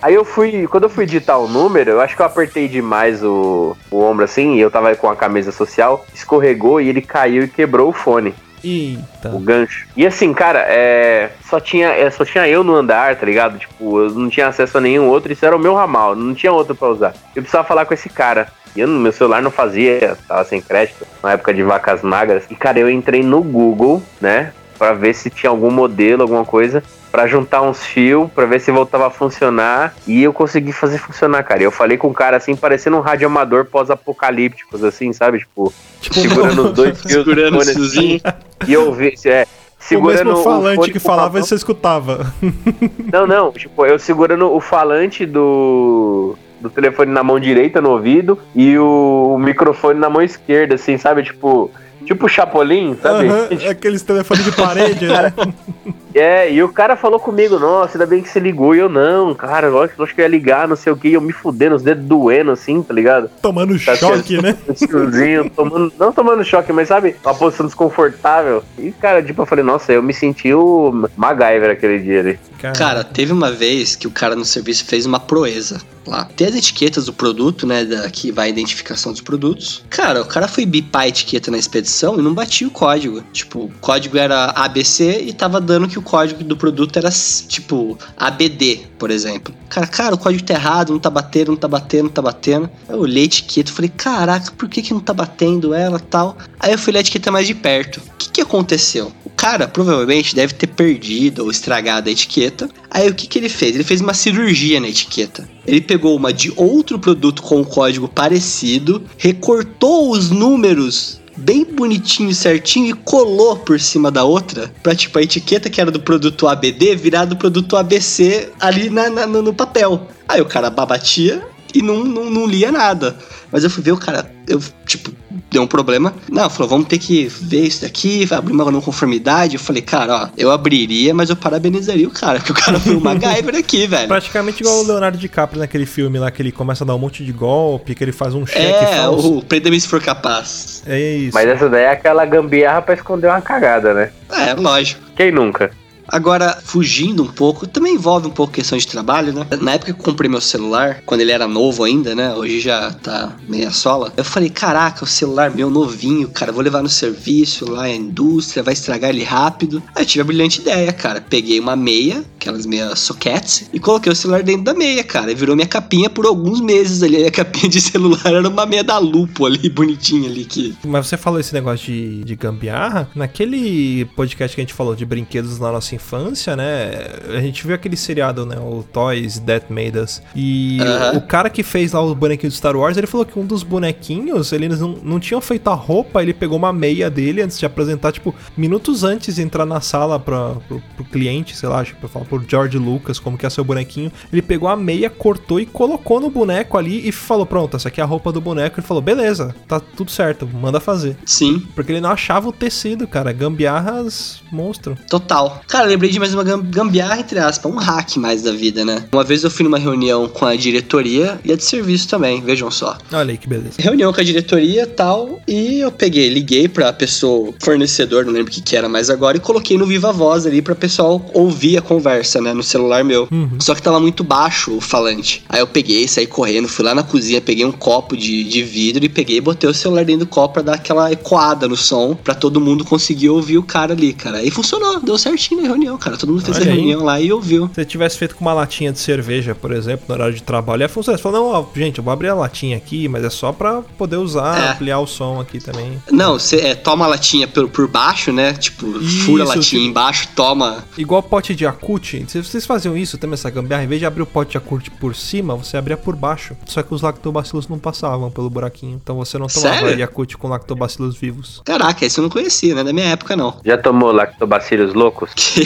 aí 0.00 0.14
eu 0.14 0.24
fui, 0.24 0.66
quando 0.68 0.84
eu 0.84 0.90
fui 0.90 1.04
digitar 1.04 1.38
o 1.38 1.48
número, 1.48 1.90
eu 1.90 2.00
acho 2.00 2.14
que 2.14 2.22
eu 2.22 2.26
apertei 2.26 2.68
demais 2.68 3.22
o, 3.22 3.76
o 3.90 4.02
ombro 4.02 4.24
assim, 4.24 4.54
e 4.54 4.60
eu 4.60 4.70
tava 4.70 4.94
com 4.94 5.10
a 5.10 5.16
camisa 5.16 5.52
social, 5.52 6.06
escorregou 6.14 6.80
e 6.80 6.88
ele 6.88 7.02
caiu 7.02 7.44
e 7.44 7.48
quebrou 7.48 7.88
o 7.88 7.94
fone, 7.94 8.34
Eita. 8.66 9.28
o 9.28 9.38
gancho. 9.38 9.86
E 9.96 10.06
assim, 10.06 10.34
cara, 10.34 10.64
é, 10.68 11.30
só 11.48 11.60
tinha, 11.60 11.88
é, 11.88 12.10
só 12.10 12.24
tinha 12.24 12.48
eu 12.48 12.64
no 12.64 12.74
andar, 12.74 13.14
tá 13.16 13.24
ligado? 13.24 13.58
Tipo, 13.58 14.00
eu 14.00 14.10
não 14.10 14.28
tinha 14.28 14.48
acesso 14.48 14.78
a 14.78 14.80
nenhum 14.80 15.08
outro, 15.08 15.32
isso 15.32 15.46
era 15.46 15.54
o 15.54 15.58
meu 15.58 15.74
ramal, 15.74 16.16
não 16.16 16.34
tinha 16.34 16.52
outro 16.52 16.74
pra 16.74 16.88
usar. 16.88 17.14
Eu 17.34 17.42
precisava 17.42 17.66
falar 17.66 17.84
com 17.84 17.94
esse 17.94 18.08
cara. 18.08 18.48
E 18.74 18.80
eu, 18.80 18.88
meu 18.88 19.12
celular 19.12 19.40
não 19.40 19.50
fazia, 19.50 20.18
tava 20.28 20.44
sem 20.44 20.60
crédito, 20.60 21.06
na 21.22 21.32
época 21.32 21.54
de 21.54 21.62
vacas 21.62 22.02
magras. 22.02 22.44
E, 22.50 22.54
cara, 22.54 22.78
eu 22.78 22.90
entrei 22.90 23.22
no 23.22 23.42
Google, 23.42 24.02
né? 24.20 24.52
Pra 24.76 24.92
ver 24.92 25.14
se 25.14 25.30
tinha 25.30 25.48
algum 25.48 25.70
modelo, 25.70 26.22
alguma 26.22 26.44
coisa, 26.44 26.82
pra 27.16 27.26
juntar 27.26 27.62
uns 27.62 27.82
fios, 27.82 28.30
pra 28.30 28.44
ver 28.44 28.60
se 28.60 28.70
voltava 28.70 29.06
a 29.06 29.10
funcionar. 29.10 29.94
E 30.06 30.22
eu 30.22 30.34
consegui 30.34 30.70
fazer 30.70 30.98
funcionar, 30.98 31.42
cara. 31.44 31.62
E 31.62 31.64
eu 31.64 31.70
falei 31.70 31.96
com 31.96 32.08
um 32.08 32.12
cara 32.12 32.36
assim, 32.36 32.54
parecendo 32.54 32.98
um 32.98 33.00
radioamador 33.00 33.64
pós-apocalípticos, 33.64 34.84
assim, 34.84 35.14
sabe? 35.14 35.38
Tipo, 35.38 35.72
Tipo, 35.98 36.14
segurando 36.14 36.66
os 36.66 36.72
dois 36.76 37.00
fios 37.00 37.24
do 37.24 37.30
Segurando 37.30 37.58
fone 37.58 37.70
o 37.70 37.86
assim, 37.86 38.20
e 38.68 38.72
eu 38.74 38.92
vi, 38.92 39.14
é, 39.24 39.46
segurando 39.78 40.28
o 40.28 40.34
mesmo 40.34 40.44
falante 40.44 40.76
fone 40.76 40.92
que 40.92 40.98
falava 40.98 41.38
e 41.38 41.42
você 41.42 41.54
escutava. 41.54 42.34
Não, 43.10 43.26
não, 43.26 43.50
tipo, 43.50 43.86
eu 43.86 43.98
segurando 43.98 44.52
o 44.52 44.60
falante 44.60 45.24
do, 45.24 46.36
do 46.60 46.68
telefone 46.68 47.10
na 47.10 47.22
mão 47.22 47.40
direita 47.40 47.80
no 47.80 47.92
ouvido 47.92 48.38
e 48.54 48.76
o, 48.76 49.32
o 49.36 49.38
microfone 49.38 49.98
na 49.98 50.10
mão 50.10 50.20
esquerda, 50.20 50.74
assim, 50.74 50.98
sabe? 50.98 51.22
Tipo, 51.22 51.70
tipo 52.06 52.28
Chapolin, 52.28 52.96
sabe? 53.02 53.28
Aham, 53.28 53.48
aqueles 53.70 54.02
telefones 54.02 54.44
de 54.44 54.52
parede, 54.52 55.06
né? 55.06 55.32
É, 56.18 56.50
e 56.50 56.62
o 56.62 56.70
cara 56.70 56.96
falou 56.96 57.20
comigo, 57.20 57.58
nossa, 57.58 57.98
ainda 57.98 58.06
bem 58.06 58.22
que 58.22 58.30
você 58.30 58.40
ligou. 58.40 58.74
E 58.74 58.78
eu, 58.78 58.88
não, 58.88 59.34
cara, 59.34 59.66
eu 59.66 59.82
acho 59.82 59.92
eu 59.98 60.02
acho 60.02 60.14
que 60.14 60.22
eu 60.22 60.24
ia 60.24 60.28
ligar, 60.30 60.66
não 60.66 60.74
sei 60.74 60.90
o 60.90 60.96
que, 60.96 61.08
e 61.08 61.12
eu 61.12 61.20
me 61.20 61.30
fudendo, 61.30 61.76
os 61.76 61.82
dedos 61.82 62.06
doendo, 62.06 62.52
assim, 62.52 62.82
tá 62.82 62.94
ligado? 62.94 63.30
Tomando 63.42 63.78
Tá 63.84 63.94
choque, 63.94 64.40
né? 64.40 64.56
Esse 64.66 64.88
friozinho, 64.88 65.50
tomando, 65.50 65.92
não 65.98 66.10
tomando 66.10 66.42
choque, 66.42 66.72
mas 66.72 66.88
sabe, 66.88 67.16
uma 67.22 67.34
posição 67.34 67.66
desconfortável. 67.66 68.64
E, 68.78 68.92
cara, 68.92 69.22
tipo, 69.22 69.42
eu 69.42 69.46
falei, 69.46 69.62
nossa, 69.62 69.92
eu 69.92 70.02
me 70.02 70.14
senti 70.14 70.54
o 70.54 71.06
MacGyver 71.18 71.70
aquele 71.70 71.98
dia 71.98 72.20
ali. 72.20 72.38
Cara, 72.78 73.04
teve 73.04 73.30
uma 73.30 73.52
vez 73.52 73.94
que 73.94 74.06
o 74.06 74.10
cara 74.10 74.34
no 74.34 74.44
serviço 74.46 74.86
fez 74.86 75.04
uma 75.04 75.20
proeza 75.20 75.82
lá. 76.10 76.24
Tem 76.36 76.46
as 76.46 76.54
etiquetas 76.54 77.06
do 77.06 77.12
produto, 77.12 77.66
né? 77.66 77.84
Da, 77.84 78.08
que 78.10 78.30
vai 78.30 78.46
a 78.46 78.48
identificação 78.48 79.12
dos 79.12 79.20
produtos. 79.20 79.82
Cara, 79.90 80.22
o 80.22 80.26
cara 80.26 80.48
foi 80.48 80.64
bipar 80.64 81.02
a 81.02 81.08
etiqueta 81.08 81.50
na 81.50 81.58
expedição 81.58 82.18
e 82.18 82.22
não 82.22 82.34
batia 82.34 82.66
o 82.66 82.70
código. 82.70 83.22
Tipo, 83.32 83.64
o 83.64 83.72
código 83.80 84.16
era 84.16 84.46
ABC 84.50 85.20
e 85.20 85.32
tava 85.32 85.60
dando 85.60 85.88
que 85.88 85.98
o 85.98 86.02
código 86.02 86.42
do 86.44 86.56
produto 86.56 86.96
era, 86.96 87.10
tipo, 87.48 87.98
ABD, 88.16 88.86
por 88.98 89.10
exemplo. 89.10 89.54
Cara, 89.68 89.86
cara, 89.86 90.14
o 90.14 90.18
código 90.18 90.44
tá 90.44 90.54
errado, 90.54 90.92
não 90.92 91.00
tá 91.00 91.10
batendo, 91.10 91.48
não 91.48 91.56
tá 91.56 91.68
batendo, 91.68 92.04
não 92.04 92.10
tá 92.10 92.22
batendo. 92.22 92.70
Eu 92.88 93.00
olhei 93.00 93.24
a 93.24 93.26
etiqueta 93.26 93.70
e 93.70 93.74
falei, 93.74 93.90
caraca, 93.90 94.52
por 94.52 94.68
que 94.68 94.82
que 94.82 94.94
não 94.94 95.00
tá 95.00 95.12
batendo 95.12 95.74
ela 95.74 95.98
tal? 95.98 96.36
Aí 96.58 96.72
eu 96.72 96.78
fui 96.78 96.92
ler 96.92 96.98
a 96.98 97.00
etiqueta 97.00 97.30
mais 97.30 97.46
de 97.46 97.54
perto. 97.54 97.98
O 97.98 98.16
que 98.16 98.30
que 98.30 98.40
aconteceu? 98.40 99.12
Cara 99.36 99.68
provavelmente 99.68 100.34
deve 100.34 100.54
ter 100.54 100.66
perdido 100.66 101.44
ou 101.44 101.50
estragado 101.50 102.08
a 102.08 102.12
etiqueta. 102.12 102.68
Aí 102.90 103.08
o 103.08 103.14
que 103.14 103.26
que 103.26 103.38
ele 103.38 103.48
fez? 103.48 103.74
Ele 103.74 103.84
fez 103.84 104.00
uma 104.00 104.14
cirurgia 104.14 104.80
na 104.80 104.88
etiqueta. 104.88 105.48
Ele 105.66 105.80
pegou 105.80 106.16
uma 106.16 106.32
de 106.32 106.52
outro 106.56 106.98
produto 106.98 107.42
com 107.42 107.60
o 107.60 107.64
código 107.66 108.08
parecido, 108.08 109.02
recortou 109.18 110.10
os 110.10 110.30
números 110.30 111.20
bem 111.36 111.64
bonitinho, 111.66 112.34
certinho 112.34 112.86
e 112.88 112.92
colou 112.94 113.56
por 113.58 113.78
cima 113.78 114.10
da 114.10 114.24
outra 114.24 114.72
pra 114.82 114.94
tipo 114.94 115.18
a 115.18 115.22
etiqueta 115.22 115.68
que 115.68 115.80
era 115.82 115.90
do 115.90 116.00
produto 116.00 116.48
ABD 116.48 116.96
virar 116.96 117.26
do 117.26 117.36
produto 117.36 117.76
ABC 117.76 118.48
ali 118.58 118.88
na, 118.88 119.10
na- 119.10 119.26
no 119.26 119.52
papel. 119.52 120.08
Aí 120.26 120.40
o 120.40 120.46
cara 120.46 120.70
babatia 120.70 121.46
e 121.78 121.82
não, 121.82 122.04
não, 122.04 122.30
não 122.30 122.46
lia 122.46 122.70
nada. 122.72 123.16
Mas 123.52 123.64
eu 123.64 123.70
fui 123.70 123.82
ver 123.82 123.92
o 123.92 123.96
cara, 123.96 124.30
eu, 124.48 124.60
tipo, 124.84 125.10
deu 125.50 125.62
um 125.62 125.66
problema. 125.66 126.12
Não, 126.30 126.48
falou, 126.50 126.68
vamos 126.68 126.88
ter 126.88 126.98
que 126.98 127.26
ver 127.40 127.62
isso 127.66 127.82
daqui, 127.82 128.24
vai 128.26 128.38
abrir 128.38 128.52
uma 128.52 128.70
não 128.70 128.80
conformidade. 128.80 129.54
Eu 129.54 129.60
falei, 129.60 129.82
cara, 129.82 130.14
ó, 130.24 130.28
eu 130.36 130.50
abriria, 130.50 131.14
mas 131.14 131.30
eu 131.30 131.36
parabenizaria 131.36 132.06
o 132.06 132.10
cara, 132.10 132.38
porque 132.38 132.52
o 132.52 132.54
cara 132.54 132.80
foi 132.80 132.96
um 132.96 133.00
MacGyver 133.00 133.54
aqui, 133.56 133.86
velho. 133.86 134.08
Praticamente 134.08 134.62
igual 134.62 134.80
o 134.82 134.86
Leonardo 134.86 135.16
DiCaprio 135.18 135.58
naquele 135.60 135.86
filme 135.86 136.18
lá, 136.18 136.30
que 136.30 136.42
ele 136.42 136.52
começa 136.52 136.82
a 136.84 136.86
dar 136.86 136.94
um 136.94 136.98
monte 136.98 137.24
de 137.24 137.32
golpe, 137.32 137.94
que 137.94 138.02
ele 138.02 138.12
faz 138.12 138.34
um 138.34 138.44
cheque 138.44 138.60
É, 138.84 138.96
falso. 138.96 139.38
o 139.38 139.42
prenda-me 139.44 139.80
se 139.80 139.86
for 139.88 140.02
capaz. 140.02 140.82
É 140.86 140.98
isso. 140.98 141.34
Mas 141.34 141.48
essa 141.48 141.68
daí 141.68 141.84
é 141.84 141.90
aquela 141.90 142.24
gambiarra 142.26 142.82
pra 142.82 142.94
esconder 142.94 143.28
uma 143.28 143.40
cagada, 143.40 143.94
né? 143.94 144.10
É, 144.30 144.54
lógico. 144.54 145.00
Quem 145.16 145.30
nunca? 145.30 145.70
Agora, 146.08 146.58
fugindo 146.62 147.22
um 147.22 147.26
pouco, 147.26 147.66
também 147.66 147.94
envolve 147.94 148.26
um 148.26 148.30
pouco 148.30 148.52
questão 148.52 148.78
de 148.78 148.86
trabalho, 148.86 149.32
né? 149.32 149.46
Na 149.60 149.72
época 149.72 149.92
que 149.92 150.00
eu 150.00 150.04
comprei 150.04 150.30
meu 150.30 150.40
celular, 150.40 151.02
quando 151.04 151.20
ele 151.20 151.32
era 151.32 151.48
novo 151.48 151.84
ainda, 151.84 152.14
né? 152.14 152.32
Hoje 152.34 152.60
já 152.60 152.92
tá 152.92 153.36
meia 153.48 153.70
sola. 153.70 154.12
Eu 154.16 154.24
falei, 154.24 154.48
caraca, 154.48 155.04
o 155.04 155.06
celular 155.06 155.50
meu 155.50 155.70
novinho, 155.70 156.28
cara, 156.28 156.52
vou 156.52 156.62
levar 156.62 156.82
no 156.82 156.88
serviço 156.88 157.70
lá, 157.70 157.84
a 157.84 157.94
indústria, 157.94 158.62
vai 158.62 158.74
estragar 158.74 159.10
ele 159.10 159.24
rápido. 159.24 159.82
Aí 159.94 160.02
eu 160.02 160.06
tive 160.06 160.22
a 160.22 160.24
brilhante 160.24 160.60
ideia, 160.60 160.92
cara. 160.92 161.20
Peguei 161.20 161.58
uma 161.58 161.74
meia, 161.74 162.24
aquelas 162.38 162.66
meias 162.66 162.98
sockets, 163.00 163.68
e 163.72 163.80
coloquei 163.80 164.12
o 164.12 164.16
celular 164.16 164.42
dentro 164.42 164.62
da 164.62 164.74
meia, 164.74 165.02
cara. 165.02 165.32
E 165.32 165.34
virou 165.34 165.56
minha 165.56 165.68
capinha 165.68 166.08
por 166.08 166.26
alguns 166.26 166.60
meses 166.60 167.02
ali. 167.02 167.24
A 167.24 167.30
capinha 167.30 167.68
de 167.68 167.80
celular 167.82 168.26
era 168.26 168.48
uma 168.48 168.66
meia 168.66 168.84
da 168.84 168.98
Lupo 168.98 169.46
ali, 169.46 169.68
bonitinha 169.68 170.28
ali, 170.28 170.44
que 170.44 170.76
Mas 170.84 171.06
você 171.06 171.16
falou 171.16 171.40
esse 171.40 171.52
negócio 171.52 171.86
de, 171.86 172.24
de 172.24 172.36
gambiarra. 172.36 173.08
Naquele 173.14 174.04
podcast 174.16 174.54
que 174.54 174.60
a 174.60 174.64
gente 174.64 174.74
falou 174.74 174.94
de 174.94 175.04
brinquedos 175.04 175.58
na 175.58 175.72
nossa 175.72 175.95
infância, 175.96 176.56
né? 176.56 176.92
A 177.28 177.40
gente 177.40 177.66
viu 177.66 177.74
aquele 177.74 177.96
seriado, 177.96 178.46
né? 178.46 178.56
O 178.58 178.82
Toys 178.82 179.38
That 179.40 179.66
Made 179.72 179.98
Us. 179.98 180.22
E 180.34 180.78
o 181.14 181.20
cara 181.20 181.50
que 181.50 181.62
fez 181.62 181.92
lá 181.92 182.02
os 182.02 182.14
bonequinhos 182.14 182.54
do 182.54 182.56
Star 182.56 182.76
Wars, 182.76 182.96
ele 182.96 183.06
falou 183.06 183.26
que 183.26 183.38
um 183.38 183.44
dos 183.44 183.62
bonequinhos, 183.62 184.52
eles 184.52 184.80
não, 184.80 184.88
não 185.02 185.20
tinham 185.20 185.40
feito 185.40 185.68
a 185.68 185.74
roupa, 185.74 186.22
ele 186.22 186.32
pegou 186.32 186.56
uma 186.56 186.72
meia 186.72 187.10
dele 187.10 187.42
antes 187.42 187.58
de 187.58 187.66
apresentar, 187.66 188.12
tipo, 188.12 188.34
minutos 188.56 189.04
antes 189.04 189.34
de 189.34 189.42
entrar 189.42 189.66
na 189.66 189.80
sala 189.80 190.18
pra, 190.18 190.54
pro, 190.68 190.82
pro 190.94 191.04
cliente, 191.04 191.56
sei 191.56 191.68
lá, 191.68 191.80
acho 191.80 191.94
que 191.94 192.08
falar 192.08 192.24
por 192.24 192.44
George 192.46 192.78
Lucas, 192.78 193.18
como 193.18 193.36
que 193.36 193.46
é 193.46 193.50
seu 193.50 193.64
bonequinho. 193.64 194.12
Ele 194.32 194.42
pegou 194.42 194.68
a 194.68 194.76
meia, 194.76 195.10
cortou 195.10 195.60
e 195.60 195.66
colocou 195.66 196.20
no 196.20 196.30
boneco 196.30 196.78
ali 196.78 197.06
e 197.08 197.12
falou: 197.12 197.46
Pronto, 197.46 197.76
essa 197.76 197.88
aqui 197.88 198.00
é 198.00 198.04
a 198.04 198.06
roupa 198.06 198.30
do 198.30 198.40
boneco. 198.40 198.78
Ele 198.78 198.86
falou: 198.86 199.02
Beleza, 199.02 199.54
tá 199.66 199.80
tudo 199.80 200.10
certo, 200.10 200.46
manda 200.46 200.80
fazer. 200.80 201.16
sim, 201.24 201.60
Porque 201.74 201.92
ele 201.92 202.00
não 202.00 202.10
achava 202.10 202.48
o 202.48 202.52
tecido, 202.52 203.06
cara. 203.06 203.32
Gambiarras 203.32 204.42
monstro. 204.50 204.96
Total. 205.08 205.60
Cara, 205.66 205.85
lembrei 205.86 206.10
de 206.10 206.18
mais 206.18 206.34
uma 206.34 206.44
gam- 206.44 206.62
gambiarra, 206.62 207.20
entre 207.20 207.38
aspas, 207.38 207.70
um 207.72 207.76
hack 207.76 208.16
mais 208.16 208.42
da 208.42 208.52
vida, 208.52 208.84
né? 208.84 209.04
Uma 209.12 209.24
vez 209.24 209.42
eu 209.44 209.50
fui 209.50 209.64
numa 209.64 209.78
reunião 209.78 210.28
com 210.28 210.44
a 210.44 210.54
diretoria 210.56 211.40
e 211.44 211.52
a 211.52 211.56
de 211.56 211.64
serviço 211.64 212.08
também, 212.08 212.40
vejam 212.42 212.70
só. 212.70 212.96
Olha 213.12 213.30
aí 213.32 213.38
que 213.38 213.48
beleza. 213.48 213.74
Reunião 213.78 214.12
com 214.12 214.20
a 214.20 214.24
diretoria 214.24 214.82
e 214.82 214.86
tal, 214.86 215.40
e 215.46 215.80
eu 215.80 215.90
peguei, 215.92 216.28
liguei 216.28 216.68
pra 216.68 216.92
pessoa, 216.92 217.52
fornecedor, 217.62 218.24
não 218.24 218.32
lembro 218.32 218.50
o 218.50 218.54
que 218.54 218.60
que 218.60 218.76
era 218.76 218.88
mais 218.88 219.10
agora, 219.10 219.36
e 219.36 219.40
coloquei 219.40 219.76
no 219.78 219.86
Viva 219.86 220.12
Voz 220.12 220.46
ali 220.46 220.60
pra 220.62 220.74
pessoal 220.74 221.24
ouvir 221.34 221.76
a 221.76 221.82
conversa, 221.82 222.40
né, 222.40 222.52
no 222.52 222.62
celular 222.62 223.04
meu. 223.04 223.28
Uhum. 223.30 223.58
Só 223.60 223.74
que 223.74 223.82
tava 223.82 224.00
muito 224.00 224.22
baixo 224.24 224.76
o 224.76 224.80
falante. 224.80 225.44
Aí 225.48 225.60
eu 225.60 225.66
peguei, 225.66 226.06
saí 226.08 226.26
correndo, 226.26 226.68
fui 226.68 226.84
lá 226.84 226.94
na 226.94 227.02
cozinha, 227.02 227.40
peguei 227.40 227.64
um 227.64 227.72
copo 227.72 228.16
de, 228.16 228.44
de 228.44 228.62
vidro 228.62 229.04
e 229.04 229.08
peguei 229.08 229.36
e 229.38 229.40
botei 229.40 229.68
o 229.68 229.74
celular 229.74 230.04
dentro 230.04 230.26
do 230.26 230.28
copo 230.28 230.54
pra 230.54 230.62
dar 230.62 230.74
aquela 230.74 231.10
ecoada 231.12 231.68
no 231.68 231.76
som, 231.76 232.14
pra 232.14 232.34
todo 232.34 232.60
mundo 232.60 232.84
conseguir 232.84 233.28
ouvir 233.30 233.58
o 233.58 233.62
cara 233.62 233.92
ali, 233.92 234.12
cara. 234.12 234.42
E 234.42 234.50
funcionou, 234.50 235.00
deu 235.00 235.16
certinho 235.18 235.60
na 235.62 235.68
reunião, 235.76 235.96
cara. 235.98 236.16
Todo 236.16 236.30
mundo 236.32 236.42
fez 236.44 236.56
Olha 236.56 236.66
a 236.66 236.70
aí. 236.72 236.76
reunião 236.78 237.04
lá 237.04 237.20
e 237.20 237.32
ouviu. 237.32 237.68
Se 237.68 237.74
você 237.74 237.84
tivesse 237.84 238.18
feito 238.18 238.34
com 238.34 238.44
uma 238.44 238.52
latinha 238.52 238.92
de 238.92 238.98
cerveja, 238.98 239.54
por 239.54 239.70
exemplo, 239.72 240.04
no 240.08 240.14
horário 240.14 240.34
de 240.34 240.42
trabalho, 240.42 240.82
ia 240.82 240.88
funcionar. 240.88 241.16
Você 241.18 241.22
falou, 241.22 241.40
não, 241.52 241.60
ó, 241.60 241.64
gente, 241.78 241.98
eu 241.98 242.04
vou 242.04 242.12
abrir 242.12 242.28
a 242.28 242.34
latinha 242.34 242.76
aqui, 242.76 243.08
mas 243.08 243.24
é 243.24 243.30
só 243.30 243.52
pra 243.52 243.82
poder 243.96 244.16
usar, 244.16 244.58
É. 244.58 244.72
ampliar 244.72 244.98
o 244.98 245.06
som 245.06 245.40
aqui 245.40 245.60
também. 245.60 246.00
Não, 246.10 246.38
você 246.38 246.56
é, 246.56 246.74
toma 246.74 247.04
a 247.04 247.08
latinha 247.08 247.46
por, 247.46 247.68
por 247.68 247.88
baixo, 247.88 248.32
né? 248.32 248.52
Tipo, 248.54 248.86
fura 248.86 249.42
a 249.42 249.46
Isso, 249.46 249.56
latinha 249.56 249.62
tipo- 249.62 249.76
embaixo, 249.90 250.28
toma. 250.34 250.84
Igual 250.96 251.22
pote 251.22 251.54
de 251.54 251.64
Yakut. 251.64 252.24
Se 252.28 252.42
vocês 252.42 252.64
faziam 252.66 252.96
isso 252.96 253.18
também, 253.18 253.34
essa 253.34 253.50
gambiarra, 253.50 253.84
em 253.84 253.88
vez 253.88 254.00
de 254.00 254.06
abrir 254.06 254.22
o 254.22 254.26
pote 254.26 254.52
de 254.52 254.56
Yakut 254.56 254.90
por 254.92 255.14
cima, 255.14 255.54
você 255.56 255.76
abria 255.76 255.96
por 255.96 256.16
baixo. 256.16 256.56
Só 256.66 256.82
que 256.82 256.94
os 256.94 257.02
lactobacilos 257.02 257.68
não 257.68 257.78
passavam 257.78 258.30
pelo 258.30 258.48
buraquinho. 258.50 258.98
Então 259.02 259.16
você 259.16 259.38
não 259.38 259.46
tomava 259.46 259.76
Sério? 259.78 259.98
Yakut 260.00 260.36
com 260.36 260.48
lactobacilos 260.48 261.16
vivos. 261.16 261.60
Caraca, 261.64 262.04
esse 262.04 262.18
eu 262.18 262.22
não 262.22 262.30
conhecia, 262.30 262.74
né? 262.74 262.82
Da 262.84 262.92
minha 262.92 263.06
época, 263.06 263.36
não. 263.36 263.56
Já 263.64 263.76
tomou 263.78 264.12
lactobacilos 264.12 264.94
loucos? 264.94 265.30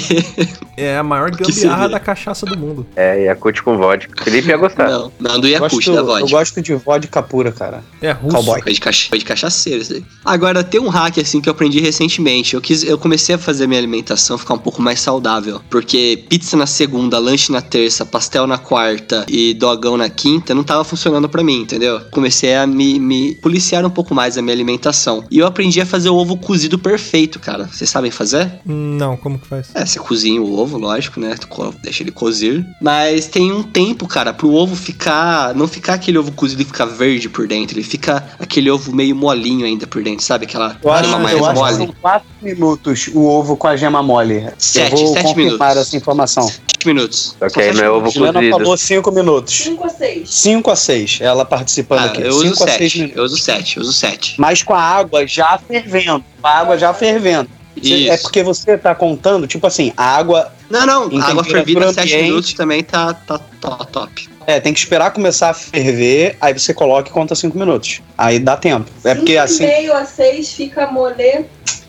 É 0.77 0.97
a 0.97 1.03
maior 1.03 1.31
gambiarra 1.31 1.89
da 1.89 2.01
cachaça 2.01 2.47
do 2.47 2.57
mundo. 2.59 2.87
É, 2.97 3.25
Yakut 3.25 3.63
com 3.63 3.77
vodka. 3.77 4.25
Felipe 4.25 4.49
ia 4.49 4.57
gostar. 4.57 4.89
não, 4.89 5.13
não 5.21 5.39
do 5.41 5.47
Eu 5.47 5.59
gosto, 5.59 5.93
da 5.93 5.99
eu 5.99 6.07
vodka. 6.07 6.29
gosto 6.31 6.63
de 6.63 6.75
vodka 6.75 7.23
pura, 7.23 7.53
cara. 7.53 7.85
É 8.01 8.13
russo. 8.13 8.37
Cowboy. 8.37 8.63
Foi 8.63 8.73
de, 8.73 8.81
cacha- 8.81 9.09
foi 9.11 9.19
de 9.19 9.25
cachaceiro 9.25 9.83
isso 9.83 9.93
aí. 9.95 10.05
Agora, 10.25 10.65
tem 10.65 10.81
um 10.81 10.89
hack 10.89 11.19
assim 11.19 11.41
que 11.41 11.49
eu 11.49 11.53
aprendi 11.53 11.81
recentemente. 11.81 12.55
Eu, 12.55 12.61
quis, 12.63 12.83
eu 12.83 12.97
comecei 12.97 13.35
a 13.35 13.39
fazer 13.39 13.67
minha 13.67 13.79
alimentação 13.79 14.39
ficar 14.39 14.55
um 14.55 14.59
pouco 14.59 14.81
mais 14.81 15.01
saudável. 15.01 15.61
Porque 15.69 16.25
pizza 16.29 16.57
na 16.57 16.67
segunda, 16.67 17.19
lanche 17.19 17.53
na 17.53 17.61
terça, 17.61 18.07
pastel 18.07 18.47
na 18.47 18.57
quarta 18.57 19.27
e 19.29 19.53
dogão 19.55 19.97
na 19.99 20.09
quinta 20.09 20.55
não 20.55 20.65
tava 20.65 20.83
funcionando 20.85 21.29
pra 21.29 21.45
mim, 21.45 21.61
entendeu? 21.63 22.01
Comecei 22.11 22.55
a 22.55 22.67
me, 22.67 22.99
me 22.99 23.35
policiar 23.37 23.85
um 23.85 23.91
pouco 23.91 24.15
mais 24.15 24.39
a 24.39 24.43
minha 24.43 24.55
alimentação. 24.55 25.25
E 25.31 25.39
eu 25.39 25.47
aprendi 25.47 25.81
a 25.81 25.85
fazer 25.87 26.09
o 26.09 26.17
ovo 26.17 26.37
cozido 26.39 26.79
perfeito, 26.79 27.39
cara. 27.39 27.67
Vocês 27.71 27.91
sabem 27.91 28.11
fazer? 28.11 28.51
Não, 28.65 29.17
como 29.17 29.39
que 29.39 29.47
faz? 29.47 29.69
É, 29.75 29.85
você 29.91 29.99
cozinha 29.99 30.41
o 30.41 30.59
ovo, 30.59 30.79
lógico, 30.79 31.19
né? 31.21 31.35
Tu 31.39 31.49
Deixa 31.83 32.03
ele 32.03 32.11
cozir. 32.11 32.67
Mas 32.81 33.27
tem 33.27 33.53
um 33.53 33.63
tempo, 33.63 34.07
cara, 34.07 34.33
pro 34.33 34.53
ovo 34.53 34.75
ficar. 34.77 35.55
Não 35.55 35.67
ficar 35.69 35.95
aquele 35.95 36.19
ovo 36.19 36.33
cozido 36.33 36.63
e 36.63 36.65
ficar 36.65 36.85
verde 36.87 37.29
por 37.29 37.47
dentro. 37.47 37.77
Ele 37.77 37.85
fica 37.85 38.25
aquele 38.39 38.71
ovo 38.71 38.93
meio 38.95 39.15
molinho 39.15 39.67
ainda 39.67 39.87
por 39.87 40.03
dentro, 40.03 40.25
sabe? 40.25 40.47
Aquela 40.47 40.77
Eu 40.83 40.93
acho, 40.93 41.05
gema 41.05 41.19
mais 41.19 41.37
eu 41.37 41.45
acho 41.45 41.55
que 41.55 41.61
mole. 41.61 41.77
são 41.77 41.95
4 42.01 42.29
minutos 42.43 43.11
o 43.13 43.27
ovo 43.27 43.57
com 43.57 43.67
a 43.67 43.77
gema 43.77 44.03
mole. 44.03 44.49
Sete, 44.59 44.93
eu 44.93 44.99
vou 44.99 45.15
sete 45.15 45.27
confirmar 45.27 45.69
minutos. 45.71 45.77
essa 45.89 45.97
informação. 45.97 46.49
7 46.49 46.87
minutos. 46.87 47.37
Aí 47.41 47.51
sete 47.51 47.81
é 47.83 47.89
ovo 47.91 47.97
minutos. 47.99 48.15
Juliana 48.15 48.39
cozido. 48.41 48.59
falou 48.59 48.77
5 48.77 49.13
minutos. 49.13 49.55
5 49.55 49.85
a 49.85 49.89
6. 49.89 50.31
5 50.31 50.71
a 50.71 50.77
6, 50.77 51.19
ela 51.21 51.45
participando 51.45 51.99
Ah, 52.01 52.05
aqui. 52.07 52.23
eu 52.23 52.31
uso 52.31 52.43
5 52.55 52.65
a 52.65 52.67
6 52.69 52.79
7. 52.79 52.97
minutos. 52.99 53.17
Eu 53.19 53.25
uso 53.25 53.37
7, 53.39 53.77
eu 53.77 53.83
uso 53.83 53.93
7. 53.93 54.35
Mas 54.39 54.63
com 54.63 54.75
a 54.75 54.81
água 54.81 55.27
já 55.27 55.59
fervendo. 55.59 56.25
Com 56.41 56.47
a 56.47 56.51
água 56.51 56.79
já 56.79 56.95
fervendo. 56.95 57.49
Você- 57.83 57.95
Isso. 57.95 58.13
É 58.13 58.17
porque 58.19 58.43
você 58.43 58.77
tá 58.79 58.95
contando, 58.95 59.47
tipo 59.47 59.67
assim, 59.67 59.93
a 59.97 60.17
água 60.17 60.53
Não, 60.69 60.87
não, 60.87 61.11
Em 61.11 61.21
água 61.21 61.43
fervida 61.45 61.93
7 61.93 62.01
ambiente. 62.01 62.23
minutos 62.29 62.55
também 62.55 62.83
tá, 62.85 63.13
tá, 63.15 63.39
tá 63.61 63.71
top. 63.87 64.29
É, 64.47 64.59
tem 64.61 64.73
que 64.73 64.79
esperar 64.81 65.13
começar 65.13 65.51
a 65.51 65.55
ferver, 65.55 66.37
aí 66.41 66.53
você 66.53 66.73
coloca 66.75 67.09
e 67.09 67.13
conta 67.13 67.35
5 67.35 67.59
minutos. 67.59 68.01
Aí 68.17 68.39
dá 68.39 68.57
tempo. 68.57 68.91
É 69.05 69.15
porque 69.15 69.37
assim, 69.37 69.67
meio 69.67 69.93
a 69.95 70.05
6 70.05 70.53
fica 70.53 70.87
molê. 70.87 71.45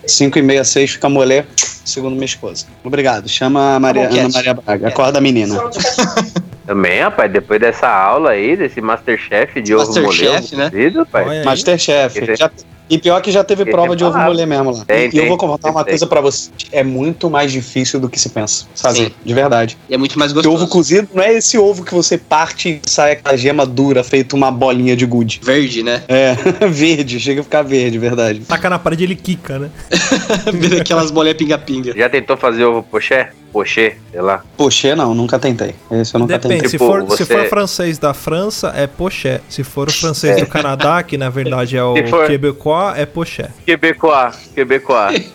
5 0.06 0.38
e 0.40 0.42
meia, 0.42 0.64
6 0.64 0.92
fica 0.92 1.08
molé. 1.10 1.46
segundo 1.86 2.14
minha 2.14 2.26
esposa. 2.26 2.66
Obrigado. 2.84 3.28
Chama 3.28 3.76
a 3.76 3.80
Maria, 3.80 4.08
Ana. 4.10 4.30
Maria 4.30 4.54
Braga. 4.54 4.88
Acorda 4.88 5.18
a 5.18 5.22
menina. 5.22 5.60
Também, 6.66 7.02
rapaz, 7.02 7.32
depois 7.32 7.60
dessa 7.60 7.88
aula 7.90 8.32
aí, 8.32 8.56
desse 8.56 8.80
Masterchef 8.80 9.62
de 9.62 9.74
ovo 9.76 9.86
Masterchef, 9.88 10.56
molê, 10.56 10.70
né? 10.70 11.06
Olha 11.14 11.32
aí. 11.32 11.44
Masterchef. 11.46 12.36
Já- 12.36 12.52
e 12.92 12.98
pior 13.00 13.20
que 13.22 13.32
já 13.32 13.44
teve 13.44 13.66
prova 13.66 13.94
é 13.94 13.96
de 13.96 14.04
ovo 14.04 14.18
molê 14.20 14.46
mesmo 14.46 14.70
lá. 14.72 14.86
Tem, 14.86 15.04
e 15.04 15.06
eu 15.06 15.12
tem, 15.12 15.28
vou 15.28 15.38
contar 15.38 15.72
uma 15.72 15.84
tem. 15.84 15.92
coisa 15.94 16.06
pra 16.06 16.22
você. 16.22 16.50
É 16.72 16.84
muito 16.84 17.30
mais 17.30 17.52
difícil 17.52 18.00
do 18.00 18.08
que 18.10 18.20
se 18.20 18.30
pensa 18.30 18.66
fazer. 18.76 19.06
Sim. 19.06 19.12
De 19.26 19.34
verdade. 19.34 19.78
E 19.90 19.94
é 19.96 19.98
muito 19.98 20.20
mais 20.20 20.32
Porque 20.34 20.48
gostoso. 20.48 20.66
ovo 20.66 20.72
cozido 20.72 21.08
não 21.14 21.24
é 21.24 21.34
esse 21.34 21.58
ovo 21.58 21.84
que 21.84 21.94
você 21.94 22.18
parte 22.18 22.82
e 22.86 22.90
sai 22.90 23.14
aquela 23.14 23.36
gema 23.38 23.66
dura, 23.66 24.04
feito 24.04 24.36
uma 24.36 24.52
bolinha 24.52 24.96
de 24.96 25.06
gude. 25.06 25.40
Verde, 25.44 25.82
né? 25.82 26.04
É, 26.08 26.36
verde, 26.68 27.20
chega 27.20 27.42
a 27.42 27.44
ficar 27.44 27.62
verde, 27.64 27.98
verdade. 27.98 28.42
Taca 28.42 28.70
na 28.70 28.78
parede 28.78 29.04
ele 29.06 29.16
quica, 29.16 29.58
né? 29.58 29.70
Vira 30.54 30.82
aquelas 30.82 31.12
bolinhas 31.12 31.38
pinga-pinga. 31.38 31.94
Já 31.96 32.10
tentou 32.10 32.36
fazer 32.38 32.66
ovo 32.66 32.84
poché? 32.84 33.30
Poché, 33.52 33.98
sei 34.10 34.22
lá. 34.22 34.42
Poxa, 34.56 34.96
não, 34.96 35.14
nunca 35.14 35.38
tentei. 35.38 35.76
Esse 35.92 36.16
eu 36.16 36.20
nunca 36.22 36.38
Depende. 36.40 36.54
tentei. 36.62 36.70
Se, 36.70 36.78
Tipo, 36.78 36.86
for, 36.86 37.02
se 37.18 37.26
você- 37.26 37.26
for 37.26 37.50
francês 37.50 37.98
da 37.98 38.14
França, 38.14 38.72
é 38.74 38.88
poché. 38.88 39.42
Se 39.50 39.62
for 39.62 39.90
o 39.90 39.92
francês 39.92 40.40
do 40.40 40.46
Canadá, 40.48 41.04
que 41.04 41.18
na 41.18 41.30
verdade 41.30 41.76
é 41.76 41.84
o 41.84 41.94
Se 41.98 42.08
for- 42.08 42.28
quebecois, 42.28 42.81
é 42.90 43.06
poché. 43.06 43.50
Quebecois, 43.66 44.50
Quebecois. 44.54 45.32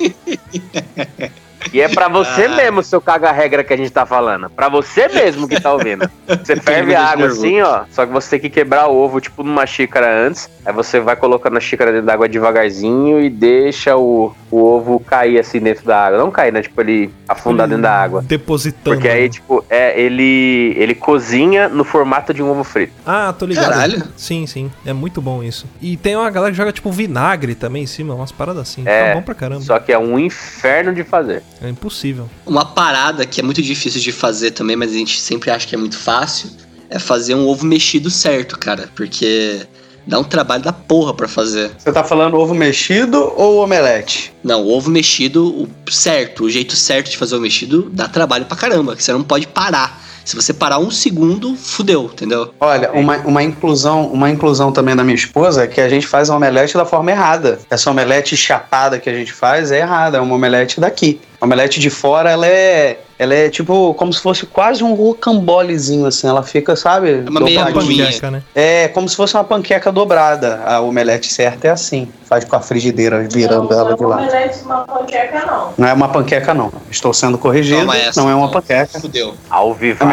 E 1.73 1.81
é 1.81 1.89
pra 1.89 2.09
você 2.09 2.45
Ah. 2.45 2.49
mesmo, 2.57 2.83
seu 2.83 3.01
caga-regra 3.01 3.63
que 3.65 3.73
a 3.73 3.77
gente 3.77 3.91
tá 3.91 4.07
falando. 4.07 4.49
Pra 4.51 4.69
você 4.69 5.09
mesmo 5.09 5.49
que 5.49 5.61
tá 5.61 5.73
ouvindo. 5.73 6.09
Você 6.27 6.57
ferve 6.61 6.95
a 6.95 7.03
água 7.05 7.27
assim, 7.29 7.61
ó. 7.61 7.85
Só 7.91 8.07
que 8.07 8.13
você 8.13 8.31
tem 8.31 8.41
que 8.41 8.51
quebrar 8.51 8.89
o 8.89 8.97
ovo, 8.97 9.21
tipo, 9.21 9.43
numa 9.43 9.67
xícara 9.67 10.27
antes. 10.27 10.49
Aí 10.65 10.73
você 10.73 10.99
vai 11.01 11.17
colocando 11.17 11.57
a 11.57 11.61
xícara 11.61 11.91
dentro 11.93 12.07
da 12.07 12.15
água 12.15 12.29
devagarzinho 12.29 13.21
e 13.21 13.29
deixa 13.31 13.97
o, 13.97 14.35
o 14.51 14.63
ovo 14.63 14.99
cair 15.01 15.39
assim 15.39 15.61
dentro 15.61 15.85
da 15.85 15.99
água. 16.07 16.19
Não 16.19 16.31
cair, 16.31 16.53
né? 16.53 16.63
Tipo, 16.63 16.81
ele 16.81 17.13
afundar 17.29 17.67
dentro 17.69 17.83
da 17.83 17.93
água. 17.93 18.23
Depositando. 18.23 18.83
Porque 18.97 19.09
aí, 19.09 19.29
tipo, 19.29 19.65
é, 19.71 19.99
ele, 20.01 20.75
ele 20.77 20.95
cozinha 20.95 21.69
no 21.69 21.85
formato 21.85 22.33
de 22.35 22.43
um 22.43 22.51
ovo 22.51 22.65
frito. 22.65 22.93
Ah, 23.07 23.33
tô 23.37 23.47
ligado. 23.47 23.71
Caralho. 23.71 24.03
Sim, 24.17 24.47
sim. 24.47 24.71
É 24.85 24.93
muito 24.93 25.21
bom 25.23 25.43
isso. 25.43 25.67
E 25.81 25.97
tem 25.97 26.17
uma 26.17 26.31
galera 26.31 26.51
que 26.53 26.57
joga 26.57 26.73
tipo 26.73 26.91
vinagre 26.91 27.55
também 27.55 27.83
em 27.85 27.87
cima, 27.87 28.15
umas 28.15 28.33
paradas 28.33 28.63
assim. 28.63 28.83
É, 28.87 29.09
Tá 29.09 29.15
bom 29.15 29.23
pra 29.23 29.35
caramba. 29.35 29.61
Só 29.63 29.79
que 29.79 29.93
é 29.93 29.99
um 29.99 30.19
inferno 30.19 30.93
de 30.95 31.05
fazer. 31.05 31.43
É 31.61 31.69
impossível. 31.69 32.29
Uma 32.45 32.65
parada 32.65 33.25
que 33.25 33.41
é 33.41 33.43
muito 33.43 33.63
difícil 33.63 34.01
de 34.01 34.13
fazer 34.13 34.51
também, 34.53 34.77
mas 34.77 34.91
a 34.91 34.95
gente 34.95 35.21
sempre 35.21 35.51
acha 35.51 35.67
que 35.67 35.75
é 35.75 35.79
muito 35.79 35.99
fácil, 35.99 36.51
é 36.89 36.99
fazer 36.99 37.35
um 37.35 37.47
ovo 37.47 37.65
mexido 37.65 38.11
certo, 38.11 38.59
cara. 38.59 38.89
Porque 38.95 39.67
dá 40.07 40.19
um 40.19 40.25
trabalho 40.25 40.63
da 40.63 40.73
porra 40.73 41.13
pra 41.13 41.27
fazer. 41.27 41.73
Você 41.77 41.93
tá 41.93 42.05
falando 42.05 42.37
ovo 42.37 42.55
mexido 42.55 43.33
ou 43.37 43.63
omelete? 43.63 44.33
Não, 44.45 44.63
o 44.63 44.71
ovo 44.71 44.91
mexido, 44.91 45.47
o 45.47 45.69
certo, 45.91 46.45
o 46.45 46.51
jeito 46.51 46.77
certo 46.77 47.11
de 47.11 47.17
fazer 47.17 47.37
o 47.37 47.41
mexido 47.41 47.91
dá 47.93 48.09
trabalho 48.09 48.45
pra 48.45 48.57
caramba, 48.57 48.95
que 48.95 49.03
você 49.03 49.13
não 49.13 49.23
pode 49.23 49.47
parar. 49.47 50.05
Se 50.27 50.35
você 50.35 50.53
parar 50.53 50.81
um 50.81 50.91
segundo, 50.91 51.55
fudeu, 51.55 52.11
entendeu? 52.13 52.53
Olha, 52.59 52.91
uma, 52.91 53.17
uma 53.19 53.45
inclusão, 53.45 54.09
uma 54.09 54.29
inclusão 54.29 54.73
também 54.73 54.97
da 54.97 55.05
minha 55.05 55.15
esposa 55.15 55.63
é 55.63 55.67
que 55.69 55.81
a 55.81 55.89
gente 55.89 56.05
faz 56.05 56.29
a 56.29 56.35
omelete 56.35 56.77
da 56.77 56.85
forma 56.85 57.13
errada. 57.13 57.61
Essa 57.71 57.93
omelete 57.93 58.37
chapada 58.37 58.99
que 58.99 59.09
a 59.09 59.15
gente 59.15 59.33
faz 59.33 59.71
é 59.71 59.79
errada, 59.79 60.19
é 60.19 60.21
uma 60.21 60.35
omelete 60.35 60.81
daqui. 60.81 61.21
A 61.41 61.45
omelete 61.45 61.79
de 61.81 61.91
fora, 61.91 62.31
ela 62.31 62.47
é, 62.47 62.99
ela 63.19 63.35
é 63.35 63.49
tipo 63.51 63.93
como 63.95 64.13
se 64.13 64.21
fosse 64.21 64.47
quase 64.47 64.83
um 64.83 64.95
rocambolezinho 64.95 66.07
assim, 66.07 66.27
ela 66.27 66.43
fica, 66.43 66.75
sabe? 66.77 67.25
É 67.27 67.31
uma 67.31 67.41
meia 67.41 67.67
panqueca, 67.67 68.31
né? 68.31 68.43
É 68.55 68.89
como 68.89 69.09
se 69.09 69.17
fosse 69.17 69.35
uma 69.35 69.45
panqueca 69.45 69.93
dobrada. 69.93 70.63
A 70.65 70.81
omelete 70.81 71.31
certa 71.33 71.69
é 71.69 71.71
assim, 71.71 72.09
faz 72.25 72.45
com 72.45 72.57
a 72.57 72.61
frigideira 72.61 73.27
virando 73.31 73.73
ela 73.73 73.95
de 73.97 74.05
lado. 74.05 74.23
omelete, 74.23 74.59
uma 74.65 74.85
panqueca, 74.85 75.45
não. 75.47 75.75
Não 75.77 75.89
é 75.89 75.93
uma 75.93 76.09
panqueca 76.09 76.55
não. 76.55 76.73
Estou 76.91 77.13
sendo 77.13 77.37
corrigido, 77.37 77.81
Toma 77.81 77.97
essa, 77.97 78.21
não 78.21 78.31
é 78.31 78.35
uma 78.35 78.51
panqueca. 78.51 78.99
Fudeu. 79.01 79.35
Ao 79.51 79.71
A 79.71 79.75
vivo. 79.75 80.05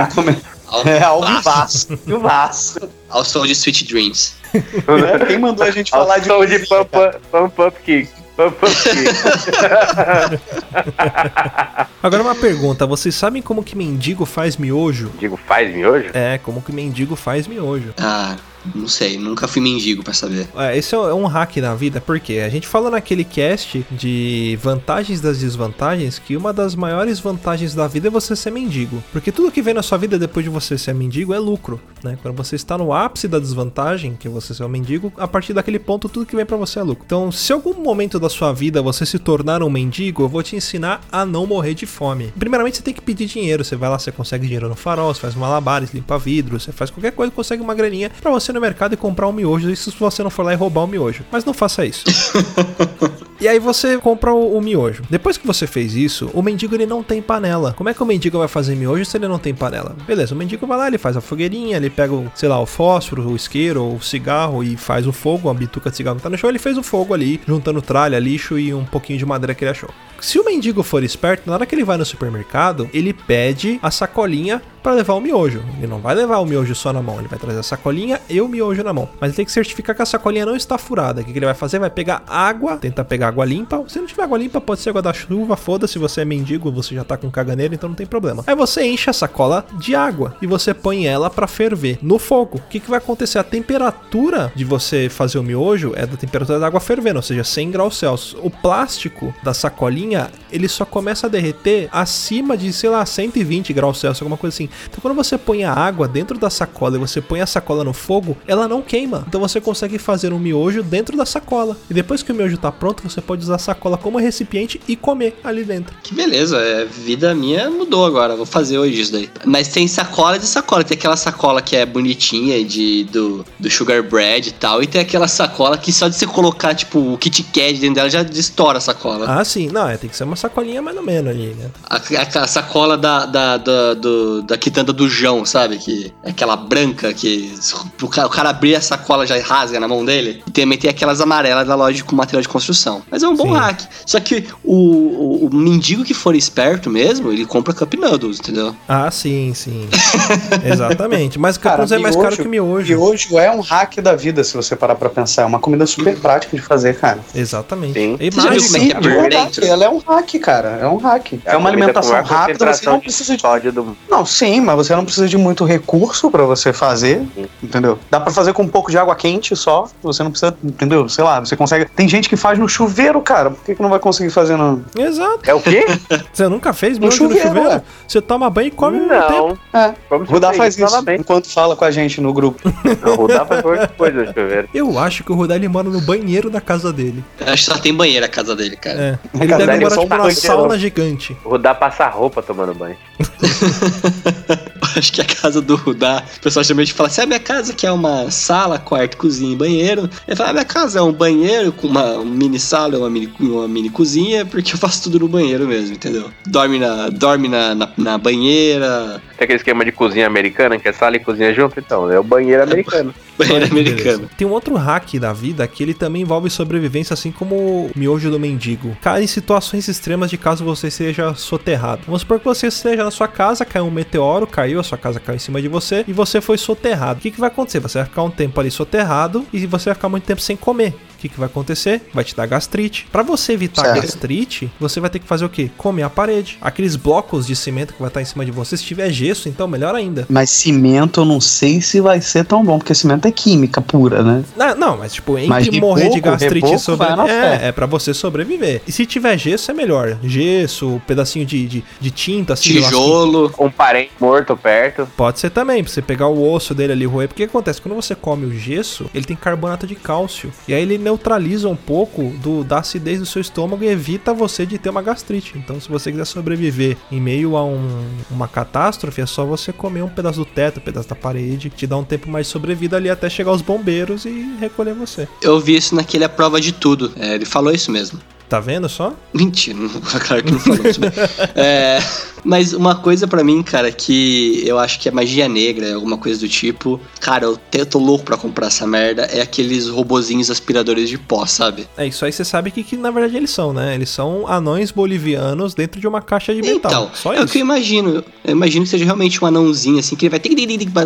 Ao, 0.68 0.88
É 0.88 1.04
ao 1.04 1.22
vivaço, 1.24 2.00
vivaço. 2.04 2.80
ao 3.08 3.24
som 3.24 3.46
de 3.46 3.52
Sweet 3.52 3.86
Dreams. 3.86 4.34
Quem 5.28 5.38
mandou 5.38 5.66
a 5.66 5.70
gente 5.72 5.92
falar 5.92 6.18
de 6.18 6.28
som 6.28 6.44
de 6.46 6.60
pump 6.60 7.62
up 7.62 7.80
kick. 7.84 8.10
Agora 12.02 12.24
uma 12.24 12.36
pergunta, 12.36 12.86
vocês 12.86 13.14
sabem 13.14 13.42
como 13.42 13.64
que 13.64 13.78
mendigo 13.78 14.26
faz 14.26 14.58
miojo? 14.58 15.12
Digo, 15.20 15.38
faz 15.38 15.74
miojo? 15.74 16.10
É, 16.14 16.38
como 16.40 16.62
que 16.62 16.72
mendigo 16.72 17.16
faz 17.16 17.48
miojo. 17.48 17.94
Ah, 18.00 18.36
não 18.74 18.88
sei, 18.88 19.18
nunca 19.18 19.48
fui 19.48 19.62
mendigo 19.62 20.04
pra 20.04 20.14
saber. 20.14 20.48
É, 20.56 20.78
esse 20.78 20.96
é 20.96 20.98
um 20.98 21.26
hack 21.26 21.58
na 21.58 21.76
vida, 21.76 22.02
porque 22.02 22.40
a 22.40 22.50
gente 22.50 22.68
fala 22.68 22.90
naquele 22.90 23.24
cast 23.24 23.86
de 23.92 24.58
vantagens 24.62 25.22
das 25.22 25.40
desvantagens 25.40 26.20
que 26.20 26.38
uma 26.38 26.54
das 26.54 26.76
maiores 26.76 27.20
vantagens 27.20 27.74
da 27.74 27.88
vida 27.88 28.08
é 28.08 28.12
você 28.12 28.36
ser 28.36 28.52
mendigo. 28.52 29.04
Porque 29.12 29.32
tudo 29.32 29.52
que 29.52 29.62
vem 29.62 29.74
na 29.74 29.84
sua 29.84 29.98
vida 29.98 30.18
depois 30.18 30.44
de 30.44 30.50
você 30.50 30.78
ser 30.78 30.94
mendigo 30.94 31.34
é 31.34 31.40
lucro, 31.40 31.80
né? 32.04 32.18
Quando 32.22 32.36
você 32.36 32.56
está 32.56 32.78
no 32.78 32.94
ápice 32.94 33.28
da 33.28 33.40
desvantagem, 33.40 34.16
que 34.20 34.28
é 34.28 34.32
você 34.32 34.54
ser 34.54 34.64
um 34.64 34.70
mendigo, 34.70 35.12
a 35.18 35.28
partir 35.28 35.54
daquele 35.54 35.80
ponto 35.80 36.08
tudo 36.08 36.26
que 36.26 36.36
vem 36.36 36.46
pra 36.46 36.58
você 36.58 36.80
é 36.80 36.84
lucro. 36.84 37.04
Então, 37.06 37.32
se 37.32 37.52
algum 37.52 37.74
momento 37.74 38.20
da 38.20 38.30
sua 38.30 38.54
vida 38.54 38.82
você 38.82 39.06
se 39.06 39.20
tornar 39.20 39.62
um 39.62 39.70
mendigo, 39.70 40.24
eu 40.24 40.30
vou 40.30 40.44
te 40.44 40.56
ensinar 40.56 41.02
a 41.12 41.26
não 41.26 41.46
morrer 41.46 41.74
de 41.74 41.86
fome. 41.86 42.34
Primeiramente, 42.38 42.78
você 42.78 42.84
tem 42.84 42.94
que 42.94 43.02
pedir 43.02 43.26
dinheiro. 43.26 43.64
Você 43.64 43.76
vai 43.76 43.90
lá, 43.90 44.00
você 44.00 44.12
consegue 44.12 44.46
dinheiro 44.46 44.70
no 44.70 44.76
farol, 44.76 45.14
você 45.14 45.22
faz 45.22 45.36
malabares, 45.36 45.94
limpa 45.94 46.18
vidro, 46.18 46.60
você 46.60 46.72
faz 46.72 46.90
qualquer 46.90 47.12
coisa, 47.12 47.32
consegue 47.32 47.62
uma 47.62 47.74
graninha 47.74 48.12
pra 48.22 48.32
você 48.32 48.53
no 48.54 48.62
mercado 48.62 48.94
e 48.94 48.98
comprar 48.98 49.28
um 49.28 49.34
miojo. 49.34 49.70
Isso 49.70 49.92
se 49.92 49.98
você 49.98 50.24
não 50.24 50.30
for 50.30 50.44
lá 50.44 50.54
e 50.54 50.56
roubar 50.56 50.84
o 50.84 50.88
miojo. 50.88 51.24
Mas 51.32 51.44
não 51.46 51.54
faça 51.54 51.86
isso. 51.86 52.04
E 53.44 53.48
aí 53.48 53.60
você 53.60 53.98
compra 53.98 54.34
o, 54.34 54.58
o 54.58 54.62
miojo. 54.62 55.04
Depois 55.10 55.38
que 55.38 55.46
você 55.46 55.68
fez 55.68 55.96
isso, 55.96 56.32
o 56.34 56.42
mendigo 56.42 56.76
ele 56.76 56.86
não 56.86 57.04
tem 57.04 57.22
panela. 57.22 57.74
Como 57.74 57.90
é 57.90 57.94
que 57.94 58.02
o 58.02 58.06
mendigo 58.06 58.38
vai 58.38 58.48
fazer 58.48 58.74
miojo 58.74 59.04
se 59.04 59.18
ele 59.18 59.28
não 59.28 59.38
tem 59.38 59.54
panela? 59.54 59.98
Beleza, 60.08 60.34
o 60.34 60.38
mendigo 60.38 60.66
vai 60.66 60.78
lá, 60.78 60.88
ele 60.88 60.98
faz 60.98 61.18
a 61.18 61.22
fogueirinha, 61.22 61.76
ele 61.76 61.90
pega, 61.90 62.14
o, 62.14 62.32
sei 62.34 62.48
lá, 62.48 62.58
o 62.62 62.66
fósforo, 62.66 63.28
o 63.28 63.36
isqueiro, 63.36 63.84
o 63.84 64.02
cigarro 64.02 64.64
e 64.64 64.78
faz 64.78 65.06
o 65.06 65.12
fogo, 65.12 65.50
a 65.50 65.54
bituca 65.54 65.90
de 65.90 65.98
cigarro 65.98 66.16
que 66.16 66.24
tá 66.24 66.30
no 66.30 66.38
chão, 66.38 66.50
ele 66.50 66.58
fez 66.58 66.78
o 66.78 66.84
fogo 66.84 67.14
ali, 67.14 67.42
juntando 67.46 67.82
tralha, 67.82 68.18
lixo 68.18 68.58
e 68.58 68.74
um 68.74 68.86
pouquinho 68.86 69.20
de 69.20 69.26
madeira 69.26 69.54
que 69.54 69.66
ele 69.66 69.72
achou. 69.72 69.90
Se 70.24 70.40
o 70.40 70.46
mendigo 70.46 70.84
for 70.84 71.04
esperto, 71.04 71.48
na 71.48 71.54
hora 71.54 71.66
que 71.66 71.76
ele 71.76 71.84
vai 71.84 71.98
no 71.98 72.06
supermercado, 72.06 72.90
ele 72.94 73.12
pede 73.12 73.78
a 73.84 73.92
sacolinha 73.92 74.62
para 74.84 74.92
levar 74.92 75.14
o 75.14 75.22
miojo. 75.22 75.64
Ele 75.78 75.88
não 75.88 76.00
vai 76.00 76.14
levar 76.14 76.40
o 76.40 76.46
miojo 76.46 76.76
só 76.76 76.92
na 76.92 77.02
mão, 77.02 77.18
ele 77.18 77.30
vai 77.30 77.40
trazer 77.40 77.60
a 77.60 77.64
sacolinha 77.64 78.20
e 78.30 78.42
o 78.42 78.48
miojo 78.48 78.84
na 78.84 78.92
mão. 78.92 79.08
Mas 79.20 79.30
ele 79.30 79.38
tem 79.38 79.46
que 79.46 79.52
certificar 79.52 79.96
que 79.96 80.02
a 80.02 80.06
sacolinha 80.06 80.46
não 80.46 80.56
está 80.56 80.78
furada. 80.78 81.22
O 81.22 81.24
que 81.24 81.32
ele 81.32 81.46
vai 81.46 81.56
fazer? 81.56 81.80
Vai 81.80 81.90
pegar 81.90 82.22
água, 82.28 82.78
tentar 82.78 83.06
pegar 83.06 83.30
água 83.30 83.46
limpa. 83.46 83.84
Se 83.88 83.98
não 83.98 84.06
tiver 84.06 84.24
água 84.24 84.38
limpa, 84.38 84.60
pode 84.60 84.82
ser 84.82 84.90
água 84.90 85.02
da 85.02 85.14
chuva, 85.14 85.56
foda-se, 85.56 85.98
você 85.98 86.22
é 86.22 86.26
mendigo, 86.26 86.72
você 86.72 86.94
já 86.94 87.04
tá 87.04 87.16
com 87.16 87.32
caganeira, 87.32 87.74
então 87.74 87.88
não 87.88 87.96
tem 87.96 88.06
problema. 88.06 88.44
Aí 88.46 88.56
você 88.56 88.84
enche 88.84 89.10
a 89.10 89.14
sacola 89.14 89.66
de 89.80 89.96
água 89.96 90.36
e 90.42 90.48
você 90.48 90.74
põe 90.74 91.08
ela 91.08 91.30
para 91.30 91.48
ferver 91.48 91.98
no 92.02 92.20
fogo. 92.20 92.58
O 92.58 92.70
que, 92.70 92.80
que 92.80 92.90
vai 92.90 92.98
acontecer? 92.98 93.40
A 93.40 93.44
temperatura 93.44 94.52
de 94.54 94.66
você 94.66 95.08
fazer 95.10 95.40
o 95.40 95.44
miojo 95.44 95.94
é 95.96 96.06
da 96.06 96.18
temperatura 96.18 96.60
da 96.60 96.68
água 96.68 96.82
fervendo, 96.82 97.18
ou 97.18 97.24
seja, 97.24 97.44
100 97.44 97.72
graus 97.72 97.98
Celsius. 97.98 98.36
O 98.44 98.50
plástico 98.50 99.34
da 99.42 99.54
sacolinha, 99.54 100.13
ele 100.52 100.68
só 100.68 100.86
começa 100.86 101.28
a 101.28 101.30
derreter 101.30 101.90
acima 101.92 102.56
de, 102.56 102.72
sei 102.72 102.90
lá, 102.90 103.06
120 103.06 103.74
graus 103.74 104.00
Celsius, 104.00 104.22
alguma 104.22 104.38
coisa 104.38 104.56
assim. 104.56 104.70
Então 104.86 105.00
quando 105.02 105.16
você 105.16 105.38
põe 105.38 105.64
a 105.64 105.74
água 105.74 106.08
dentro 106.08 106.38
da 106.38 106.50
sacola 106.50 106.96
e 106.96 107.00
você 107.00 107.22
põe 107.22 107.42
a 107.42 107.46
sacola 107.46 107.84
no 107.84 107.94
fogo, 107.94 108.38
ela 108.48 108.68
não 108.68 108.82
queima. 108.82 109.24
Então 109.28 109.42
você 109.42 109.60
consegue 109.60 109.98
fazer 109.98 110.34
um 110.34 110.40
miojo 110.40 110.84
dentro 110.84 111.18
da 111.18 111.26
sacola. 111.26 111.78
E 111.90 111.94
depois 111.94 112.22
que 112.22 112.32
o 112.32 112.36
miojo 112.36 112.58
tá 112.58 112.72
pronto, 112.72 113.04
você 113.04 113.22
pode 113.22 113.44
usar 113.44 113.56
a 113.56 113.60
sacola 113.60 113.98
como 113.98 114.18
recipiente 114.18 114.80
e 114.88 114.96
comer 114.96 115.36
ali 115.44 115.64
dentro. 115.64 115.96
Que 116.04 116.14
beleza, 116.14 116.58
é, 116.58 116.86
vida 116.86 117.34
minha 117.34 117.70
mudou 117.70 118.06
agora, 118.06 118.36
vou 118.36 118.46
fazer 118.46 118.78
hoje 118.78 119.02
isso 119.02 119.12
daí. 119.12 119.30
Mas 119.46 119.68
tem 119.68 119.88
sacola 119.88 120.38
de 120.38 120.46
sacola, 120.46 120.84
tem 120.84 120.98
aquela 120.98 121.18
sacola 121.18 121.62
que 121.62 121.76
é 121.76 121.86
bonitinha 121.86 122.64
de, 122.64 123.06
do, 123.06 123.46
do 123.60 123.70
Sugar 123.70 124.04
Bread 124.04 124.50
e 124.50 124.52
tal, 124.52 124.84
e 124.84 124.88
tem 124.88 125.02
aquela 125.02 125.28
sacola 125.28 125.78
que 125.78 125.92
só 125.92 126.08
de 126.08 126.16
você 126.16 126.28
colocar, 126.28 126.76
tipo, 126.76 127.14
o 127.14 127.18
Kit 127.18 127.44
Kat 127.44 127.74
dentro 127.74 127.96
dela 127.96 128.10
já 128.10 128.22
estoura 128.22 128.78
a 128.78 128.82
sacola. 128.82 129.26
Ah, 129.28 129.44
sim. 129.44 129.70
Não, 129.72 129.88
é, 129.88 129.98
tem 130.04 130.10
que 130.10 130.18
ser 130.18 130.26
uma 130.26 130.36
sacolinha 130.36 130.82
mais 130.82 130.98
ou 130.98 131.04
menos 131.04 131.32
ali, 131.32 131.56
né? 131.58 131.70
A, 131.90 131.96
a- 131.96 132.44
a 132.44 132.48
sacola 132.48 132.98
da, 132.98 133.26
da, 133.26 133.56
da, 133.58 133.94
do, 133.94 134.42
da 134.42 134.58
quitanda 134.58 134.92
do 134.92 135.08
João, 135.08 135.46
sabe? 135.46 135.78
Que 135.78 136.14
é 136.24 136.32
aquela 136.32 136.58
branca 136.58 137.14
que 137.14 137.54
o 138.02 138.08
cara, 138.10 138.28
o 138.28 138.30
cara 138.30 138.50
abrir 138.50 138.76
a 138.76 138.82
sacola 138.82 139.26
já 139.26 139.40
rasga 139.42 139.80
na 139.80 139.88
mão 139.88 140.04
dele. 140.04 140.44
E 140.46 140.52
também 140.52 140.78
tem 140.78 140.90
aquelas 140.90 141.22
amarelas 141.22 141.66
da 141.66 141.74
loja 141.76 142.04
com 142.04 142.16
material 142.18 142.42
de 142.42 142.50
construção. 142.50 143.02
Mas 143.10 143.24
é 143.24 143.28
um 143.30 143.36
bom 143.36 143.48
Sim. 143.54 143.54
hack. 143.58 143.82
Só 144.06 144.20
que 144.20 144.46
o, 144.62 144.76
o, 144.76 145.48
o 145.48 145.56
mendigo 145.56 146.04
que 146.04 146.14
for 146.14 146.36
esperto 146.36 146.90
mesmo, 146.90 147.32
ele 147.32 147.46
compra 147.46 147.74
Cup 147.74 147.94
Noodles, 147.94 148.40
entendeu? 148.40 148.76
Ah, 148.90 149.10
sim, 149.10 149.54
sim. 149.56 149.88
Exatamente. 150.66 151.40
Mas 151.40 151.58
Cara, 151.58 151.78
capuz 151.78 151.92
é 151.94 151.98
mais 151.98 152.16
caro 152.16 152.36
que 152.36 152.48
miojo. 152.48 152.88
Miojo 152.94 153.40
é 153.40 153.50
um 153.52 153.62
hack 153.62 153.98
da 154.02 154.16
vida, 154.16 154.44
se 154.44 154.54
você 154.56 154.76
parar 154.76 154.96
pra 154.96 155.10
pensar. 155.10 155.44
É 155.44 155.46
uma 155.46 155.60
comida 155.60 155.86
super 155.86 156.18
prática 156.18 156.56
de 156.58 156.62
fazer, 156.62 156.98
cara. 156.98 157.20
Exatamente. 157.34 157.94
Sim. 157.94 158.18
E 158.20 158.30
mais, 158.36 158.66
como 158.72 158.84
é 158.84 158.90
é 158.92 159.00
verdade, 159.00 159.66
ela 159.66 159.86
é 159.86 159.90
um 159.94 159.98
hack, 160.00 160.40
cara. 160.40 160.80
É 160.82 160.88
um 160.88 160.98
hack. 160.98 161.34
É, 161.46 161.58
uma 161.58 161.70
a 161.70 161.72
comida 161.72 161.94
com 161.94 162.00
alimentação 162.00 162.24
rápida, 162.24 162.74
você 162.74 162.86
não 162.90 163.00
precisa 163.00 163.36
de. 163.36 163.42
sódio 163.42 163.72
do 163.72 163.98
Não, 164.10 164.26
sim, 164.26 164.54
Sim, 164.54 164.62
mas 164.62 164.76
você 164.76 164.96
não 164.96 165.04
precisa 165.04 165.28
de 165.28 165.36
muito 165.36 165.64
recurso 165.64 166.30
pra 166.30 166.44
você 166.44 166.72
fazer, 166.72 167.26
entendeu? 167.62 167.98
Dá 168.12 168.20
pra 168.20 168.32
fazer 168.32 168.54
com 168.54 168.62
um 168.62 168.68
pouco 168.68 168.92
de 168.92 169.00
água 169.00 169.16
quente 169.16 169.56
só. 169.56 169.88
Você 170.04 170.22
não 170.22 170.30
precisa, 170.30 170.56
entendeu? 170.64 171.10
Sei 171.10 171.24
lá, 171.24 171.40
você 171.40 171.56
consegue. 171.56 171.86
Tem 171.86 172.08
gente 172.08 172.30
que 172.30 172.36
faz 172.36 172.60
no 172.60 172.70
chuveiro, 172.70 173.20
cara. 173.20 173.50
Por 173.50 173.64
que, 173.64 173.74
que 173.74 173.82
não 173.82 173.90
vai 173.90 173.98
conseguir 174.00 174.30
fazer 174.30 174.56
no. 174.56 174.86
Exato. 174.96 175.40
É 175.50 175.54
o 175.54 175.62
quê? 175.62 175.86
Você 176.32 176.48
nunca 176.48 176.74
fez 176.74 177.00
No 177.00 177.08
banho 177.08 177.12
no 177.12 177.18
chuveiro? 177.18 177.48
chuveiro, 177.48 177.70
ué. 177.70 177.82
Você 178.08 178.22
toma 178.22 178.50
banho 178.50 178.68
e 178.68 178.72
come 178.72 179.00
mesmo 179.00 179.10
tempo. 179.10 179.60
Não. 179.74 179.82
É. 179.82 179.94
Vamos 180.10 180.30
Rudá 180.30 180.54
faz 180.54 180.78
isso 180.78 181.12
enquanto 181.12 181.50
fala 181.50 181.76
com 181.76 181.86
a 181.86 181.92
gente 181.92 182.20
no 182.22 182.34
grupo. 182.34 182.60
Não, 183.02 183.16
Rudá 183.16 183.46
faz 183.46 183.64
outra 183.64 183.88
coisa 183.88 184.24
no 184.24 184.28
chuveiro. 184.28 184.70
Eu 184.74 185.00
acho 185.00 185.24
que 185.24 185.32
o 185.32 185.36
Rudá 185.36 185.56
ele 185.56 185.68
mora 185.68 185.90
no 185.90 186.02
banheiro 186.02 186.50
da 186.50 186.62
casa 186.62 186.92
dele. 186.94 187.24
Eu 187.40 187.54
Acho 187.54 187.66
que 187.66 187.72
só 187.72 187.78
tem 187.80 187.94
banheiro 187.94 188.26
a 188.26 188.30
casa 188.30 188.56
dele, 188.56 188.76
cara. 188.76 189.00
É. 189.00 189.20
Ele 189.34 189.48
casa 189.48 189.66
deve 189.66 189.73
é 189.82 189.90
só 189.90 190.02
um 190.02 190.04
tipo 190.04 190.16
numa 190.16 190.24
banheiro. 190.24 190.42
sauna 190.42 190.78
gigante. 190.78 191.38
O 191.44 191.50
Rudá 191.50 191.74
passa 191.74 192.08
roupa 192.10 192.42
tomando 192.42 192.74
banho. 192.74 192.98
Acho 194.96 195.12
que 195.12 195.22
a 195.22 195.26
casa 195.26 195.60
do 195.60 195.76
Rudá, 195.76 196.24
o 196.38 196.42
pessoal 196.42 196.64
geralmente 196.64 196.94
fala 196.94 197.10
assim: 197.10 197.22
a 197.22 197.26
minha 197.26 197.40
casa 197.40 197.74
que 197.74 197.88
é 197.88 197.92
uma 197.92 198.30
sala, 198.30 198.78
quarto, 198.78 199.18
cozinha 199.18 199.54
e 199.54 199.56
banheiro. 199.56 200.10
Ele 200.28 200.36
fala: 200.36 200.52
a 200.52 200.54
minha 200.54 200.66
casa 200.66 201.00
é 201.00 201.02
um 201.02 201.12
banheiro 201.12 201.72
com 201.72 201.88
uma 201.88 202.18
um 202.18 202.26
mini 202.26 202.60
sala, 202.60 202.98
uma 202.98 203.10
mini, 203.10 203.34
uma 203.40 203.68
mini 203.68 203.90
cozinha, 203.90 204.46
porque 204.46 204.74
eu 204.74 204.78
faço 204.78 205.04
tudo 205.04 205.20
no 205.20 205.28
banheiro 205.28 205.68
mesmo, 205.68 205.96
entendeu? 205.96 206.30
Dorme 206.46 206.78
na, 206.78 207.10
dorme 207.10 207.48
na, 207.48 207.74
na, 207.74 207.90
na 207.98 208.18
banheira, 208.18 209.22
Tem 209.38 209.46
aquele 209.46 209.58
esquema 209.58 209.84
de 209.84 209.92
cozinha 209.92 210.28
americana, 210.28 210.78
que 210.78 210.88
é 210.88 210.94
sala 210.94 211.16
e 211.16 211.20
cozinha 211.20 211.54
junto? 211.54 211.80
Então, 211.80 212.12
é 212.12 212.20
o 212.20 212.24
banheiro 212.24 212.62
americano. 212.64 213.14
banheiro 213.38 213.66
americano. 213.66 214.30
Tem 214.38 214.46
um 214.46 214.52
outro 214.52 214.76
hack 214.76 215.16
da 215.20 215.34
vida 215.34 215.68
que 215.68 215.82
ele 215.82 215.94
também 215.94 216.22
envolve 216.22 216.50
sobrevivência, 216.50 217.14
assim 217.14 217.32
como 217.32 217.56
o 217.56 217.92
miojo 217.96 218.30
do 218.30 218.40
mendigo. 218.40 218.96
Cai 219.02 219.24
em 219.24 219.28
situações 219.28 219.63
extremas 219.72 220.30
de 220.30 220.38
caso 220.38 220.66
você 220.66 220.90
seja 220.90 221.34
soterrado. 221.36 222.02
Vamos 222.06 222.22
supor 222.22 222.40
que 222.40 222.46
você 222.46 222.68
esteja 222.68 223.04
na 223.04 223.12
sua 223.12 223.28
casa, 223.28 223.64
caiu 223.64 223.86
um 223.86 223.92
meteoro, 223.92 224.46
caiu, 224.46 224.80
a 224.80 224.84
sua 224.84 224.98
casa 224.98 225.20
caiu 225.20 225.36
em 225.36 225.40
cima 225.40 225.62
de 225.62 225.68
você 225.68 226.04
e 226.08 226.14
você 226.14 226.42
foi 226.42 226.58
soterrado. 226.58 227.20
O 227.20 227.22
que, 227.22 227.32
que 227.32 227.40
vai 227.40 227.48
acontecer? 227.48 227.80
Você 227.80 228.00
vai 228.00 228.08
ficar 228.08 228.24
um 228.24 228.32
tempo 228.32 228.60
ali 228.60 228.72
soterrado 228.72 229.46
e 229.54 229.66
você 229.66 229.86
vai 229.86 229.96
ficar 229.96 230.10
muito 230.10 230.26
tempo 230.26 230.42
sem 230.42 230.58
comer. 230.58 230.94
O 231.24 231.26
que, 231.26 231.30
que 231.30 231.40
vai 231.40 231.48
acontecer? 231.48 232.02
Vai 232.14 232.26
te 232.26 232.36
dar 232.36 232.46
gastrite. 232.46 233.08
Pra 233.10 233.24
você 233.24 233.54
evitar 233.54 233.86
Certo. 233.86 234.02
gastrite, 234.02 234.70
você 234.78 235.00
vai 235.00 235.10
ter 235.10 235.20
que 235.20 235.26
fazer 235.26 235.46
o 235.46 235.50
quê? 235.50 235.72
Comer 235.78 236.04
a 236.04 236.10
parede. 236.10 236.58
Aqueles 236.62 236.98
blocos 236.98 237.48
de 237.48 237.56
cimento 237.56 237.94
que 237.94 238.00
vai 238.02 238.10
estar 238.10 238.22
em 238.22 238.26
cima 238.26 238.44
de 238.44 238.52
você, 238.52 238.76
se 238.76 238.84
tiver 238.84 239.10
gesso, 239.10 239.48
então 239.48 239.66
melhor 239.66 239.96
ainda. 239.96 240.26
Mas 240.30 240.50
cimento 240.50 241.22
eu 241.22 241.26
não 241.26 241.40
sei 241.40 241.80
se 241.80 242.02
vai 242.02 242.20
ser 242.20 242.44
tão 242.44 242.62
bom, 242.64 242.78
porque 242.78 242.94
cimento 242.94 243.26
é 243.26 243.32
química 243.32 243.80
pura, 243.80 244.22
né? 244.22 244.44
Não, 244.58 244.76
não, 244.76 244.98
mas 244.98 245.14
tipo, 245.14 245.38
entre 245.38 245.48
Mas 245.48 245.70
morrer 245.70 246.10
de 246.10 246.16
reboco, 246.16 246.32
gastrite 246.32 246.58
e 246.58 246.70
reboco 246.72 246.80
sobreviver. 246.80 247.62
É, 247.62 247.68
é 247.68 247.72
pra 247.72 247.86
você 247.86 248.14
sobreviver. 248.14 248.82
E 248.86 248.92
se 248.92 249.06
tiver 249.06 249.38
gesso, 249.38 249.72
é 249.72 249.74
melhor. 249.74 250.18
Gesso, 250.24 250.96
um 250.96 251.00
pedacinho 251.00 251.46
de, 251.46 251.66
de, 251.66 251.84
de 252.02 252.12
tinta, 252.12 252.54
assim. 252.54 252.74
Tijolo. 252.74 253.54
Um 253.58 253.72
parente 253.72 254.12
morto 254.20 254.58
perto. 254.58 255.08
Pode 255.16 255.40
ser 255.40 255.52
também, 255.52 255.84
pra 255.84 255.94
você 255.94 256.02
pegar 256.02 256.28
o 256.28 256.52
osso 256.52 256.76
dele 256.76 256.92
ali 256.92 257.04
e 257.04 257.08
roer. 257.08 257.30
Porque 257.30 257.44
o 257.44 257.48
que 257.48 257.52
acontece? 257.52 257.82
Quando 257.82 257.96
você 257.96 258.14
come 258.14 258.46
o 258.46 258.52
gesso, 258.52 259.10
ele 259.14 259.26
tem 259.26 259.38
carbonato 259.38 259.88
de 259.88 259.96
cálcio. 259.96 260.52
E 260.68 260.74
aí 260.74 260.82
ele 260.82 260.98
neutraliza 261.14 261.70
um 261.70 261.76
pouco 261.76 262.24
do, 262.42 262.64
da 262.64 262.80
acidez 262.80 263.20
do 263.20 263.26
seu 263.26 263.42
estômago 263.42 263.84
e 263.84 263.88
evita 263.88 264.34
você 264.34 264.66
de 264.66 264.78
ter 264.78 264.90
uma 264.90 265.02
gastrite. 265.02 265.54
Então, 265.58 265.80
se 265.80 265.88
você 265.88 266.12
quiser 266.12 266.26
sobreviver 266.26 266.98
em 267.12 267.22
meio 267.22 267.56
a 267.56 267.64
um- 267.64 268.04
uma 268.32 268.48
catástrofe, 268.48 269.22
é 269.22 269.26
só 269.26 269.46
você 269.46 269.72
comer 269.72 270.02
um 270.02 270.10
pedaço 270.10 270.40
do 270.40 270.46
teto, 270.46 270.80
um 270.80 270.84
pedaço 270.84 271.08
da 271.08 271.16
parede, 271.16 271.70
te 271.70 271.86
dá 271.86 271.96
um 271.98 272.04
tempo 272.04 272.30
mais 272.30 272.48
de 272.48 272.52
sobrevida 272.52 272.98
ali 272.98 273.10
até 273.10 273.30
chegar 273.30 273.52
os 273.52 273.62
bombeiros 273.62 274.26
e 274.26 274.56
recolher 274.60 274.94
você. 274.96 275.28
Eu 275.42 275.60
vi 275.60 275.76
isso 275.76 275.96
naquele 275.96 276.24
A 276.24 276.30
Prova 276.30 276.60
de 276.60 276.72
Tudo. 276.72 277.12
É, 277.18 277.36
ele 277.36 277.46
falou 277.46 277.72
isso 277.72 277.92
mesmo. 277.92 278.20
Tá 278.54 278.60
vendo 278.60 278.88
só? 278.88 279.16
Mentira, 279.34 279.76
não- 279.80 279.90
claro 280.28 280.44
que 280.44 280.52
não 280.52 280.60
falou 280.60 280.86
isso. 280.88 281.00
bem. 281.00 281.10
É, 281.56 282.00
mas 282.46 282.72
uma 282.72 282.94
coisa 282.94 283.28
pra 283.28 283.44
mim, 283.44 283.64
cara, 283.64 283.92
que 283.92 284.62
eu 284.64 284.78
acho 284.78 285.00
que 285.00 285.10
é 285.10 285.12
magia 285.12 285.50
negra, 285.50 285.96
alguma 285.96 286.20
coisa 286.20 286.40
do 286.40 286.48
tipo. 286.48 287.00
Cara, 287.20 287.46
eu, 287.46 287.58
te- 287.58 287.80
eu 287.80 287.86
tô 287.88 287.98
louco 287.98 288.24
pra 288.24 288.38
comprar 288.38 288.68
essa 288.68 288.86
merda. 288.86 289.24
É 289.24 289.42
aqueles 289.42 289.88
robozinhos 289.90 290.52
aspiradores 290.52 291.10
de 291.10 291.18
pó, 291.18 291.48
sabe? 291.48 291.88
É, 291.98 292.06
isso 292.06 292.24
aí 292.26 292.32
você 292.32 292.46
sabe 292.46 292.70
que, 292.70 292.84
que 292.84 292.96
na 292.96 293.10
verdade 293.10 293.36
eles 293.38 293.50
são, 293.50 293.74
né? 293.74 293.96
Eles 293.96 294.10
são 294.10 294.48
anões 294.48 294.92
bolivianos 294.92 295.74
dentro 295.74 296.00
de 296.00 296.08
uma 296.08 296.22
caixa 296.22 296.54
de 296.54 296.62
metal. 296.62 296.92
Então, 296.92 297.12
Só 297.16 297.34
é 297.34 297.40
o 297.40 297.46
isso. 297.46 297.54
que 297.54 297.58
eu 297.58 297.62
imagino. 297.62 298.24
Eu 298.44 298.52
imagino 298.52 298.86
que 298.86 298.92
seja 298.92 299.04
realmente 299.06 299.44
um 299.44 299.48
anãozinho, 299.48 299.98
assim, 299.98 300.16
que 300.16 300.26
ele 300.26 300.30
vai 300.30 300.40
ter 300.40 300.50
que 300.50 300.56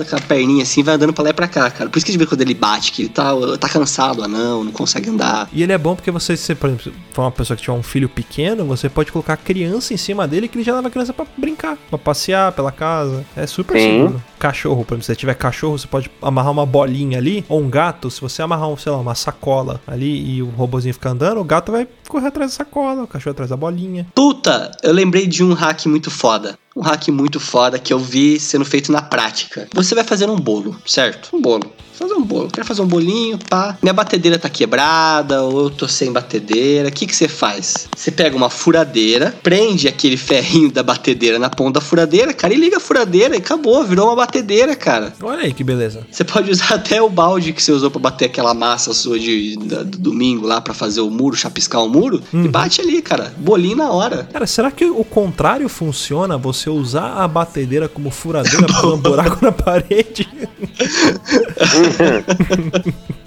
com 0.06 0.16
a 0.18 0.20
perninha 0.20 0.64
assim, 0.64 0.84
vai 0.84 0.96
andando 0.96 1.14
pra 1.14 1.24
lá 1.24 1.30
e 1.30 1.34
pra 1.34 1.48
cá, 1.48 1.72
cara. 1.72 1.90
Por 1.90 1.98
isso 1.98 2.06
que 2.06 2.12
gente 2.14 2.20
vê 2.20 2.26
quando 2.26 2.42
ele 2.42 2.54
bate, 2.54 2.92
que 2.92 3.04
ele 3.04 3.10
tá, 3.10 3.32
tá 3.58 3.70
cansado, 3.70 4.20
o 4.20 4.24
anão, 4.26 4.66
não 4.66 4.72
consegue 4.74 5.10
andar. 5.10 5.48
E 5.54 5.64
ele 5.64 5.72
é 5.72 5.78
bom 5.78 5.96
porque 5.96 6.12
você, 6.12 6.36
se 6.36 6.54
por 6.56 6.68
exemplo, 6.70 6.92
for 7.14 7.22
uma 7.22 7.32
pessoa 7.38 7.56
que 7.56 7.64
tiver 7.64 7.78
um 7.78 7.84
filho 7.84 8.10
pequeno, 8.10 8.66
você 8.66 8.90
pode 8.90 9.12
colocar 9.12 9.34
a 9.34 9.38
criança 9.38 9.94
em 9.94 9.98
cima 9.98 10.28
dele 10.28 10.48
que 10.48 10.58
ele 10.58 10.64
já 10.64 10.76
leva 10.76 10.88
a 10.88 10.92
criança 10.92 11.14
pra 11.14 11.26
brincar, 11.38 11.78
pra 11.90 11.98
passear 11.98 12.52
pela 12.52 12.72
casa. 12.72 13.26
É 13.36 13.46
super 13.46 13.78
Sim. 13.78 14.00
seguro. 14.02 14.24
Cachorro, 14.40 14.84
por 14.84 14.94
exemplo, 14.96 15.04
se 15.04 15.08
você 15.08 15.16
tiver 15.16 15.34
cachorro, 15.36 15.78
você 15.78 15.88
pode 15.88 16.12
amarrar 16.22 16.52
uma 16.52 16.66
bolinha 16.66 17.18
ali, 17.18 17.46
ou 17.48 17.62
um 17.62 17.70
gato, 17.70 18.10
se 18.10 18.20
você 18.22 18.42
amarrar, 18.42 18.70
um, 18.70 18.78
sei 18.78 18.92
lá, 18.92 18.98
uma 18.98 19.16
sacola 19.16 19.82
ali 19.88 20.36
e 20.36 20.42
o 20.42 20.50
robozinho 20.50 20.94
ficar 20.94 21.12
andando, 21.12 21.40
o 21.40 21.44
gato 21.44 21.72
vai 21.72 21.88
correr 22.08 22.28
atrás 22.28 22.52
da 22.52 22.58
sacola, 22.58 23.04
o 23.04 23.08
cachorro 23.08 23.32
atrás 23.32 23.50
da 23.50 23.58
bolinha. 23.58 24.08
Puta, 24.14 24.72
eu 24.84 24.94
lembrei 24.94 25.28
de 25.28 25.44
um 25.44 25.54
hack 25.54 25.86
muito 25.86 26.12
foda. 26.12 26.58
Um 26.78 26.82
hack 26.82 27.08
muito 27.10 27.40
foda 27.40 27.80
que 27.80 27.92
eu 27.92 28.00
vi 28.00 28.40
sendo 28.40 28.64
feito 28.64 28.92
na 28.92 29.02
prática. 29.02 29.68
Você 29.74 29.96
vai 29.96 30.04
fazer 30.04 30.30
um 30.30 30.36
bolo, 30.36 30.76
certo? 30.86 31.30
Um 31.36 31.42
bolo. 31.42 31.72
Fazer 31.94 32.14
um 32.14 32.22
bolo. 32.22 32.48
Quero 32.52 32.64
fazer 32.68 32.84
um 32.84 32.88
bolinho, 32.88 33.40
pá. 33.50 33.76
Minha 33.82 33.92
batedeira 33.94 34.38
tá 34.38 34.48
quebrada, 34.48 35.42
ou 35.42 35.64
eu 35.64 35.70
tô 35.72 35.88
sem 35.88 36.12
batedeira. 36.12 36.90
O 36.90 36.92
que 36.92 37.08
que 37.08 37.16
você 37.16 37.28
faz? 37.28 37.88
Você 37.98 38.12
pega 38.12 38.38
uma 38.38 38.52
furadeira, 38.52 39.36
prende 39.42 39.88
aquele 39.88 40.16
ferrinho 40.16 40.72
da 40.72 40.84
batedeira 40.84 41.40
na 41.40 41.50
ponta 41.50 41.80
da 41.80 41.82
furadeira, 41.82 42.34
cara, 42.34 42.54
e 42.54 42.58
liga 42.58 42.78
a 42.78 42.80
furadeira 42.80 43.34
e 43.36 43.40
acabou, 43.40 43.84
virou 43.84 44.06
uma 44.10 44.16
batedeira, 44.16 44.76
cara. 44.76 45.12
Olha 45.24 45.40
aí 45.40 45.52
que 45.54 45.64
beleza. 45.64 46.06
Você 46.12 46.24
pode 46.24 46.52
usar 46.52 46.76
até 46.76 47.02
o 47.02 47.10
balde 47.10 47.52
que 47.52 47.64
você 47.64 47.72
usou 47.72 47.90
pra 47.90 48.00
bater 48.00 48.26
aquela 48.26 48.54
massa 48.54 48.94
sua 48.94 49.18
de, 49.18 49.58
da- 49.58 49.82
do 49.82 49.98
domingo 49.98 50.46
lá 50.46 50.62
pra 50.62 50.76
fazer 50.76 51.02
o 51.02 51.10
muro, 51.10 51.36
chapiscar 51.36 51.84
o 51.84 51.90
muro, 51.90 52.22
e 52.32 52.48
bate 52.48 52.80
ali, 52.80 53.02
cara. 53.02 53.34
Bolinho 53.38 53.78
na 53.78 53.90
hora. 53.92 54.30
Cara, 54.32 54.46
será 54.46 54.70
que 54.70 54.86
o 54.86 55.04
contrário 55.04 55.68
funciona? 55.68 56.38
Você 56.38 56.67
usar 56.70 57.24
a 57.24 57.28
batedeira 57.28 57.88
como 57.88 58.10
furadeira 58.10 58.68
pra 58.68 58.88
um 58.88 58.98
buraco 58.98 59.44
na 59.44 59.52
parede? 59.52 60.28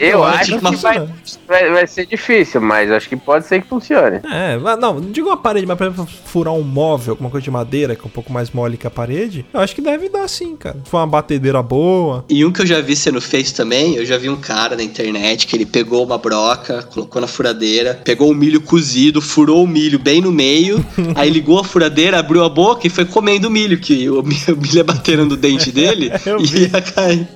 Eu 0.00 0.24
acho 0.24 0.56
acho 0.56 0.58
que 0.58 0.76
vai, 0.76 1.08
vai, 1.46 1.70
vai 1.70 1.86
ser 1.86 2.06
difícil, 2.06 2.60
mas 2.60 2.90
acho 2.90 3.08
que 3.08 3.16
pode 3.16 3.46
ser 3.46 3.62
que 3.62 3.68
funcione. 3.68 4.20
É, 4.24 4.58
não, 4.58 4.94
não 4.94 5.00
digo 5.00 5.28
uma 5.28 5.36
parede, 5.36 5.66
mas 5.66 5.78
por 5.78 5.86
exemplo, 5.86 6.08
furar 6.24 6.54
um 6.54 6.62
móvel, 6.62 7.12
alguma 7.12 7.30
coisa 7.30 7.44
de 7.44 7.50
madeira 7.50 7.94
que 7.94 8.02
é 8.02 8.06
um 8.06 8.10
pouco 8.10 8.32
mais 8.32 8.50
mole 8.50 8.76
que 8.76 8.86
a 8.86 8.90
parede, 8.90 9.44
eu 9.52 9.60
acho 9.60 9.74
que 9.74 9.80
deve 9.80 10.08
dar 10.08 10.28
sim, 10.28 10.56
cara. 10.56 10.76
Se 10.84 10.90
for 10.90 10.98
uma 10.98 11.06
batedeira 11.06 11.62
boa. 11.62 12.24
E 12.28 12.44
um 12.44 12.52
que 12.52 12.62
eu 12.62 12.66
já 12.66 12.80
vi 12.80 12.96
sendo 12.96 13.20
feito 13.20 13.54
também, 13.54 13.94
eu 13.94 14.04
já 14.04 14.18
vi 14.18 14.28
um 14.28 14.36
cara 14.36 14.76
na 14.76 14.82
internet 14.82 15.46
que 15.46 15.56
ele 15.56 15.66
pegou 15.66 16.04
uma 16.04 16.18
broca, 16.18 16.82
colocou 16.82 17.20
na 17.20 17.28
furadeira, 17.28 18.00
pegou 18.04 18.30
o 18.30 18.34
milho 18.34 18.60
cozido, 18.60 19.20
furou 19.20 19.64
o 19.64 19.66
milho 19.66 19.98
bem 19.98 20.20
no 20.20 20.32
meio, 20.32 20.84
aí 21.14 21.30
ligou 21.30 21.58
a 21.58 21.64
furadeira, 21.64 22.18
abriu 22.18 22.44
a 22.44 22.48
boca 22.48 22.67
e 22.86 22.90
foi 22.90 23.04
comendo 23.04 23.50
milho, 23.50 23.78
que 23.78 24.08
o 24.10 24.22
milho, 24.24 24.58
ia 24.72 24.84
batendo 24.84 25.24
no 25.26 25.36
dente 25.36 25.70
dele 25.72 26.10
e 26.40 26.62
ia 26.62 26.80
cair. 26.80 27.28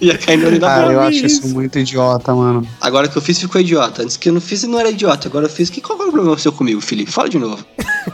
Ia 0.00 0.18
cair 0.18 0.36
no 0.36 0.46
olho 0.48 0.60
da 0.60 0.66
Cara, 0.66 0.82
boca. 0.82 0.92
eu 0.92 1.00
acho 1.00 1.26
isso 1.26 1.46
isso. 1.46 1.48
muito 1.54 1.78
idiota, 1.78 2.34
mano. 2.34 2.66
Agora 2.80 3.08
que 3.08 3.16
eu 3.16 3.22
fiz 3.22 3.38
ficou 3.38 3.60
idiota. 3.60 4.02
Antes 4.02 4.16
que 4.16 4.28
eu 4.28 4.32
não 4.32 4.40
fiz 4.40 4.62
não 4.64 4.78
era 4.78 4.90
idiota. 4.90 5.26
Agora 5.26 5.46
eu 5.46 5.50
fiz. 5.50 5.70
Que, 5.70 5.80
qual 5.80 5.98
é 6.02 6.06
o 6.06 6.12
problema 6.12 6.36
seu 6.38 6.52
comigo, 6.52 6.80
Felipe? 6.82 7.10
Fala 7.10 7.30
de 7.30 7.38
novo. 7.38 7.64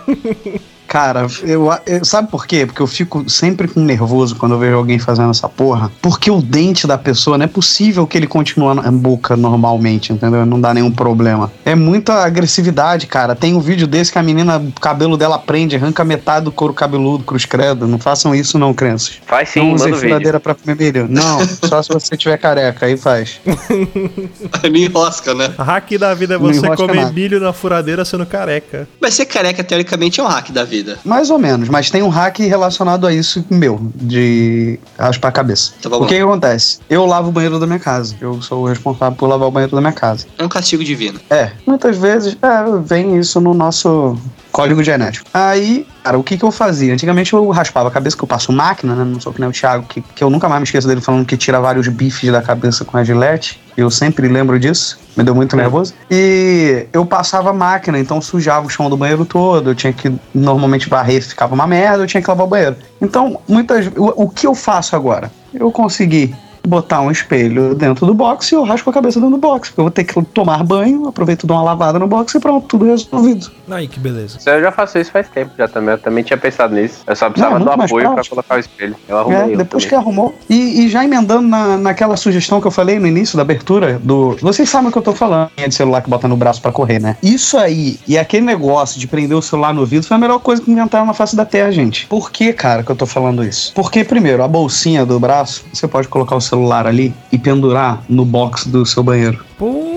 Cara, 0.97 1.26
eu, 1.42 1.68
eu- 1.84 2.03
sabe 2.07 2.30
por 2.30 2.47
quê? 2.47 2.64
Porque 2.64 2.80
eu 2.80 2.86
fico 2.86 3.28
sempre 3.28 3.68
com 3.68 3.80
nervoso 3.80 4.34
quando 4.34 4.53
eu 4.53 4.59
vejo 4.59 4.76
alguém 4.76 4.99
fazendo 4.99 5.28
essa 5.30 5.47
porra. 5.47 5.92
Porque 6.01 6.30
o 6.30 6.40
dente 6.40 6.86
da 6.86 6.97
pessoa 6.97 7.36
não 7.36 7.44
é 7.44 7.47
possível 7.47 8.07
que 8.07 8.16
ele 8.16 8.26
continue 8.26 8.74
na 8.74 8.90
boca 8.90 9.36
normalmente, 9.36 10.11
entendeu? 10.11 10.47
Não 10.47 10.59
dá 10.59 10.72
nenhum 10.72 10.90
problema. 10.90 11.53
É 11.66 11.74
muita 11.74 12.24
agressividade, 12.24 13.07
cara. 13.07 13.34
Tem 13.34 13.53
um 13.53 13.61
vídeo 13.61 13.86
desse 13.86 14.11
que 14.11 14.18
a 14.18 14.22
menina, 14.22 14.57
o 14.57 14.72
cabelo 14.80 15.18
dela 15.18 15.38
prende, 15.38 15.76
arranca 15.76 16.03
metade 16.03 16.47
do 16.47 16.51
couro 16.51 16.72
cabeludo, 16.72 17.24
cruz 17.24 17.44
credo. 17.44 17.86
Não 17.86 17.99
façam 17.99 18.34
isso, 18.34 18.59
não, 18.59 18.72
crianças. 18.72 19.20
Faz 19.26 19.51
sim, 19.51 19.61
não 19.61 19.74
usem 19.74 19.92
vídeo. 19.92 20.01
furadeira 20.09 20.40
pra 20.40 20.55
comer 20.55 20.76
milho. 20.76 21.07
Não, 21.11 21.40
só 21.68 21.82
se 21.82 21.90
você 21.90 22.16
tiver 22.16 22.38
careca, 22.38 22.86
aí 22.86 22.97
faz. 22.97 23.38
Me 24.72 24.86
enrosca, 24.86 25.34
né? 25.34 25.53
A 25.59 25.62
hack 25.62 25.90
da 25.99 26.14
vida 26.14 26.36
é 26.36 26.38
Não 26.38 26.47
você 26.47 26.74
comer 26.74 27.03
nada. 27.03 27.12
milho 27.12 27.38
na 27.38 27.53
furadeira 27.53 28.03
sendo 28.03 28.24
careca. 28.24 28.88
Mas 28.99 29.12
ser 29.12 29.26
careca, 29.26 29.62
teoricamente, 29.62 30.20
é 30.20 30.22
um 30.22 30.26
hack 30.26 30.51
da 30.51 30.64
vida. 30.64 30.86
Mais 31.05 31.30
ou 31.30 31.39
menos, 31.39 31.68
mas 31.68 31.91
tem 31.91 32.03
um 32.03 32.09
hack 32.09 32.39
relacionado 32.39 33.07
a 33.07 33.12
isso 33.12 33.45
meu, 33.51 33.80
de 33.95 34.78
raspar 34.99 35.28
a 35.28 35.32
cabeça. 35.32 35.72
Vamos 35.82 36.07
o 36.07 36.07
que, 36.07 36.16
que 36.16 36.20
acontece? 36.20 36.78
Eu 36.89 37.07
lavo 37.07 37.28
o 37.28 37.32
banheiro 37.32 37.59
da 37.59 37.66
minha 37.66 37.78
casa. 37.78 38.14
Eu 38.20 38.41
sou 38.43 38.62
o 38.62 38.66
responsável 38.66 39.16
por 39.16 39.26
lavar 39.26 39.49
o 39.49 39.51
banheiro 39.51 39.74
da 39.74 39.80
minha 39.80 39.93
casa. 39.93 40.26
É 40.39 40.45
um 40.45 40.49
castigo 40.49 40.84
divino. 40.84 41.20
É, 41.30 41.53
muitas 41.66 41.97
vezes 41.97 42.37
é, 42.41 42.80
vem 42.84 43.18
isso 43.18 43.41
no 43.41 43.55
nosso 43.55 44.16
código 44.57 44.82
genético. 44.82 45.28
Aí, 45.34 45.86
cara, 46.02 46.16
o 46.16 46.22
que, 46.22 46.38
que 46.38 46.42
eu 46.42 46.50
fazia? 46.50 46.94
Antigamente 46.94 47.34
eu 47.34 47.50
raspava 47.50 47.88
a 47.88 47.90
cabeça, 47.90 48.16
que 48.16 48.24
eu 48.24 48.26
passo 48.26 48.50
máquina, 48.50 48.94
né? 48.94 49.04
Não 49.04 49.20
sou 49.20 49.30
que 49.30 49.38
nem 49.38 49.50
o 49.50 49.52
Thiago, 49.52 49.84
que, 49.86 50.00
que 50.00 50.24
eu 50.24 50.30
nunca 50.30 50.48
mais 50.48 50.61
me 50.61 50.64
esqueço 50.64 50.88
dele 50.88 51.02
falando 51.02 51.26
que 51.26 51.36
tira 51.36 51.61
vários 51.61 51.86
bifes 51.88 52.32
da 52.32 52.40
cabeça 52.40 52.82
com 52.82 52.96
a 52.96 53.04
gilete. 53.04 53.61
Eu 53.76 53.90
sempre 53.90 54.26
lembro 54.26 54.59
disso. 54.59 54.98
Me 55.14 55.22
deu 55.22 55.34
muito 55.34 55.54
nervoso. 55.54 55.92
E 56.11 56.86
eu 56.90 57.04
passava 57.04 57.52
máquina, 57.52 57.98
então 57.98 58.18
sujava 58.22 58.66
o 58.66 58.70
chão 58.70 58.88
do 58.88 58.96
banheiro 58.96 59.26
todo. 59.26 59.70
Eu 59.70 59.74
tinha 59.74 59.92
que 59.92 60.11
normalmente 60.34 60.88
varrer, 60.88 61.22
ficava 61.22 61.54
uma 61.54 61.66
merda, 61.66 62.04
eu 62.04 62.07
tinha 62.07 62.22
que 62.22 62.28
lavar 62.28 62.46
o 62.46 62.48
banheiro. 62.48 62.76
Então, 62.98 63.38
muitas. 63.46 63.88
O, 63.88 64.24
o 64.24 64.30
que 64.30 64.46
eu 64.46 64.54
faço 64.54 64.96
agora? 64.96 65.30
Eu 65.52 65.70
consegui 65.70 66.34
botar 66.66 67.00
um 67.00 67.10
espelho 67.10 67.74
dentro 67.74 68.06
do 68.06 68.14
box 68.14 68.52
e 68.52 68.54
eu 68.54 68.62
raspo 68.64 68.90
a 68.90 68.92
cabeça 68.92 69.20
dentro 69.20 69.36
do 69.36 69.40
box. 69.40 69.68
Porque 69.68 69.80
eu 69.80 69.84
vou 69.84 69.90
ter 69.90 70.04
que 70.04 70.22
tomar 70.26 70.62
banho, 70.64 71.06
aproveito, 71.08 71.46
dou 71.46 71.56
uma 71.56 71.62
lavada 71.62 71.98
no 71.98 72.06
box 72.06 72.34
e 72.34 72.40
pronto, 72.40 72.66
tudo 72.66 72.84
resolvido. 72.84 73.50
Aí, 73.70 73.88
que 73.88 73.98
beleza. 73.98 74.38
Eu 74.46 74.60
já 74.60 74.72
faço 74.72 74.98
isso 74.98 75.10
faz 75.10 75.28
tempo 75.28 75.52
já 75.58 75.66
também. 75.68 75.90
Eu 75.94 75.98
também 75.98 76.22
tinha 76.24 76.36
pensado 76.36 76.74
nisso. 76.74 77.00
Eu 77.06 77.16
só 77.16 77.28
precisava 77.30 77.58
Não, 77.58 77.72
é 77.72 77.76
do 77.76 77.82
apoio 77.82 78.04
pra 78.04 78.14
prático. 78.14 78.34
colocar 78.36 78.56
o 78.56 78.58
espelho. 78.58 78.96
Eu 79.08 79.18
arrumei 79.18 79.54
É, 79.54 79.56
depois 79.56 79.84
que 79.84 79.94
arrumou. 79.94 80.34
E, 80.48 80.84
e 80.84 80.88
já 80.88 81.04
emendando 81.04 81.42
na, 81.48 81.76
naquela 81.76 82.16
sugestão 82.16 82.60
que 82.60 82.66
eu 82.66 82.70
falei 82.70 82.98
no 82.98 83.06
início 83.06 83.36
da 83.36 83.42
abertura 83.42 83.98
do. 84.02 84.36
Vocês 84.40 84.68
sabem 84.68 84.88
o 84.88 84.92
que 84.92 84.98
eu 84.98 85.02
tô 85.02 85.12
falando, 85.12 85.50
é 85.56 85.68
de 85.68 85.74
celular 85.74 86.00
que 86.02 86.10
bota 86.10 86.26
no 86.28 86.36
braço 86.36 86.60
pra 86.62 86.72
correr, 86.72 86.98
né? 87.00 87.16
Isso 87.22 87.56
aí 87.58 87.98
e 88.06 88.18
aquele 88.18 88.44
negócio 88.44 88.98
de 89.00 89.06
prender 89.06 89.36
o 89.36 89.42
celular 89.42 89.72
no 89.74 89.84
vidro 89.84 90.06
foi 90.06 90.16
a 90.16 90.20
melhor 90.20 90.38
coisa 90.38 90.62
que 90.62 90.70
inventaram 90.70 91.06
na 91.06 91.12
face 91.14 91.34
da 91.36 91.44
Terra, 91.44 91.70
gente. 91.70 92.06
Por 92.06 92.30
que, 92.30 92.52
cara, 92.52 92.82
que 92.82 92.90
eu 92.90 92.96
tô 92.96 93.06
falando 93.06 93.44
isso? 93.44 93.72
Porque, 93.74 94.04
primeiro, 94.04 94.42
a 94.42 94.48
bolsinha 94.48 95.04
do 95.04 95.18
braço, 95.18 95.64
você 95.72 95.86
pode 95.86 96.08
colocar 96.08 96.36
o 96.36 96.40
celular 96.40 96.55
ali 96.86 97.14
e 97.30 97.38
pendurar 97.38 98.02
no 98.09 98.24
box 98.24 98.68
do 98.68 98.84
seu 98.84 99.02
banheiro. 99.02 99.44
Pô. 99.59 99.96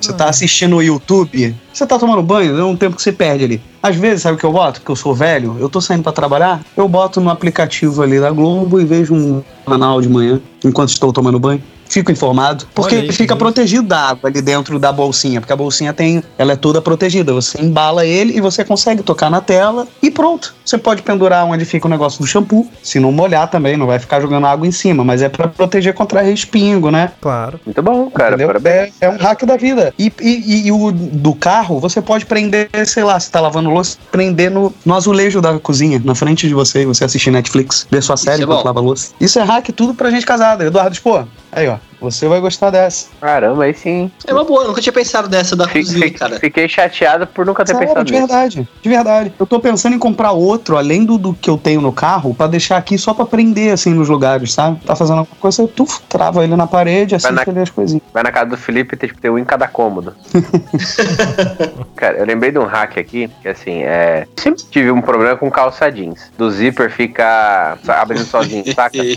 Você 0.00 0.14
tá 0.14 0.30
assistindo 0.30 0.76
o 0.76 0.82
YouTube, 0.82 1.54
você 1.70 1.86
tá 1.86 1.98
tomando 1.98 2.22
banho, 2.22 2.58
é 2.58 2.64
um 2.64 2.74
tempo 2.74 2.96
que 2.96 3.02
você 3.02 3.12
perde 3.12 3.44
ali. 3.44 3.62
Às 3.82 3.96
vezes, 3.96 4.22
sabe 4.22 4.36
o 4.36 4.38
que 4.38 4.46
eu 4.46 4.52
boto? 4.52 4.80
Porque 4.80 4.90
eu 4.90 4.96
sou 4.96 5.14
velho, 5.14 5.56
eu 5.60 5.68
tô 5.68 5.78
saindo 5.78 6.02
pra 6.02 6.10
trabalhar, 6.10 6.62
eu 6.74 6.88
boto 6.88 7.20
no 7.20 7.28
aplicativo 7.28 8.02
ali 8.02 8.18
da 8.18 8.30
Globo 8.30 8.80
e 8.80 8.84
vejo 8.84 9.14
um 9.14 9.42
canal 9.66 10.00
de 10.00 10.08
manhã 10.08 10.40
enquanto 10.64 10.88
estou 10.88 11.12
tomando 11.12 11.38
banho. 11.38 11.62
Fico 11.90 12.12
informado, 12.12 12.66
porque 12.74 12.94
aí, 12.94 13.06
que 13.08 13.12
fica 13.12 13.34
protegido 13.34 13.82
da 13.88 13.98
água 14.10 14.30
ali 14.30 14.40
dentro 14.40 14.78
da 14.78 14.92
bolsinha, 14.92 15.40
porque 15.40 15.52
a 15.52 15.56
bolsinha 15.56 15.92
tem, 15.92 16.22
ela 16.38 16.52
é 16.52 16.56
toda 16.56 16.80
protegida. 16.80 17.32
Você 17.32 17.60
embala 17.60 18.06
ele 18.06 18.36
e 18.36 18.40
você 18.40 18.64
consegue 18.64 19.02
tocar 19.02 19.28
na 19.28 19.40
tela 19.40 19.88
e 20.00 20.08
pronto. 20.08 20.54
Você 20.64 20.78
pode 20.78 21.02
pendurar 21.02 21.44
onde 21.44 21.64
fica 21.64 21.88
o 21.88 21.90
negócio 21.90 22.20
do 22.20 22.26
shampoo, 22.28 22.68
se 22.80 23.00
não 23.00 23.10
molhar 23.10 23.50
também, 23.50 23.76
não 23.76 23.88
vai 23.88 23.98
ficar 23.98 24.20
jogando 24.20 24.46
água 24.46 24.66
em 24.68 24.70
cima, 24.70 25.02
mas 25.02 25.20
é 25.20 25.28
pra 25.28 25.48
proteger 25.48 25.92
contra 25.92 26.22
respingo, 26.22 26.92
né? 26.92 27.10
Claro. 27.20 27.58
Muito 27.66 27.82
bom, 27.82 28.08
cara. 28.10 28.30
Entendeu? 28.30 28.46
Parabéns. 28.46 28.94
É, 29.00 29.06
é 29.06 29.10
um 29.10 29.16
hack 29.16 29.42
da 29.44 29.56
vida. 29.56 29.92
E, 29.98 30.12
e, 30.20 30.28
e- 30.28 30.66
e 30.68 30.72
o 30.72 30.92
do 30.92 31.34
carro, 31.34 31.80
você 31.80 32.00
pode 32.00 32.24
prender, 32.24 32.68
sei 32.86 33.02
lá, 33.02 33.18
se 33.18 33.28
tá 33.32 33.40
lavando 33.40 33.68
louça, 33.68 33.98
prender 34.12 34.48
no, 34.48 34.72
no 34.86 34.94
azulejo 34.94 35.40
da 35.40 35.58
cozinha, 35.58 36.00
na 36.04 36.14
frente 36.14 36.46
de 36.46 36.54
você, 36.54 36.86
você 36.86 37.04
assistir 37.04 37.32
Netflix, 37.32 37.84
ver 37.90 38.00
sua 38.00 38.16
série 38.16 38.42
é 38.42 38.44
enquanto 38.44 38.60
bom. 38.60 38.66
lava 38.66 38.80
louça. 38.80 39.10
Isso 39.20 39.40
é 39.40 39.42
hack 39.42 39.70
tudo 39.74 39.92
pra 39.92 40.08
gente 40.10 40.24
casada. 40.24 40.64
Eduardo 40.64 40.92
Expor, 40.92 41.26
aí 41.50 41.66
ó, 41.66 41.79
você 42.00 42.26
vai 42.26 42.40
gostar 42.40 42.70
dessa. 42.70 43.08
Caramba, 43.20 43.64
aí 43.64 43.74
sim. 43.74 44.10
É 44.26 44.32
uma 44.32 44.42
boa, 44.44 44.62
eu 44.62 44.68
nunca 44.68 44.80
tinha 44.80 44.92
pensado 44.92 45.28
dessa 45.28 45.54
da 45.54 45.66
Fiquei, 45.66 45.82
cozinha, 45.82 46.10
cara. 46.14 46.38
fiquei 46.40 46.68
chateado 46.68 47.26
por 47.26 47.44
nunca 47.44 47.62
ter 47.64 47.72
Sério, 47.72 47.88
pensado 47.88 48.04
de 48.06 48.12
nisso. 48.12 48.26
verdade, 48.26 48.68
de 48.82 48.88
verdade. 48.88 49.32
Eu 49.38 49.46
tô 49.46 49.60
pensando 49.60 49.94
em 49.94 49.98
comprar 49.98 50.32
outro, 50.32 50.78
além 50.78 51.04
do, 51.04 51.18
do 51.18 51.34
que 51.34 51.50
eu 51.50 51.58
tenho 51.58 51.80
no 51.82 51.92
carro, 51.92 52.34
pra 52.34 52.46
deixar 52.46 52.78
aqui 52.78 52.96
só 52.96 53.12
pra 53.12 53.26
prender, 53.26 53.72
assim, 53.74 53.90
nos 53.92 54.08
lugares, 54.08 54.52
sabe? 54.52 54.80
Tá 54.84 54.96
fazendo 54.96 55.18
alguma 55.18 55.36
coisa, 55.38 55.68
tu 55.68 55.86
trava 56.08 56.42
ele 56.42 56.56
na 56.56 56.66
parede, 56.66 57.14
assim, 57.14 57.32
Vai 57.34 57.44
na- 57.54 57.62
as 57.62 57.70
coisinhas. 57.70 58.02
Vai 58.14 58.22
na 58.22 58.32
casa 58.32 58.50
do 58.50 58.56
Felipe 58.56 58.94
e 58.94 58.98
tem, 58.98 59.08
tipo, 59.08 59.20
tem 59.20 59.30
um 59.30 59.38
em 59.38 59.44
cada 59.44 59.68
cômodo. 59.68 60.14
Cara, 61.96 62.16
eu 62.18 62.24
lembrei 62.24 62.50
de 62.50 62.58
um 62.58 62.64
hack 62.64 62.96
aqui, 62.98 63.28
que 63.42 63.48
assim, 63.48 63.82
é. 63.82 64.26
Sempre 64.38 64.62
tive 64.70 64.90
um 64.90 65.00
problema 65.02 65.36
com 65.36 65.50
calça 65.50 65.90
jeans. 65.90 66.30
Do 66.38 66.50
zíper 66.50 66.90
fica 66.90 67.76
abrindo 67.88 68.24
sozinho, 68.24 68.64
saca? 68.74 68.96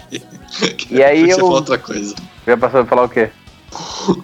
E 0.92 1.02
aí 1.04 1.26
Você 1.26 1.34
eu- 1.34 1.38
falou 1.40 1.54
outra 1.56 1.80
coisa. 1.80 2.14
Já 2.46 2.58
passou 2.58 2.82
a 2.82 2.86
falar 2.86 3.04
o 3.04 3.10
quê? 3.10 3.30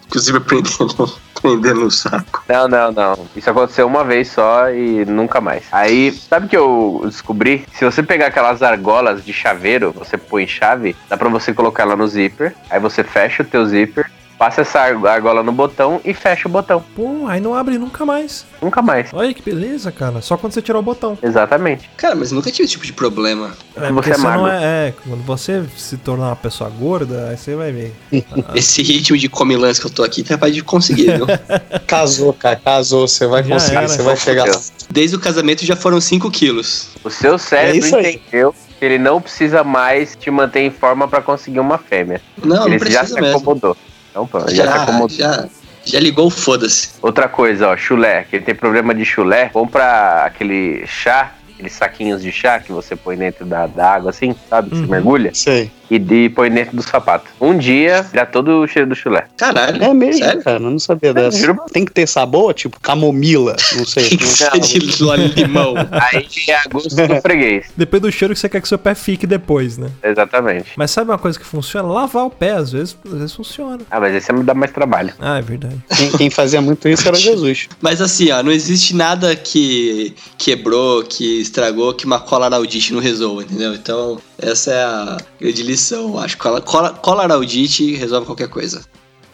Inclusive 0.07 0.39
prendendo, 0.41 1.11
prendendo 1.41 1.81
no 1.81 1.91
saco. 1.91 2.43
Não, 2.47 2.67
não, 2.67 2.91
não. 2.91 3.27
Isso 3.35 3.49
aconteceu 3.49 3.87
uma 3.87 4.03
vez 4.03 4.29
só 4.29 4.69
e 4.69 5.05
nunca 5.05 5.41
mais. 5.41 5.65
Aí, 5.71 6.11
sabe 6.11 6.45
o 6.45 6.49
que 6.49 6.57
eu 6.57 7.01
descobri? 7.05 7.65
Se 7.73 7.85
você 7.85 8.03
pegar 8.03 8.27
aquelas 8.27 8.61
argolas 8.61 9.23
de 9.23 9.33
chaveiro, 9.33 9.91
você 9.91 10.17
põe 10.17 10.45
chave, 10.45 10.95
dá 11.07 11.17
pra 11.17 11.29
você 11.29 11.53
colocar 11.53 11.83
ela 11.83 11.95
no 11.95 12.07
zíper. 12.07 12.55
Aí 12.69 12.79
você 12.79 13.03
fecha 13.03 13.43
o 13.43 13.45
teu 13.45 13.65
zíper, 13.65 14.09
passa 14.39 14.61
essa 14.61 14.79
ar- 14.79 15.05
argola 15.05 15.43
no 15.43 15.51
botão 15.51 15.99
e 16.05 16.13
fecha 16.13 16.47
o 16.47 16.51
botão. 16.51 16.81
Pô, 16.95 17.27
aí 17.27 17.41
não 17.41 17.53
abre 17.53 17.77
nunca 17.77 18.05
mais. 18.05 18.45
Nunca 18.61 18.81
mais. 18.81 19.09
Olha 19.13 19.33
que 19.33 19.41
beleza, 19.41 19.91
cara. 19.91 20.21
Só 20.21 20.37
quando 20.37 20.53
você 20.53 20.61
tirar 20.61 20.79
o 20.79 20.81
botão. 20.81 21.17
Exatamente. 21.21 21.89
Cara, 21.97 22.15
mas 22.15 22.31
nunca 22.31 22.49
tive 22.49 22.63
esse 22.63 22.71
tipo 22.71 22.85
de 22.85 22.93
problema. 22.93 23.51
É, 23.75 23.91
Você 23.91 24.11
é 24.13 24.17
magro. 24.17 24.47
é, 24.47 24.87
é, 24.87 24.93
quando 25.05 25.23
você 25.25 25.63
se 25.77 25.97
tornar 25.97 26.27
uma 26.27 26.35
pessoa 26.37 26.69
gorda, 26.69 27.27
aí 27.29 27.37
você 27.37 27.53
vai 27.55 27.71
ver. 27.73 27.93
Esse 28.55 28.81
ritmo 28.81 29.17
de 29.17 29.27
comilança 29.27 29.81
que 29.81 29.87
eu 29.87 29.91
tô 29.91 30.03
aqui, 30.03 30.23
tá 30.23 30.29
capaz 30.35 30.55
de 30.55 30.63
conseguir, 30.63 31.17
viu? 31.17 31.27
Casou, 31.85 32.31
cara, 32.33 32.55
casou, 32.63 33.07
você 33.07 33.27
vai 33.27 33.43
Já 33.43 33.53
conseguir, 33.55 33.77
era. 33.77 33.87
você 33.89 34.01
vai 34.01 34.15
chegar 34.15 34.45
lá. 34.47 34.59
Desde 34.89 35.15
o 35.15 35.19
casamento 35.19 35.65
já 35.65 35.75
foram 35.75 35.99
5 35.99 36.31
quilos. 36.31 36.89
O 37.03 37.09
seu 37.09 37.37
cérebro 37.37 37.95
É 37.97 38.11
entendeu 38.13 38.55
que 38.79 38.85
ele 38.85 38.97
não 38.97 39.21
precisa 39.21 39.63
mais 39.63 40.15
te 40.15 40.31
manter 40.31 40.61
em 40.61 40.71
forma 40.71 41.07
pra 41.07 41.21
conseguir 41.21 41.59
uma 41.59 41.77
fêmea. 41.77 42.21
Não, 42.43 42.65
ele 42.67 42.79
não 42.79 42.85
já 42.91 42.99
precisa 43.01 43.15
se 43.15 43.21
mesmo. 43.21 43.37
acomodou. 43.37 43.71
Então, 43.71 43.88
pronto, 44.13 44.39
já, 44.41 44.47
se 44.47 44.55
Já, 44.55 44.75
acomodou. 44.83 45.09
já, 45.09 45.45
já 45.85 45.99
ligou 45.99 46.27
o 46.27 46.29
foda-se. 46.29 46.89
Outra 47.01 47.27
coisa, 47.27 47.69
ó, 47.69 47.77
chulé. 47.77 48.25
Quem 48.29 48.41
tem 48.41 48.53
problema 48.55 48.93
de 48.93 49.05
chulé, 49.05 49.49
compra 49.49 50.23
aquele 50.25 50.85
chá, 50.85 51.31
aqueles 51.53 51.73
saquinhos 51.73 52.21
de 52.21 52.31
chá 52.31 52.59
que 52.59 52.71
você 52.71 52.95
põe 52.95 53.17
dentro 53.17 53.45
da, 53.45 53.67
da 53.67 53.93
água, 53.93 54.09
assim, 54.11 54.35
sabe? 54.49 54.69
Que 54.69 54.77
você 54.77 54.83
Uhum. 54.83 54.89
mergulha 54.89 55.31
Sei. 55.33 55.71
E, 55.89 55.97
de, 55.97 56.29
põe 56.29 56.49
dentro 56.49 56.75
do 56.75 56.83
sapato. 56.83 57.25
Um 57.39 57.57
dia, 57.57 58.05
dá 58.13 58.25
todo 58.25 58.61
o 58.61 58.67
cheiro 58.67 58.89
do 58.89 58.95
chulé. 58.95 59.27
Caralho. 59.37 59.83
É 59.83 59.93
mesmo, 59.93 60.23
Sério? 60.23 60.43
cara, 60.43 60.57
eu 60.57 60.69
não 60.71 60.79
sabia 60.79 61.13
dessa. 61.13 61.37
juro. 61.37 61.59
Tem 61.71 61.85
que 61.85 61.91
ter 61.91 62.07
sabor, 62.07 62.53
tipo 62.53 62.79
camomila, 62.79 63.55
não 63.75 63.85
sei. 63.85 64.09
Tem 64.09 64.17
que 64.17 64.25
ser 64.27 64.49
de 64.59 65.41
limão. 65.41 65.73
Aí 65.91 66.27
é 66.47 66.55
a 66.55 66.63
gosto 66.69 66.95
do 66.95 67.15
freguês. 67.21 67.67
Depende 67.75 68.01
do 68.01 68.11
cheiro 68.11 68.33
que 68.33 68.39
você 68.39 68.49
quer 68.49 68.61
que 68.61 68.67
seu 68.67 68.77
pé 68.77 68.95
fique 68.95 69.25
depois, 69.25 69.77
né? 69.77 69.89
Exatamente. 70.03 70.71
Mas 70.75 70.91
sabe 70.91 71.11
uma 71.11 71.17
coisa 71.17 71.39
que 71.39 71.45
funciona? 71.45 71.87
Lavar 71.87 72.25
o 72.25 72.29
pé, 72.29 72.51
às 72.51 72.71
vezes, 72.71 72.97
às 73.05 73.13
vezes 73.13 73.33
funciona. 73.33 73.79
Ah, 73.89 73.99
mas 73.99 74.15
esse 74.15 74.31
me 74.31 74.43
dá 74.43 74.53
mais 74.53 74.71
trabalho. 74.71 75.13
Ah, 75.19 75.37
é 75.37 75.41
verdade. 75.41 75.77
Quem, 75.95 76.11
quem 76.11 76.29
fazia 76.29 76.61
muito 76.61 76.87
isso 76.87 77.07
era 77.07 77.17
Jesus. 77.17 77.67
Mas 77.81 78.01
assim, 78.01 78.31
ó, 78.31 78.43
não 78.43 78.51
existe 78.51 78.95
nada 78.95 79.35
que 79.35 80.13
quebrou, 80.37 81.03
que 81.03 81.41
estragou, 81.41 81.93
que 81.93 82.05
uma 82.05 82.19
cola 82.19 82.45
araudite 82.45 82.93
não 82.93 82.99
resolva, 83.01 83.43
entendeu? 83.43 83.73
Então, 83.73 84.19
essa 84.37 84.71
é 84.71 84.83
a 84.83 85.17
grande 85.39 85.63
lição. 85.63 85.78
Acho 86.19 86.35
que 86.37 86.43
cola, 86.43 86.61
cola, 86.61 86.89
cola 86.93 87.23
araudite 87.23 87.95
resolve 87.95 88.25
qualquer 88.25 88.47
coisa. 88.49 88.81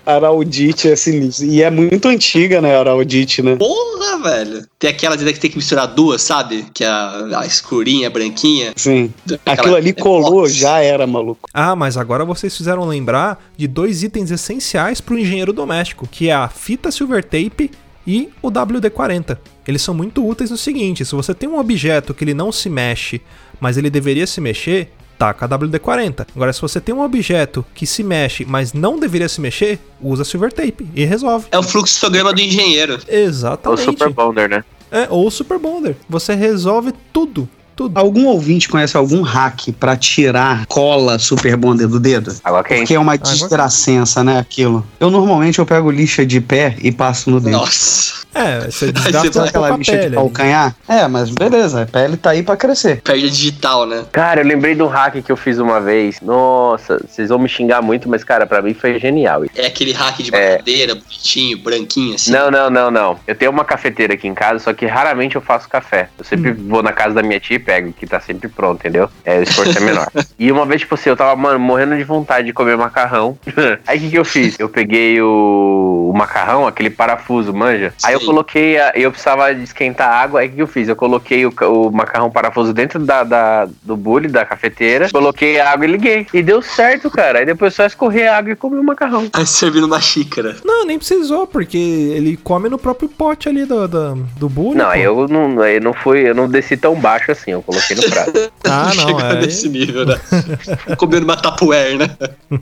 Araudite 0.06 0.88
é 0.90 0.96
sinistro. 0.96 1.46
E 1.48 1.64
é 1.64 1.72
muito 1.72 2.08
antiga, 2.08 2.62
né, 2.62 2.78
Araudite, 2.78 3.42
né? 3.42 3.56
Porra, 3.56 4.22
velho. 4.22 4.68
Tem 4.78 4.92
aquelas 4.92 5.20
ideia 5.20 5.34
que 5.34 5.40
tem 5.40 5.50
que 5.50 5.58
misturar 5.58 5.88
duas, 5.88 6.22
sabe? 6.22 6.68
Que 6.74 6.84
é 6.84 6.88
a, 6.88 7.40
a 7.40 7.46
escurinha, 7.48 8.08
a 8.08 8.12
branquinha. 8.12 8.72
Sim. 8.76 9.12
Aquela- 9.26 9.40
Aquilo 9.54 9.76
ali 9.76 9.90
é 9.90 9.94
colou, 9.94 10.42
box. 10.42 10.54
já 10.54 10.80
era, 10.80 11.08
maluco. 11.08 11.50
Ah, 11.52 11.76
mas 11.76 11.98
agora 11.98 12.24
vocês 12.24 12.56
fizeram 12.56 12.86
lembrar 12.86 13.44
de 13.58 13.68
dois 13.68 14.04
itens 14.04 14.30
essenciais 14.30 15.02
para 15.02 15.16
o 15.16 15.18
engenheiro 15.18 15.52
doméstico, 15.52 16.08
que 16.08 16.30
é 16.30 16.34
a 16.36 16.48
fita 16.50 16.92
silver 16.92 17.24
tape 17.24 17.72
e 18.06 18.30
o 18.44 18.52
WD-40. 18.52 19.40
Eles 19.68 19.82
são 19.82 19.96
muito 19.96 20.24
úteis 20.24 20.52
no 20.52 20.58
seguinte: 20.58 21.04
se 21.04 21.16
você 21.16 21.34
tem 21.34 21.50
um 21.50 21.58
objeto 21.58 22.14
que 22.14 22.24
ele 22.24 22.36
não 22.36 22.52
se 22.52 22.70
mexe, 22.70 23.22
mas 23.60 23.76
ele 23.76 23.90
deveria 23.90 24.28
se 24.28 24.40
mexer, 24.40 24.92
taca 25.18 25.46
a 25.46 25.50
WD-40. 25.50 26.28
Agora, 26.36 26.54
se 26.54 26.62
você 26.62 26.80
tem 26.80 26.94
um 26.94 27.02
objeto 27.02 27.66
que 27.74 27.86
se 27.86 28.04
mexe, 28.04 28.46
mas 28.46 28.74
não 28.74 29.00
deveria 29.00 29.30
se 29.30 29.42
mexer, 29.42 29.80
usa 30.02 30.24
silver 30.24 30.52
tape 30.52 30.88
e 30.94 31.06
resolve. 31.06 31.48
É 31.52 31.58
o 31.58 31.64
fluxograma 31.64 32.34
do 32.34 32.42
engenheiro. 32.42 33.00
É 33.08 33.16
o 33.16 33.20
Exatamente. 33.20 33.84
Super 33.84 34.10
Bonder, 34.10 34.50
né? 34.50 34.64
É, 34.92 35.08
ou 35.10 35.28
o 35.28 35.32
Super 35.32 35.58
Bonder. 35.58 35.96
Você 36.08 36.36
resolve 36.36 36.94
tudo. 37.12 37.50
Tudo. 37.76 37.98
Algum 37.98 38.28
ouvinte 38.28 38.70
conhece 38.70 38.96
algum 38.96 39.22
hack 39.22 39.70
pra 39.80 39.96
tirar 39.98 40.66
cola 40.68 41.20
super 41.20 41.56
bonder 41.58 41.88
do 41.88 42.00
dedo? 42.00 42.34
Água 42.44 42.64
quente. 42.64 42.80
Porque 42.80 42.96
é 42.96 43.00
uma 43.00 43.18
desgracença, 43.18 44.24
né, 44.24 44.40
aquilo. 44.40 44.86
Eu 45.00 45.10
normalmente 45.12 45.60
eu 45.60 45.66
pego 45.66 45.92
lixa 45.92 46.26
de 46.26 46.40
pé 46.40 46.76
e 46.82 46.92
passo 46.92 47.30
no 47.30 47.40
dedo. 47.40 47.52
Nossa. 47.58 48.26
É, 48.34 48.70
você 48.70 48.92
desgasta 48.92 49.46
Aquela 49.46 49.74
a 49.74 49.78
lixa 49.78 49.92
de 49.94 49.98
pele. 49.98 50.06
ali. 50.08 50.16
calcanhar. 50.16 50.76
É, 50.90 51.08
mas 51.08 51.30
beleza, 51.30 51.84
a 51.84 51.86
pele 51.86 52.18
tá 52.18 52.32
aí 52.32 52.44
pra 52.44 52.58
crescer. 52.58 53.02
Perde 53.02 53.26
a 53.26 53.30
digital, 53.30 53.86
né? 53.86 54.04
Cara, 54.12 54.42
eu 54.42 54.46
lembrei 54.46 54.80
um 54.82 54.88
hack 54.88 55.22
que 55.22 55.32
eu 55.32 55.38
fiz 55.38 55.58
uma 55.58 55.80
vez. 55.80 56.20
Nossa, 56.22 56.98
vocês 57.08 57.30
vão 57.30 57.40
me 57.40 57.48
xingar 57.48 57.82
muito, 57.82 58.10
mas, 58.10 58.24
cara, 58.26 58.46
pra 58.46 58.62
mim 58.62 58.74
foi 58.74 59.00
genial. 59.00 59.44
É 59.56 59.66
aquele 59.68 59.94
hack 59.94 60.18
de 60.22 60.36
É. 60.36 60.58
madeira, 60.58 60.96
bonitinho, 60.96 61.58
branquinho, 61.60 62.16
assim. 62.16 62.32
Não, 62.32 62.52
não, 62.52 62.70
não, 62.70 62.92
não. 62.92 63.18
Eu 63.26 63.36
tenho 63.36 63.52
uma 63.52 63.64
cafeteira 63.64 64.14
aqui 64.16 64.28
em 64.28 64.34
casa, 64.34 64.60
só 64.60 64.74
que 64.74 64.86
raramente 64.86 65.36
eu 65.38 65.42
faço 65.42 65.70
café. 65.70 66.10
Eu 66.18 66.26
sempre 66.26 66.52
Hum. 66.52 66.68
vou 66.68 66.84
na 66.84 66.92
casa 66.92 67.16
da 67.16 67.24
minha 67.24 67.40
tia 67.40 67.56
pego, 67.66 67.92
que 67.94 68.06
tá 68.06 68.20
sempre 68.20 68.48
pronto, 68.48 68.80
entendeu? 68.80 69.10
É, 69.26 69.40
o 69.40 69.44
esforço 69.44 69.78
é 69.78 69.82
menor. 69.82 70.08
E 70.38 70.52
uma 70.52 70.66
vez, 70.66 70.82
tipo 70.82 70.96
assim, 70.96 71.10
eu 71.10 71.16
tava, 71.16 71.34
mano, 71.36 71.58
morrendo 71.60 71.96
de 71.96 72.04
vontade 72.04 72.48
de 72.48 72.54
comer 72.54 72.76
macarrão. 72.78 73.38
Aí 73.88 73.98
o 73.98 74.02
que, 74.02 74.10
que 74.10 74.18
eu 74.20 74.26
fiz? 74.26 74.60
Eu 74.60 74.68
peguei 74.68 75.22
o, 75.22 76.10
o 76.14 76.18
macarrão, 76.18 76.68
aquele 76.68 76.90
parafuso, 76.90 77.54
manja. 77.54 77.94
Aí 78.04 78.14
eu 78.14 78.20
coloquei, 78.20 78.78
a- 78.78 78.92
eu 78.96 79.12
precisava 79.12 79.54
de 79.56 79.64
esquentar 79.64 80.10
água, 80.12 80.42
aí 80.42 80.48
o 80.50 80.52
que 80.52 80.62
eu 80.62 80.68
fiz? 80.68 80.88
Eu 80.90 80.96
coloquei 80.96 81.46
o, 81.46 81.54
o 81.62 81.92
macarrão 81.92 82.30
parafuso 82.30 82.74
dentro 82.74 83.00
da, 83.00 83.24
da- 83.24 83.68
do 83.82 83.96
bule, 83.96 84.28
da 84.28 84.46
cafeteira, 84.46 85.10
coloquei 85.10 85.60
a 85.60 85.72
água 85.72 85.86
e 85.86 85.92
liguei. 85.92 86.28
E 86.34 86.44
deu 86.44 86.62
certo, 86.62 87.10
cara. 87.10 87.40
Aí 87.40 87.46
depois 87.46 87.74
só 87.74 87.86
escorrer 87.86 88.30
a 88.32 88.38
água 88.38 88.52
e 88.52 88.56
comer 88.56 88.78
o 88.80 88.84
macarrão. 88.84 89.30
Aí 89.34 89.46
servir 89.46 89.80
numa 89.82 90.02
xícara. 90.02 90.58
Não, 90.66 90.86
nem 90.86 90.98
precisou, 90.98 91.48
porque 91.48 91.78
ele 91.78 92.36
come 92.38 92.68
no 92.70 92.78
próprio 92.78 93.08
pote 93.08 93.48
ali 93.48 93.64
do, 93.66 93.88
do, 93.88 94.16
do 94.38 94.50
bullying. 94.50 94.78
Não, 94.80 94.86
pô. 94.86 94.92
aí 94.92 95.04
eu 95.04 95.28
não, 95.30 95.62
aí 95.62 95.80
não 95.80 95.94
fui, 95.94 96.30
eu 96.30 96.36
não 96.36 96.50
desci 96.50 96.76
tão 96.76 96.94
baixo 96.96 97.32
assim, 97.32 97.55
eu 97.56 97.64
coloquei 97.64 97.96
no 97.96 98.04
prato. 98.04 98.52
Ah, 98.68 98.92
não, 98.96 99.06
Chegou 99.08 99.22
é. 99.22 99.42
nesse 99.42 99.70
nível, 99.70 100.06
né? 100.08 100.20
Comendo 100.98 101.24
uma 101.26 101.38
tapuer, 101.38 101.98
né? 101.98 102.10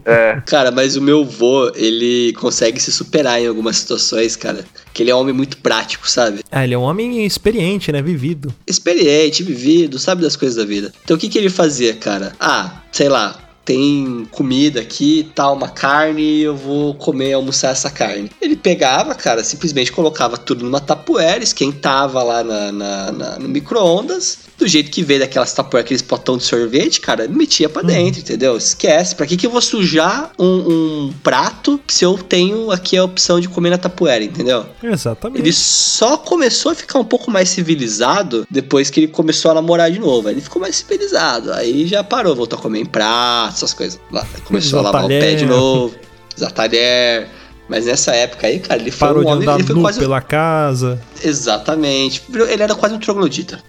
É. 0.05 0.41
Cara, 0.45 0.69
mas 0.69 0.95
o 0.97 1.01
meu 1.01 1.23
vô, 1.23 1.71
ele 1.75 2.33
consegue 2.33 2.79
se 2.79 2.91
superar 2.91 3.41
em 3.41 3.47
algumas 3.47 3.77
situações, 3.77 4.35
cara. 4.35 4.65
Que 4.93 5.01
ele 5.03 5.11
é 5.11 5.15
um 5.15 5.19
homem 5.19 5.33
muito 5.33 5.57
prático, 5.57 6.09
sabe? 6.09 6.41
Ah, 6.51 6.63
ele 6.63 6.73
é 6.73 6.77
um 6.77 6.81
homem 6.81 7.25
experiente, 7.25 7.91
né? 7.91 8.01
Vivido. 8.01 8.53
Experiente, 8.67 9.43
vivido, 9.43 9.97
sabe 9.97 10.21
das 10.21 10.35
coisas 10.35 10.57
da 10.57 10.65
vida. 10.65 10.91
Então 11.03 11.15
o 11.15 11.19
que, 11.19 11.29
que 11.29 11.37
ele 11.37 11.49
fazia, 11.49 11.93
cara? 11.93 12.33
Ah, 12.39 12.81
sei 12.91 13.07
lá. 13.07 13.39
Tem 13.65 14.27
comida 14.29 14.81
aqui, 14.81 15.31
tal, 15.33 15.55
uma 15.55 15.69
carne, 15.69 16.41
eu 16.41 16.53
vou 16.53 16.93
comer, 16.95 17.31
almoçar 17.31 17.69
essa 17.71 17.89
carne. 17.89 18.29
Ele 18.41 18.57
pegava, 18.57 19.15
cara, 19.15 19.41
simplesmente 19.41 19.89
colocava 19.89 20.35
tudo 20.37 20.65
numa 20.65 20.81
tapuera, 20.81 21.41
esquentava 21.41 22.21
lá 22.21 22.43
na, 22.43 22.71
na- 22.73 23.11
na- 23.13 23.39
no 23.39 23.47
micro-ondas, 23.47 24.39
do 24.63 24.67
jeito 24.67 24.89
que 24.89 25.03
veio 25.03 25.19
daquelas 25.19 25.53
tapueras, 25.53 25.85
aqueles 25.85 26.01
potão 26.01 26.37
de 26.37 26.43
sorvete, 26.45 27.01
cara, 27.01 27.27
metia 27.27 27.67
pra 27.67 27.81
dentro, 27.81 28.21
entendeu? 28.21 28.55
Esquece. 28.55 29.13
Pra 29.13 29.25
que, 29.25 29.35
que 29.35 29.45
eu 29.45 29.51
vou 29.51 29.61
sujar 29.61 30.31
um, 30.39 30.45
um 30.45 31.13
prato 31.21 31.79
se 31.87 32.05
eu 32.05 32.17
tenho 32.17 32.71
aqui 32.71 32.97
a 32.97 33.03
opção 33.03 33.39
de 33.41 33.49
comer 33.49 33.71
na 33.71 33.77
tapuera, 33.77 34.23
entendeu? 34.23 34.65
Exatamente. 34.81 35.41
Ele 35.41 35.51
só 35.51 36.15
começou 36.15 36.71
a 36.71 36.75
ficar 36.75 36.97
um 36.97 37.03
pouco 37.03 37.29
mais 37.29 37.49
civilizado 37.49 38.47
depois 38.49 38.89
que 38.89 39.01
ele 39.01 39.07
começou 39.09 39.51
a 39.51 39.53
namorar 39.53 39.91
de 39.91 39.99
novo. 39.99 40.29
Aí 40.29 40.33
ele 40.33 40.41
ficou 40.41 40.61
mais 40.61 40.77
civilizado. 40.77 41.51
Aí 41.51 41.85
já 41.85 42.03
parou, 42.03 42.33
voltou 42.33 42.57
a 42.57 42.61
comer 42.61 42.79
em 42.79 42.85
prato, 42.85 43.55
essas 43.57 43.73
coisas. 43.73 43.99
Lá, 44.11 44.25
Começou 44.45 44.79
a 44.79 44.83
lavar 44.83 45.05
o 45.05 45.07
pé 45.09 45.35
de 45.35 45.45
novo, 45.45 45.93
usar 46.35 46.51
talher. 46.51 47.27
Mas 47.67 47.85
nessa 47.85 48.13
época 48.13 48.47
aí, 48.47 48.59
cara, 48.59 48.81
ele 48.81 48.91
foi 48.91 49.07
Parou 49.07 49.21
um 49.21 49.25
de 49.25 49.31
homem. 49.31 49.43
andar 49.43 49.55
Ele 49.55 49.63
foi 49.63 49.75
nu 49.75 49.81
quase. 49.81 49.99
pela 49.99 50.21
casa. 50.21 51.01
Exatamente. 51.23 52.21
Ele 52.31 52.61
era 52.63 52.75
quase 52.75 52.95
um 52.95 52.99
troglodita. 52.99 53.61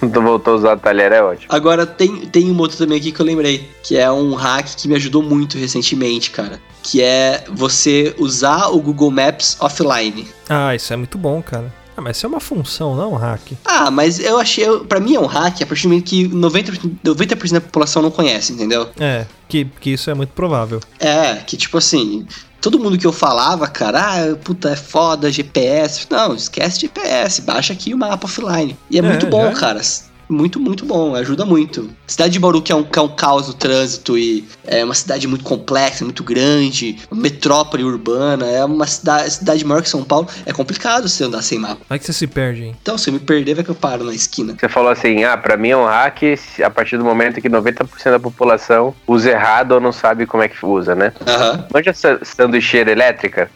Quando 0.00 0.20
voltou 0.22 0.54
a 0.54 0.56
usar 0.56 0.72
a 0.72 0.76
talher 0.76 1.12
é 1.12 1.22
ótimo. 1.22 1.46
Agora 1.48 1.86
tem, 1.86 2.26
tem 2.26 2.50
um 2.50 2.58
outro 2.58 2.76
também 2.76 2.98
aqui 2.98 3.10
que 3.12 3.20
eu 3.20 3.26
lembrei, 3.26 3.68
que 3.82 3.96
é 3.96 4.10
um 4.10 4.34
hack 4.34 4.66
que 4.76 4.86
me 4.88 4.94
ajudou 4.96 5.22
muito 5.22 5.56
recentemente, 5.58 6.30
cara. 6.30 6.60
Que 6.82 7.02
é 7.02 7.44
você 7.50 8.14
usar 8.18 8.68
o 8.68 8.80
Google 8.80 9.10
Maps 9.10 9.56
offline. 9.60 10.28
Ah, 10.48 10.74
isso 10.74 10.92
é 10.92 10.96
muito 10.96 11.18
bom, 11.18 11.42
cara. 11.42 11.72
Ah, 11.96 12.02
mas 12.02 12.16
isso 12.16 12.26
é 12.26 12.28
uma 12.28 12.40
função, 12.40 12.94
não 12.94 13.12
um 13.12 13.16
hack. 13.16 13.52
Ah, 13.64 13.90
mas 13.90 14.18
eu 14.18 14.38
achei. 14.38 14.66
Pra 14.80 15.00
mim 15.00 15.14
é 15.14 15.20
um 15.20 15.26
hack 15.26 15.62
a 15.62 15.66
partir 15.66 15.84
do 15.84 15.88
momento 15.88 16.04
que 16.04 16.28
90%, 16.28 16.92
90 17.02 17.36
da 17.54 17.60
população 17.60 18.02
não 18.02 18.10
conhece, 18.10 18.52
entendeu? 18.52 18.88
É, 19.00 19.24
que, 19.48 19.64
que 19.80 19.90
isso 19.90 20.10
é 20.10 20.14
muito 20.14 20.30
provável. 20.34 20.80
É, 21.00 21.36
que 21.36 21.56
tipo 21.56 21.78
assim. 21.78 22.26
Todo 22.60 22.78
mundo 22.80 22.98
que 22.98 23.06
eu 23.06 23.12
falava, 23.12 23.68
cara, 23.68 24.00
ah, 24.00 24.36
puta, 24.36 24.70
é 24.70 24.76
foda, 24.76 25.30
GPS. 25.30 26.06
Não, 26.10 26.34
esquece 26.34 26.80
GPS, 26.80 27.42
baixa 27.42 27.72
aqui 27.72 27.94
o 27.94 27.98
mapa 27.98 28.26
offline. 28.26 28.76
E 28.90 28.96
é, 28.96 28.98
É, 28.98 29.02
muito 29.02 29.26
bom, 29.28 29.42
já 29.44 29.50
é. 29.50 29.54
cara. 29.54 29.80
Muito, 30.28 30.58
muito 30.58 30.84
bom, 30.84 31.14
ajuda 31.14 31.44
muito. 31.44 31.88
Cidade 32.06 32.32
de 32.32 32.38
Bauru, 32.40 32.60
que 32.60 32.72
é 32.72 32.74
um, 32.74 32.82
que 32.82 32.98
é 32.98 33.02
um 33.02 33.08
caos 33.08 33.46
no 33.48 33.54
trânsito 33.54 34.18
e 34.18 34.46
é 34.64 34.84
uma 34.84 34.94
cidade 34.94 35.26
muito 35.28 35.44
complexa, 35.44 36.04
muito 36.04 36.24
grande, 36.24 36.98
metrópole 37.12 37.84
urbana, 37.84 38.46
é 38.46 38.64
uma 38.64 38.86
cidade, 38.86 39.30
cidade 39.30 39.64
maior 39.64 39.82
que 39.82 39.88
São 39.88 40.02
Paulo. 40.02 40.26
É 40.44 40.52
complicado 40.52 41.08
você 41.08 41.24
andar 41.24 41.42
sem 41.42 41.58
mapa. 41.58 41.76
Como 41.86 41.96
é 41.96 41.98
que 41.98 42.04
você 42.04 42.12
se 42.12 42.26
perde, 42.26 42.64
hein? 42.64 42.76
Então, 42.82 42.98
se 42.98 43.08
eu 43.08 43.14
me 43.14 43.20
perder, 43.20 43.54
vai 43.54 43.64
que 43.64 43.70
eu 43.70 43.74
paro 43.74 44.04
na 44.04 44.14
esquina. 44.14 44.56
Você 44.58 44.68
falou 44.68 44.90
assim, 44.90 45.22
ah, 45.24 45.36
pra 45.36 45.56
mim 45.56 45.68
é 45.70 45.76
um 45.76 45.84
hack 45.84 46.18
se- 46.36 46.62
a 46.62 46.70
partir 46.70 46.98
do 46.98 47.04
momento 47.04 47.40
que 47.40 47.48
90% 47.48 48.10
da 48.10 48.18
população 48.20 48.94
usa 49.06 49.30
errado 49.30 49.72
ou 49.72 49.80
não 49.80 49.92
sabe 49.92 50.26
como 50.26 50.42
é 50.42 50.48
que 50.48 50.64
usa, 50.66 50.94
né? 50.94 51.12
Aham, 51.26 51.66
Manja 51.72 51.92
sa- 51.94 52.18
sanduicheira 52.22 52.90
elétrica? 52.90 53.50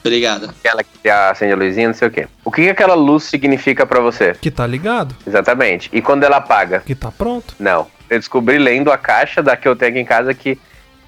Obrigado. 0.00 0.50
Aquela 0.64 0.82
que 0.82 1.08
acende 1.08 1.52
a 1.52 1.56
luzinha, 1.56 1.88
não 1.88 1.94
sei 1.94 2.08
o 2.08 2.10
quê. 2.10 2.26
O 2.44 2.50
que, 2.50 2.62
que 2.64 2.70
aquela 2.70 2.94
luz 2.94 3.24
significa 3.24 3.86
pra 3.86 4.00
você? 4.00 4.34
Que 4.40 4.50
tá 4.50 4.66
ligado, 4.66 5.14
Exatamente. 5.26 5.88
E 5.92 6.00
quando 6.02 6.24
ela 6.24 6.36
apaga? 6.38 6.80
que 6.84 6.94
tá 6.94 7.10
pronto. 7.10 7.54
Não. 7.58 7.86
Eu 8.08 8.18
descobri 8.18 8.58
lendo 8.58 8.90
a 8.90 8.98
caixa 8.98 9.42
da 9.42 9.56
que 9.56 9.68
eu 9.68 9.76
tenho 9.76 9.90
aqui 9.92 10.00
em 10.00 10.04
casa 10.04 10.34
que. 10.34 10.58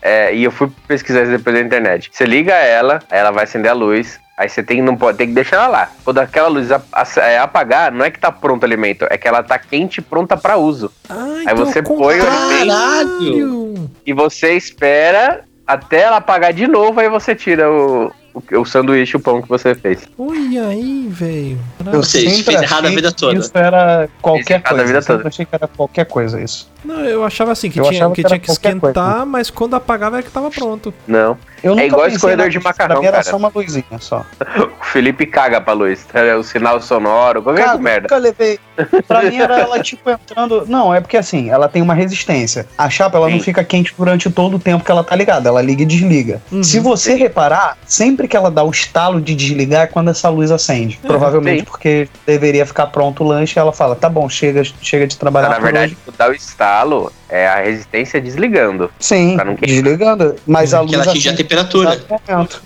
é, 0.01 0.34
e 0.34 0.45
eu 0.45 0.51
fui 0.51 0.70
pesquisar 0.86 1.22
isso 1.22 1.32
depois 1.32 1.55
da 1.57 1.62
internet. 1.62 2.11
Você 2.12 2.24
liga 2.24 2.55
ela, 2.55 3.01
aí 3.11 3.18
ela 3.18 3.30
vai 3.32 3.45
acender 3.45 3.70
a 3.70 3.74
luz. 3.74 4.20
Aí 4.38 4.49
você 4.49 4.62
tem, 4.62 4.80
não 4.80 4.97
pode, 4.97 5.18
tem 5.18 5.26
que 5.28 5.34
deixar 5.34 5.57
ela 5.57 5.66
lá. 5.68 5.90
Quando 6.05 6.18
aquela 6.18 6.49
luz 6.49 6.72
a- 6.72 6.80
a- 6.93 7.07
é, 7.20 7.38
apagar, 7.38 7.93
não 7.93 8.05
é 8.05 8.11
que 8.11 8.18
tá 8.18 8.32
pronto 8.32 8.62
o 8.62 8.66
alimento, 8.66 9.07
é 9.11 9.18
que 9.18 9.28
ela 9.28 9.43
tá 9.43 9.59
quente 9.59 9.99
e 9.99 10.01
pronta 10.03 10.36
pra 10.36 10.57
uso. 10.57 10.90
Ah, 11.09 11.43
Aí 11.47 11.55
você 11.55 11.80
é 11.80 11.82
o 11.82 11.84
põe 11.84 12.18
o 12.18 12.24
contrário. 12.24 13.90
E 14.07 14.12
você 14.12 14.55
espera 14.55 15.45
até 15.66 16.01
ela 16.03 16.16
apagar 16.16 16.53
de 16.53 16.66
novo, 16.66 16.99
aí 17.01 17.09
você 17.09 17.34
tira 17.34 17.70
o, 17.70 18.11
o, 18.35 18.61
o 18.61 18.64
sanduíche, 18.64 19.16
o 19.16 19.20
pão 19.20 19.41
que 19.43 19.49
você 19.49 19.74
fez. 19.74 20.01
Olha 20.18 20.68
aí, 20.68 21.07
velho. 21.11 21.59
Ou 21.93 22.03
seja, 22.03 22.43
fez 22.43 22.62
errado 22.62 22.85
a 22.85 22.89
achei 22.89 22.97
vida 22.97 23.12
toda. 23.12 23.39
Isso 23.39 23.51
era 23.55 23.99
Fez 23.99 24.11
qualquer 24.20 24.55
errado 24.55 24.66
a 24.66 24.68
coisa. 24.70 24.85
vida 24.87 24.99
eu 24.99 25.03
toda. 25.05 25.28
achei 25.28 25.45
que 25.47 25.55
era 25.55 25.68
qualquer 25.68 26.05
coisa 26.07 26.41
isso. 26.41 26.70
Não, 26.85 27.05
eu 27.05 27.24
achava 27.24 27.53
assim, 27.53 27.70
que 27.70 27.78
Eu 27.78 27.85
tinha 27.85 28.09
que, 28.11 28.22
que 28.22 28.28
tinha 28.28 28.39
que 28.41 28.51
esquentar, 28.51 29.24
mas 29.24 29.51
quando 29.51 29.74
apagava 29.74 30.16
era 30.16 30.22
que 30.24 30.30
tava 30.33 30.51
pronto. 30.51 30.93
Não. 31.07 31.39
Eu 31.62 31.78
É 31.78 31.87
igual 31.87 32.09
escorredor 32.09 32.49
de 32.49 32.59
macarrão, 32.59 33.01
mim 33.01 33.07
era 33.07 33.18
cara. 33.18 33.30
só 33.30 33.37
uma 33.37 33.53
luzinha 33.55 33.85
só. 34.01 34.26
O 34.93 35.01
Felipe 35.03 35.24
caga 35.24 35.59
pra 35.59 35.72
luz. 35.72 36.07
É 36.12 36.36
o 36.36 36.43
sinal 36.43 36.78
sonoro, 36.78 37.43
qualquer 37.43 37.64
Cara, 37.64 37.78
merda. 37.78 38.03
nunca 38.03 38.16
levei. 38.18 38.59
Pra 39.09 39.22
mim 39.22 39.38
era 39.38 39.59
ela 39.61 39.80
tipo 39.82 40.11
entrando. 40.11 40.66
Não, 40.66 40.95
é 40.95 41.01
porque 41.01 41.16
assim, 41.16 41.49
ela 41.49 41.66
tem 41.66 41.80
uma 41.80 41.95
resistência. 41.95 42.66
A 42.76 42.90
chapa 42.90 43.16
ela 43.16 43.30
não 43.30 43.38
Sim. 43.38 43.45
fica 43.45 43.64
quente 43.64 43.95
durante 43.97 44.30
todo 44.30 44.57
o 44.57 44.59
tempo 44.59 44.84
que 44.84 44.90
ela 44.90 45.03
tá 45.03 45.16
ligada. 45.16 45.49
Ela 45.49 45.62
liga 45.62 45.80
e 45.82 45.86
desliga. 45.86 46.43
Uhum. 46.53 46.62
Se 46.62 46.78
você 46.78 47.14
reparar, 47.14 47.78
sempre 47.86 48.28
que 48.28 48.36
ela 48.36 48.51
dá 48.51 48.62
o 48.62 48.70
estalo 48.70 49.18
de 49.18 49.34
desligar 49.34 49.84
é 49.84 49.86
quando 49.86 50.11
essa 50.11 50.28
luz 50.28 50.51
acende. 50.51 51.01
Provavelmente 51.03 51.61
sim. 51.61 51.64
porque 51.64 52.07
deveria 52.26 52.66
ficar 52.66 52.88
pronto 52.88 53.24
o 53.24 53.26
lanche. 53.26 53.59
Ela 53.59 53.72
fala: 53.72 53.97
tá 53.97 54.11
bom, 54.11 54.28
chega, 54.28 54.62
chega 54.82 55.07
de 55.07 55.16
trabalhar. 55.16 55.49
Na 55.49 55.55
por 55.55 55.64
verdade, 55.64 55.97
hoje." 56.07 56.16
dá 56.18 56.28
o 56.28 56.34
estalo 56.34 57.11
é 57.33 57.49
a 57.49 57.62
resistência 57.62 58.20
desligando. 58.20 58.91
Sim, 58.99 59.37
pra 59.37 59.45
não 59.45 59.57
queimar. 59.57 59.83
desligando. 59.83 60.37
Mas 60.47 60.74
a 60.74 60.80
luz 60.80 60.91
Que 60.91 60.97
ela 60.97 61.05
atinge 61.11 61.28
a 61.30 61.35
temperatura. 61.35 62.01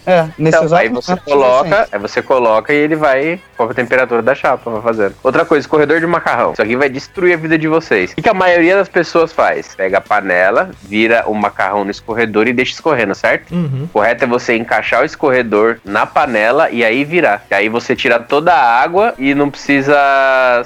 É, 0.05 0.23
nesse 0.37 0.57
Então, 0.57 0.65
exato 0.65 0.83
aí 0.83 0.89
você 0.89 1.11
momento, 1.13 1.25
coloca, 1.25 1.89
aí 1.93 1.99
você 1.99 2.23
coloca 2.23 2.73
e 2.73 2.77
ele 2.77 2.97
vai 2.97 3.41
com 3.57 3.63
a 3.65 3.75
temperatura 3.75 4.23
da 4.23 4.35
chapa, 4.35 4.71
vai 4.71 4.83
fazendo. 4.83 5.15
Outra 5.23 5.45
coisa, 5.45 5.67
corredor 5.69 6.01
de 6.01 6.07
macarrão. 6.07 6.53
Isso 6.53 6.63
aqui 6.63 6.77
vai 6.77 6.89
destruir 6.89 7.35
a 7.35 7.37
vida 7.37 7.57
de 7.57 7.69
vocês. 7.69 8.13
O 8.13 8.21
que 8.21 8.29
a 8.29 8.35
maioria 8.35 8.77
das 8.77 8.89
pessoas 8.89 9.33
faz? 9.33 9.75
Pega 9.75 9.99
a 9.99 10.01
panela, 10.01 10.71
vira 10.83 11.25
o 11.27 11.35
macarrão 11.35 11.85
no 11.85 11.91
escorredor 11.91 12.49
e 12.49 12.53
deixa 12.53 12.73
escorrendo, 12.73 13.15
certo? 13.15 13.55
Uhum. 13.55 13.85
O 13.85 13.89
correto 13.89 14.25
é 14.25 14.27
você 14.27 14.57
encaixar 14.57 15.03
o 15.03 15.05
escorredor 15.05 15.79
na 15.85 16.05
panela 16.07 16.71
e 16.71 16.85
aí 16.85 17.05
virar. 17.05 17.45
E 17.51 17.55
aí 17.55 17.69
você 17.69 17.95
tira 17.95 18.19
toda 18.19 18.53
a 18.53 18.83
água 18.83 19.15
e 19.19 19.35
não 19.35 19.49
precisa 19.51 19.97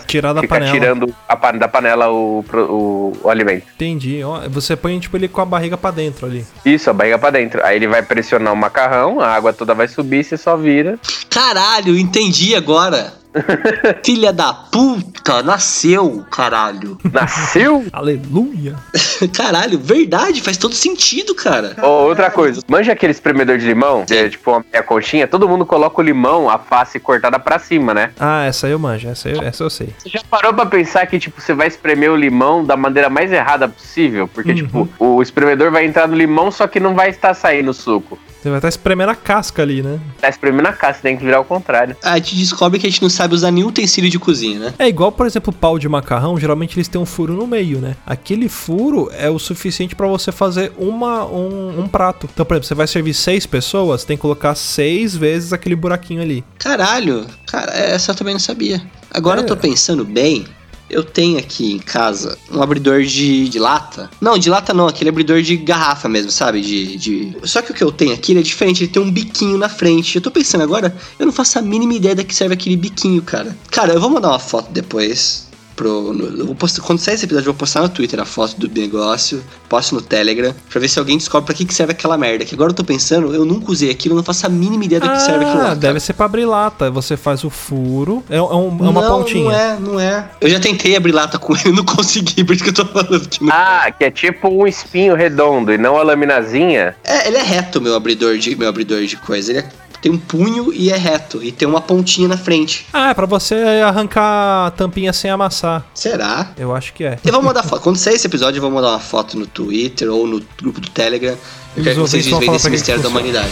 Tirar 0.07 0.33
da 0.33 0.41
ficar 0.41 0.57
panela. 0.57 0.73
tirando 0.73 1.15
a 1.29 1.51
da 1.53 1.69
panela 1.69 2.11
o, 2.11 2.45
o, 2.53 3.13
o 3.23 3.29
alimento. 3.29 3.67
Entendi. 3.91 4.23
Ó, 4.23 4.49
você 4.49 4.77
põe 4.77 4.99
tipo 4.99 5.17
ele 5.17 5.29
com 5.29 5.41
a 5.41 5.45
barriga 5.45 5.77
pra 5.77 5.91
dentro 5.91 6.27
ali. 6.27 6.47
Isso, 6.65 6.89
a 6.89 6.93
barriga 6.93 7.19
pra 7.19 7.31
dentro. 7.31 7.65
Aí 7.65 7.77
ele 7.77 7.89
vai 7.89 8.03
pressionar 8.03 8.53
o 8.53 8.57
macarrão, 8.57 9.21
a 9.21 9.29
água 9.29 9.53
toda 9.53 9.75
vai 9.75 9.89
subir, 9.89 10.25
você 10.25 10.37
só 10.37 10.57
vira. 10.57 10.99
Caralho, 11.29 11.99
entendi 11.99 12.55
agora. 12.55 13.20
Filha 14.05 14.33
da 14.33 14.53
puta, 14.53 15.43
nasceu, 15.43 16.25
caralho. 16.31 16.99
Nasceu? 17.13 17.85
Aleluia. 17.93 18.75
Caralho, 19.35 19.79
verdade, 19.79 20.41
faz 20.41 20.57
todo 20.57 20.75
sentido, 20.75 21.35
cara. 21.35 21.77
Ou 21.83 22.09
outra 22.09 22.31
coisa, 22.31 22.61
manja 22.69 22.93
aquele 22.93 23.13
espremedor 23.13 23.59
de 23.59 23.67
limão, 23.67 24.05
que 24.07 24.15
é 24.15 24.29
tipo 24.29 24.51
uma 24.51 24.65
meia 24.73 24.83
conchinha, 24.83 25.29
todo 25.29 25.49
mundo 25.49 25.65
coloca 25.67 26.01
o 26.01 26.05
limão, 26.05 26.49
a 26.49 26.59
face 26.59 26.99
cortada 26.99 27.39
pra 27.39 27.59
cima, 27.59 27.93
né? 27.95 28.11
Ah, 28.19 28.45
essa 28.45 28.67
eu 28.69 28.79
manjo, 28.79 29.09
essa, 29.09 29.29
eu- 29.29 29.43
essa 29.43 29.63
eu 29.63 29.71
sei. 29.71 29.95
Você 29.99 30.09
já 30.09 30.21
parou 30.31 30.53
pra 30.55 30.67
pensar 30.67 31.07
que, 31.07 31.19
tipo, 31.19 31.41
você 31.41 31.53
vai 31.55 31.69
espremer 31.69 32.11
o 32.11 32.17
limão 32.17 32.65
da 32.65 32.77
maneira 32.77 33.09
mais 33.09 33.31
errada 33.33 33.69
possível? 33.69 34.27
Porque, 34.29 34.51
Uhum. 34.51 34.57
tipo, 34.57 34.89
o 34.99 35.23
espremedor 35.23 35.71
vai 35.71 35.85
entrar 35.85 36.09
no 36.09 36.17
limão, 36.17 36.51
só 36.51 36.67
que 36.67 36.81
não 36.81 36.95
vai 36.95 37.11
estar 37.11 37.35
saindo 37.35 37.71
o 37.71 37.75
suco. 37.75 38.19
Você 38.41 38.49
vai 38.49 38.59
estar 38.59 38.69
espremendo 38.69 39.11
a 39.11 39.15
casca 39.15 39.61
ali, 39.61 39.83
né? 39.83 40.01
Tá 40.19 40.29
espremendo 40.29 40.67
a 40.67 40.73
casca, 40.73 41.03
tem 41.03 41.17
que 41.17 41.23
virar 41.25 41.37
ao 41.39 41.45
contrário. 41.45 41.95
A 42.03 42.17
gente 42.17 42.37
descobre 42.37 42.79
que 42.79 42.87
a 42.87 42.91
gente 42.91 43.03
não 43.03 43.11
sabe 43.11 43.35
usar 43.35 43.51
nenhum 43.51 43.69
utensílio 43.69 44.09
de 44.09 44.19
cozinha, 44.19 44.59
né? 44.59 44.75
É 44.79 44.89
igual, 44.89 45.13
por 45.13 45.27
exemplo, 45.27 45.53
o 45.53 45.57
pau 45.57 45.79
de 45.79 45.87
macarrão, 45.89 46.39
geralmente 46.39 46.77
eles 46.77 46.89
têm 46.89 46.99
um 47.01 47.05
furo 47.05 47.35
no 47.35 47.47
meio, 47.47 47.79
né? 47.81 47.97
Aquele 48.07 48.49
furo 48.49 49.11
é 49.13 49.29
o 49.29 49.39
suficiente 49.39 49.95
pra 49.95 50.07
você 50.07 50.33
fazer 50.33 50.73
uma, 50.79 51.27
um, 51.27 51.81
um 51.81 51.87
prato. 51.89 52.29
Então, 52.33 52.47
por 52.47 52.55
exemplo, 52.55 52.69
você 52.69 52.75
vai 52.75 52.87
servir 52.87 53.13
seis 53.13 53.45
pessoas, 53.45 54.05
tem 54.05 54.17
que 54.17 54.23
colocar 54.23 54.55
seis 54.55 55.15
vezes 55.15 55.53
aquele 55.53 55.77
buraquinho 55.77 56.23
ali. 56.23 56.43
Caralho, 56.59 57.27
cara, 57.47 57.73
essa 57.73 58.13
eu 58.13 58.15
também 58.15 58.33
não 58.35 58.41
sabia. 58.41 58.81
Agora 59.11 59.41
É. 59.41 59.43
eu 59.43 59.47
tô 59.47 59.57
pensando 59.57 60.05
bem. 60.05 60.47
Eu 60.91 61.05
tenho 61.05 61.39
aqui 61.39 61.73
em 61.73 61.79
casa 61.79 62.37
um 62.51 62.63
abridor 62.63 63.03
de, 63.03 63.49
de 63.49 63.59
lata. 63.59 64.11
Não, 64.21 64.37
de 64.37 64.51
lata 64.51 64.75
não, 64.75 64.89
aquele 64.89 65.11
abridor 65.11 65.41
de 65.41 65.57
garrafa 65.57 66.09
mesmo, 66.09 66.31
sabe? 66.31 66.61
De, 66.61 66.97
de. 66.97 67.37
Só 67.45 67.63
que 67.63 67.71
o 67.71 67.75
que 67.75 67.83
eu 67.83 67.93
tenho 67.93 68.13
aqui 68.13 68.37
é 68.37 68.43
diferente, 68.43 68.85
ele 68.85 68.93
tem 68.93 69.03
um 69.03 69.11
biquinho 69.11 69.57
na 69.57 69.69
frente. 69.69 70.17
Eu 70.17 70.23
tô 70.23 70.31
pensando 70.31 70.63
agora, 70.63 70.95
eu 71.19 71.27
não 71.27 71.33
faço 71.33 71.59
a 71.59 71.63
mínima 71.63 71.95
ideia 71.95 72.15
da 72.15 72.25
que 72.25 72.35
serve 72.35 72.55
aquele 72.55 72.77
biquinho, 72.77 73.23
cara. 73.23 73.57
Cara, 73.71 73.95
eu 73.95 74.01
vou 74.01 74.11
mandar 74.11 74.29
uma 74.29 74.39
foto 74.39 74.71
depois. 74.73 75.50
Pro, 75.81 76.13
no- 76.13 76.27
eu 76.41 76.45
vou 76.45 76.55
postar, 76.55 76.83
quando 76.83 76.99
sair 76.99 77.15
esse 77.15 77.25
episódio, 77.25 77.49
eu 77.49 77.53
vou 77.55 77.59
postar 77.59 77.81
no 77.81 77.89
Twitter 77.89 78.21
a 78.21 78.27
foto 78.27 78.55
do 78.59 78.69
negócio, 78.79 79.43
posto 79.67 79.95
no 79.95 80.03
Telegram, 80.03 80.55
pra 80.69 80.79
ver 80.79 80.89
se 80.89 80.99
alguém 80.99 81.17
descobre 81.17 81.47
pra 81.47 81.55
que, 81.55 81.65
que 81.65 81.73
serve 81.73 81.93
aquela 81.93 82.19
merda. 82.19 82.45
Que 82.45 82.55
agora 82.55 82.71
eu 82.71 82.75
tô 82.75 82.85
pensando, 82.85 83.35
eu 83.35 83.47
nunca 83.47 83.73
usei 83.73 83.91
aquilo, 83.91 84.13
eu 84.13 84.17
não 84.19 84.23
faço 84.23 84.45
a 84.45 84.51
mínima 84.51 84.85
ideia 84.85 85.01
do 85.01 85.09
que 85.09 85.19
serve 85.23 85.43
aquilo 85.47 85.63
lá. 85.63 85.71
Ah, 85.71 85.75
deve 85.75 85.99
ser 85.99 86.13
pra 86.13 86.27
abrir 86.27 86.45
lata. 86.45 86.91
Você 86.91 87.17
faz 87.17 87.45
o 87.45 87.49
furo. 87.49 88.23
É, 88.29 88.37
é 88.37 88.43
um- 88.43 88.47
é 88.85 88.89
uma 88.91 89.01
não, 89.01 89.19
pontinha. 89.21 89.45
Não 89.45 89.53
é, 89.53 89.79
não 89.81 89.99
é. 90.01 90.31
Eu 90.39 90.51
já 90.51 90.61
tentei 90.61 90.95
abrir 90.97 91.13
lata 91.13 91.39
com 91.39 91.57
ele, 91.57 91.73
não 91.73 91.83
consegui, 91.85 92.45
por 92.45 92.55
isso 92.55 92.63
que 92.63 92.69
eu 92.69 92.75
tô 92.75 92.85
falando 92.85 93.27
que 93.27 93.43
não. 93.43 93.51
Ah, 93.51 93.91
que 93.91 94.05
é 94.05 94.11
tipo 94.11 94.49
um 94.49 94.67
espinho 94.67 95.15
redondo 95.15 95.73
e 95.73 95.79
não 95.79 95.97
a 95.97 96.03
laminazinha. 96.03 96.95
É, 97.03 97.27
ele 97.27 97.39
é 97.39 97.43
reto, 97.43 97.81
meu 97.81 97.95
abridor 97.95 98.37
de, 98.37 98.55
meu 98.55 98.69
abridor 98.69 99.03
de 99.05 99.17
coisa. 99.17 99.51
Ele 99.51 99.61
é- 99.61 99.69
tem 100.01 100.11
um 100.11 100.19
punho 100.19 100.73
e 100.73 100.91
é 100.91 100.97
reto. 100.97 101.43
E 101.43 101.53
tem 101.53 101.69
uma 101.69 101.81
pontinha 101.81 102.29
na 102.29 102.37
frente. 102.37 102.87
Ah, 102.93 103.11
é 103.11 103.15
pra 103.15 103.27
você 103.27 103.55
arrancar 103.85 104.67
a 104.67 104.71
tampinha 104.71 105.13
sem 105.13 105.31
amassar. 105.31 105.85
Será? 105.95 106.53
Eu 106.57 106.75
acho 106.75 106.93
que 106.93 107.05
é. 107.05 107.19
Eu 107.25 107.33
vou 107.33 107.43
mandar 107.43 107.63
foto. 107.63 107.83
Quando 107.83 107.97
sair 107.97 108.15
esse 108.15 108.27
episódio, 108.27 108.59
eu 108.59 108.63
vou 108.63 108.71
mandar 108.71 108.91
uma 108.91 109.01
foto 109.01 109.39
no 109.39 109.47
Twitter 109.47 110.11
ou 110.11 110.27
no 110.27 110.43
grupo 110.61 110.81
do 110.81 110.91
Telegram. 110.91 111.37
Eu 111.77 111.79
Os 111.79 111.85
quero 111.85 111.97
que 111.97 112.01
vocês 112.01 112.27
que 112.27 112.61
que 112.61 112.71
mistério 112.71 113.03
da 113.03 113.09
humanidade. 113.09 113.51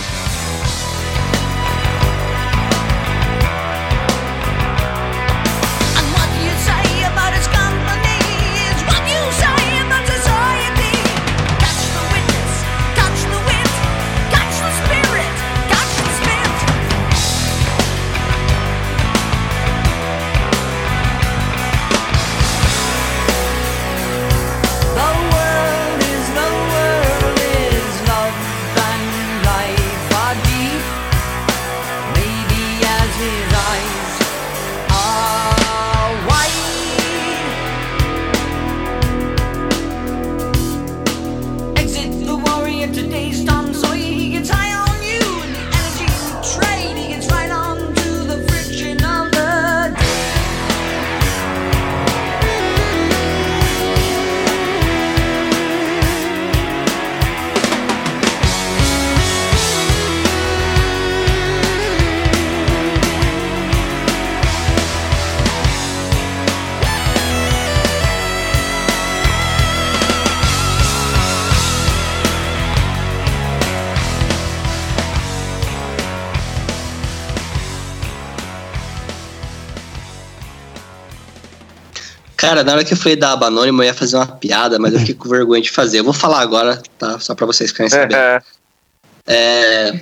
Cara, 82.59 82.65
na 82.65 82.73
hora 82.73 82.85
que 82.85 82.93
eu 82.93 82.97
falei 82.97 83.15
da 83.15 83.33
aba 83.33 83.47
anônima, 83.47 83.85
eu 83.85 83.87
ia 83.87 83.95
fazer 83.95 84.17
uma 84.17 84.27
piada, 84.27 84.81
mas 84.81 84.93
eu 84.93 84.99
fiquei 84.99 85.15
com 85.15 85.29
vergonha 85.29 85.63
de 85.63 85.71
fazer. 85.71 86.01
Eu 86.01 86.05
vou 86.05 86.13
falar 86.13 86.41
agora, 86.41 86.83
tá? 86.99 87.17
Só 87.21 87.33
pra 87.33 87.47
vocês 87.47 87.71
ficarem 87.71 87.89
sabendo. 87.89 88.43
É, 89.27 90.01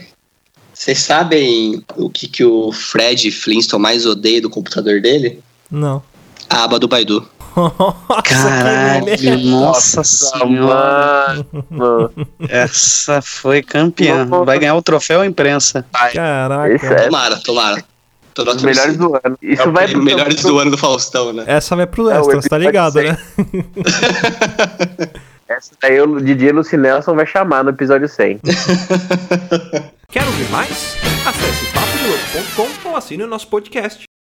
Vocês 0.72 0.98
sabem 1.00 1.84
o 1.96 2.08
que, 2.08 2.26
que 2.26 2.44
o 2.44 2.72
Fred 2.72 3.30
Flintstone 3.30 3.82
mais 3.82 4.06
odeia 4.06 4.40
do 4.40 4.48
computador 4.48 5.02
dele? 5.02 5.42
Não. 5.70 6.02
A 6.48 6.64
aba 6.64 6.78
do 6.78 6.88
Baidu. 6.88 7.28
Nossa, 7.56 8.22
Caralho, 8.22 9.38
nossa 9.44 10.04
senhora. 10.04 11.46
Mano, 11.68 12.10
Essa 12.48 13.20
foi 13.20 13.62
campeã. 13.62 14.26
Vai 14.44 14.58
ganhar 14.58 14.76
o 14.76 14.82
troféu 14.82 15.22
imprensa. 15.24 15.84
Caraca. 15.92 16.86
É 16.86 17.04
Tomara, 17.04 17.36
tomara. 17.36 17.84
Tô 18.36 18.50
os 18.50 18.62
melhores 18.62 18.98
do 18.98 19.14
ano. 19.14 19.38
Isso 19.40 19.62
É 19.62 19.70
vai 19.70 19.86
prêmio 19.86 20.04
melhores 20.04 20.42
do 20.42 20.58
ano 20.58 20.70
do 20.72 20.76
Faustão, 20.76 21.32
né? 21.32 21.44
Essa 21.46 21.74
vai 21.74 21.86
pro 21.86 22.10
É, 22.10 22.20
o 22.20 22.20
Extras, 22.20 22.44
tá 22.44 22.58
ligado, 22.58 22.96
né? 22.96 23.16
Essa 25.48 25.72
daí 25.80 25.98
o 26.00 26.20
Didi 26.20 26.50
Lucy 26.50 26.76
Nelson 26.76 27.14
vai 27.14 27.24
chamar 27.26 27.64
no 27.64 27.70
episódio 27.70 28.08
100. 28.08 28.40
Quer 30.10 30.24
ouvir 30.24 30.50
mais? 30.50 30.96
Acesse 31.24 31.66
papodelouco.com 31.72 32.90
ou 32.90 32.96
assine 32.96 33.22
o 33.22 33.26
nosso 33.26 33.48
podcast. 33.48 34.05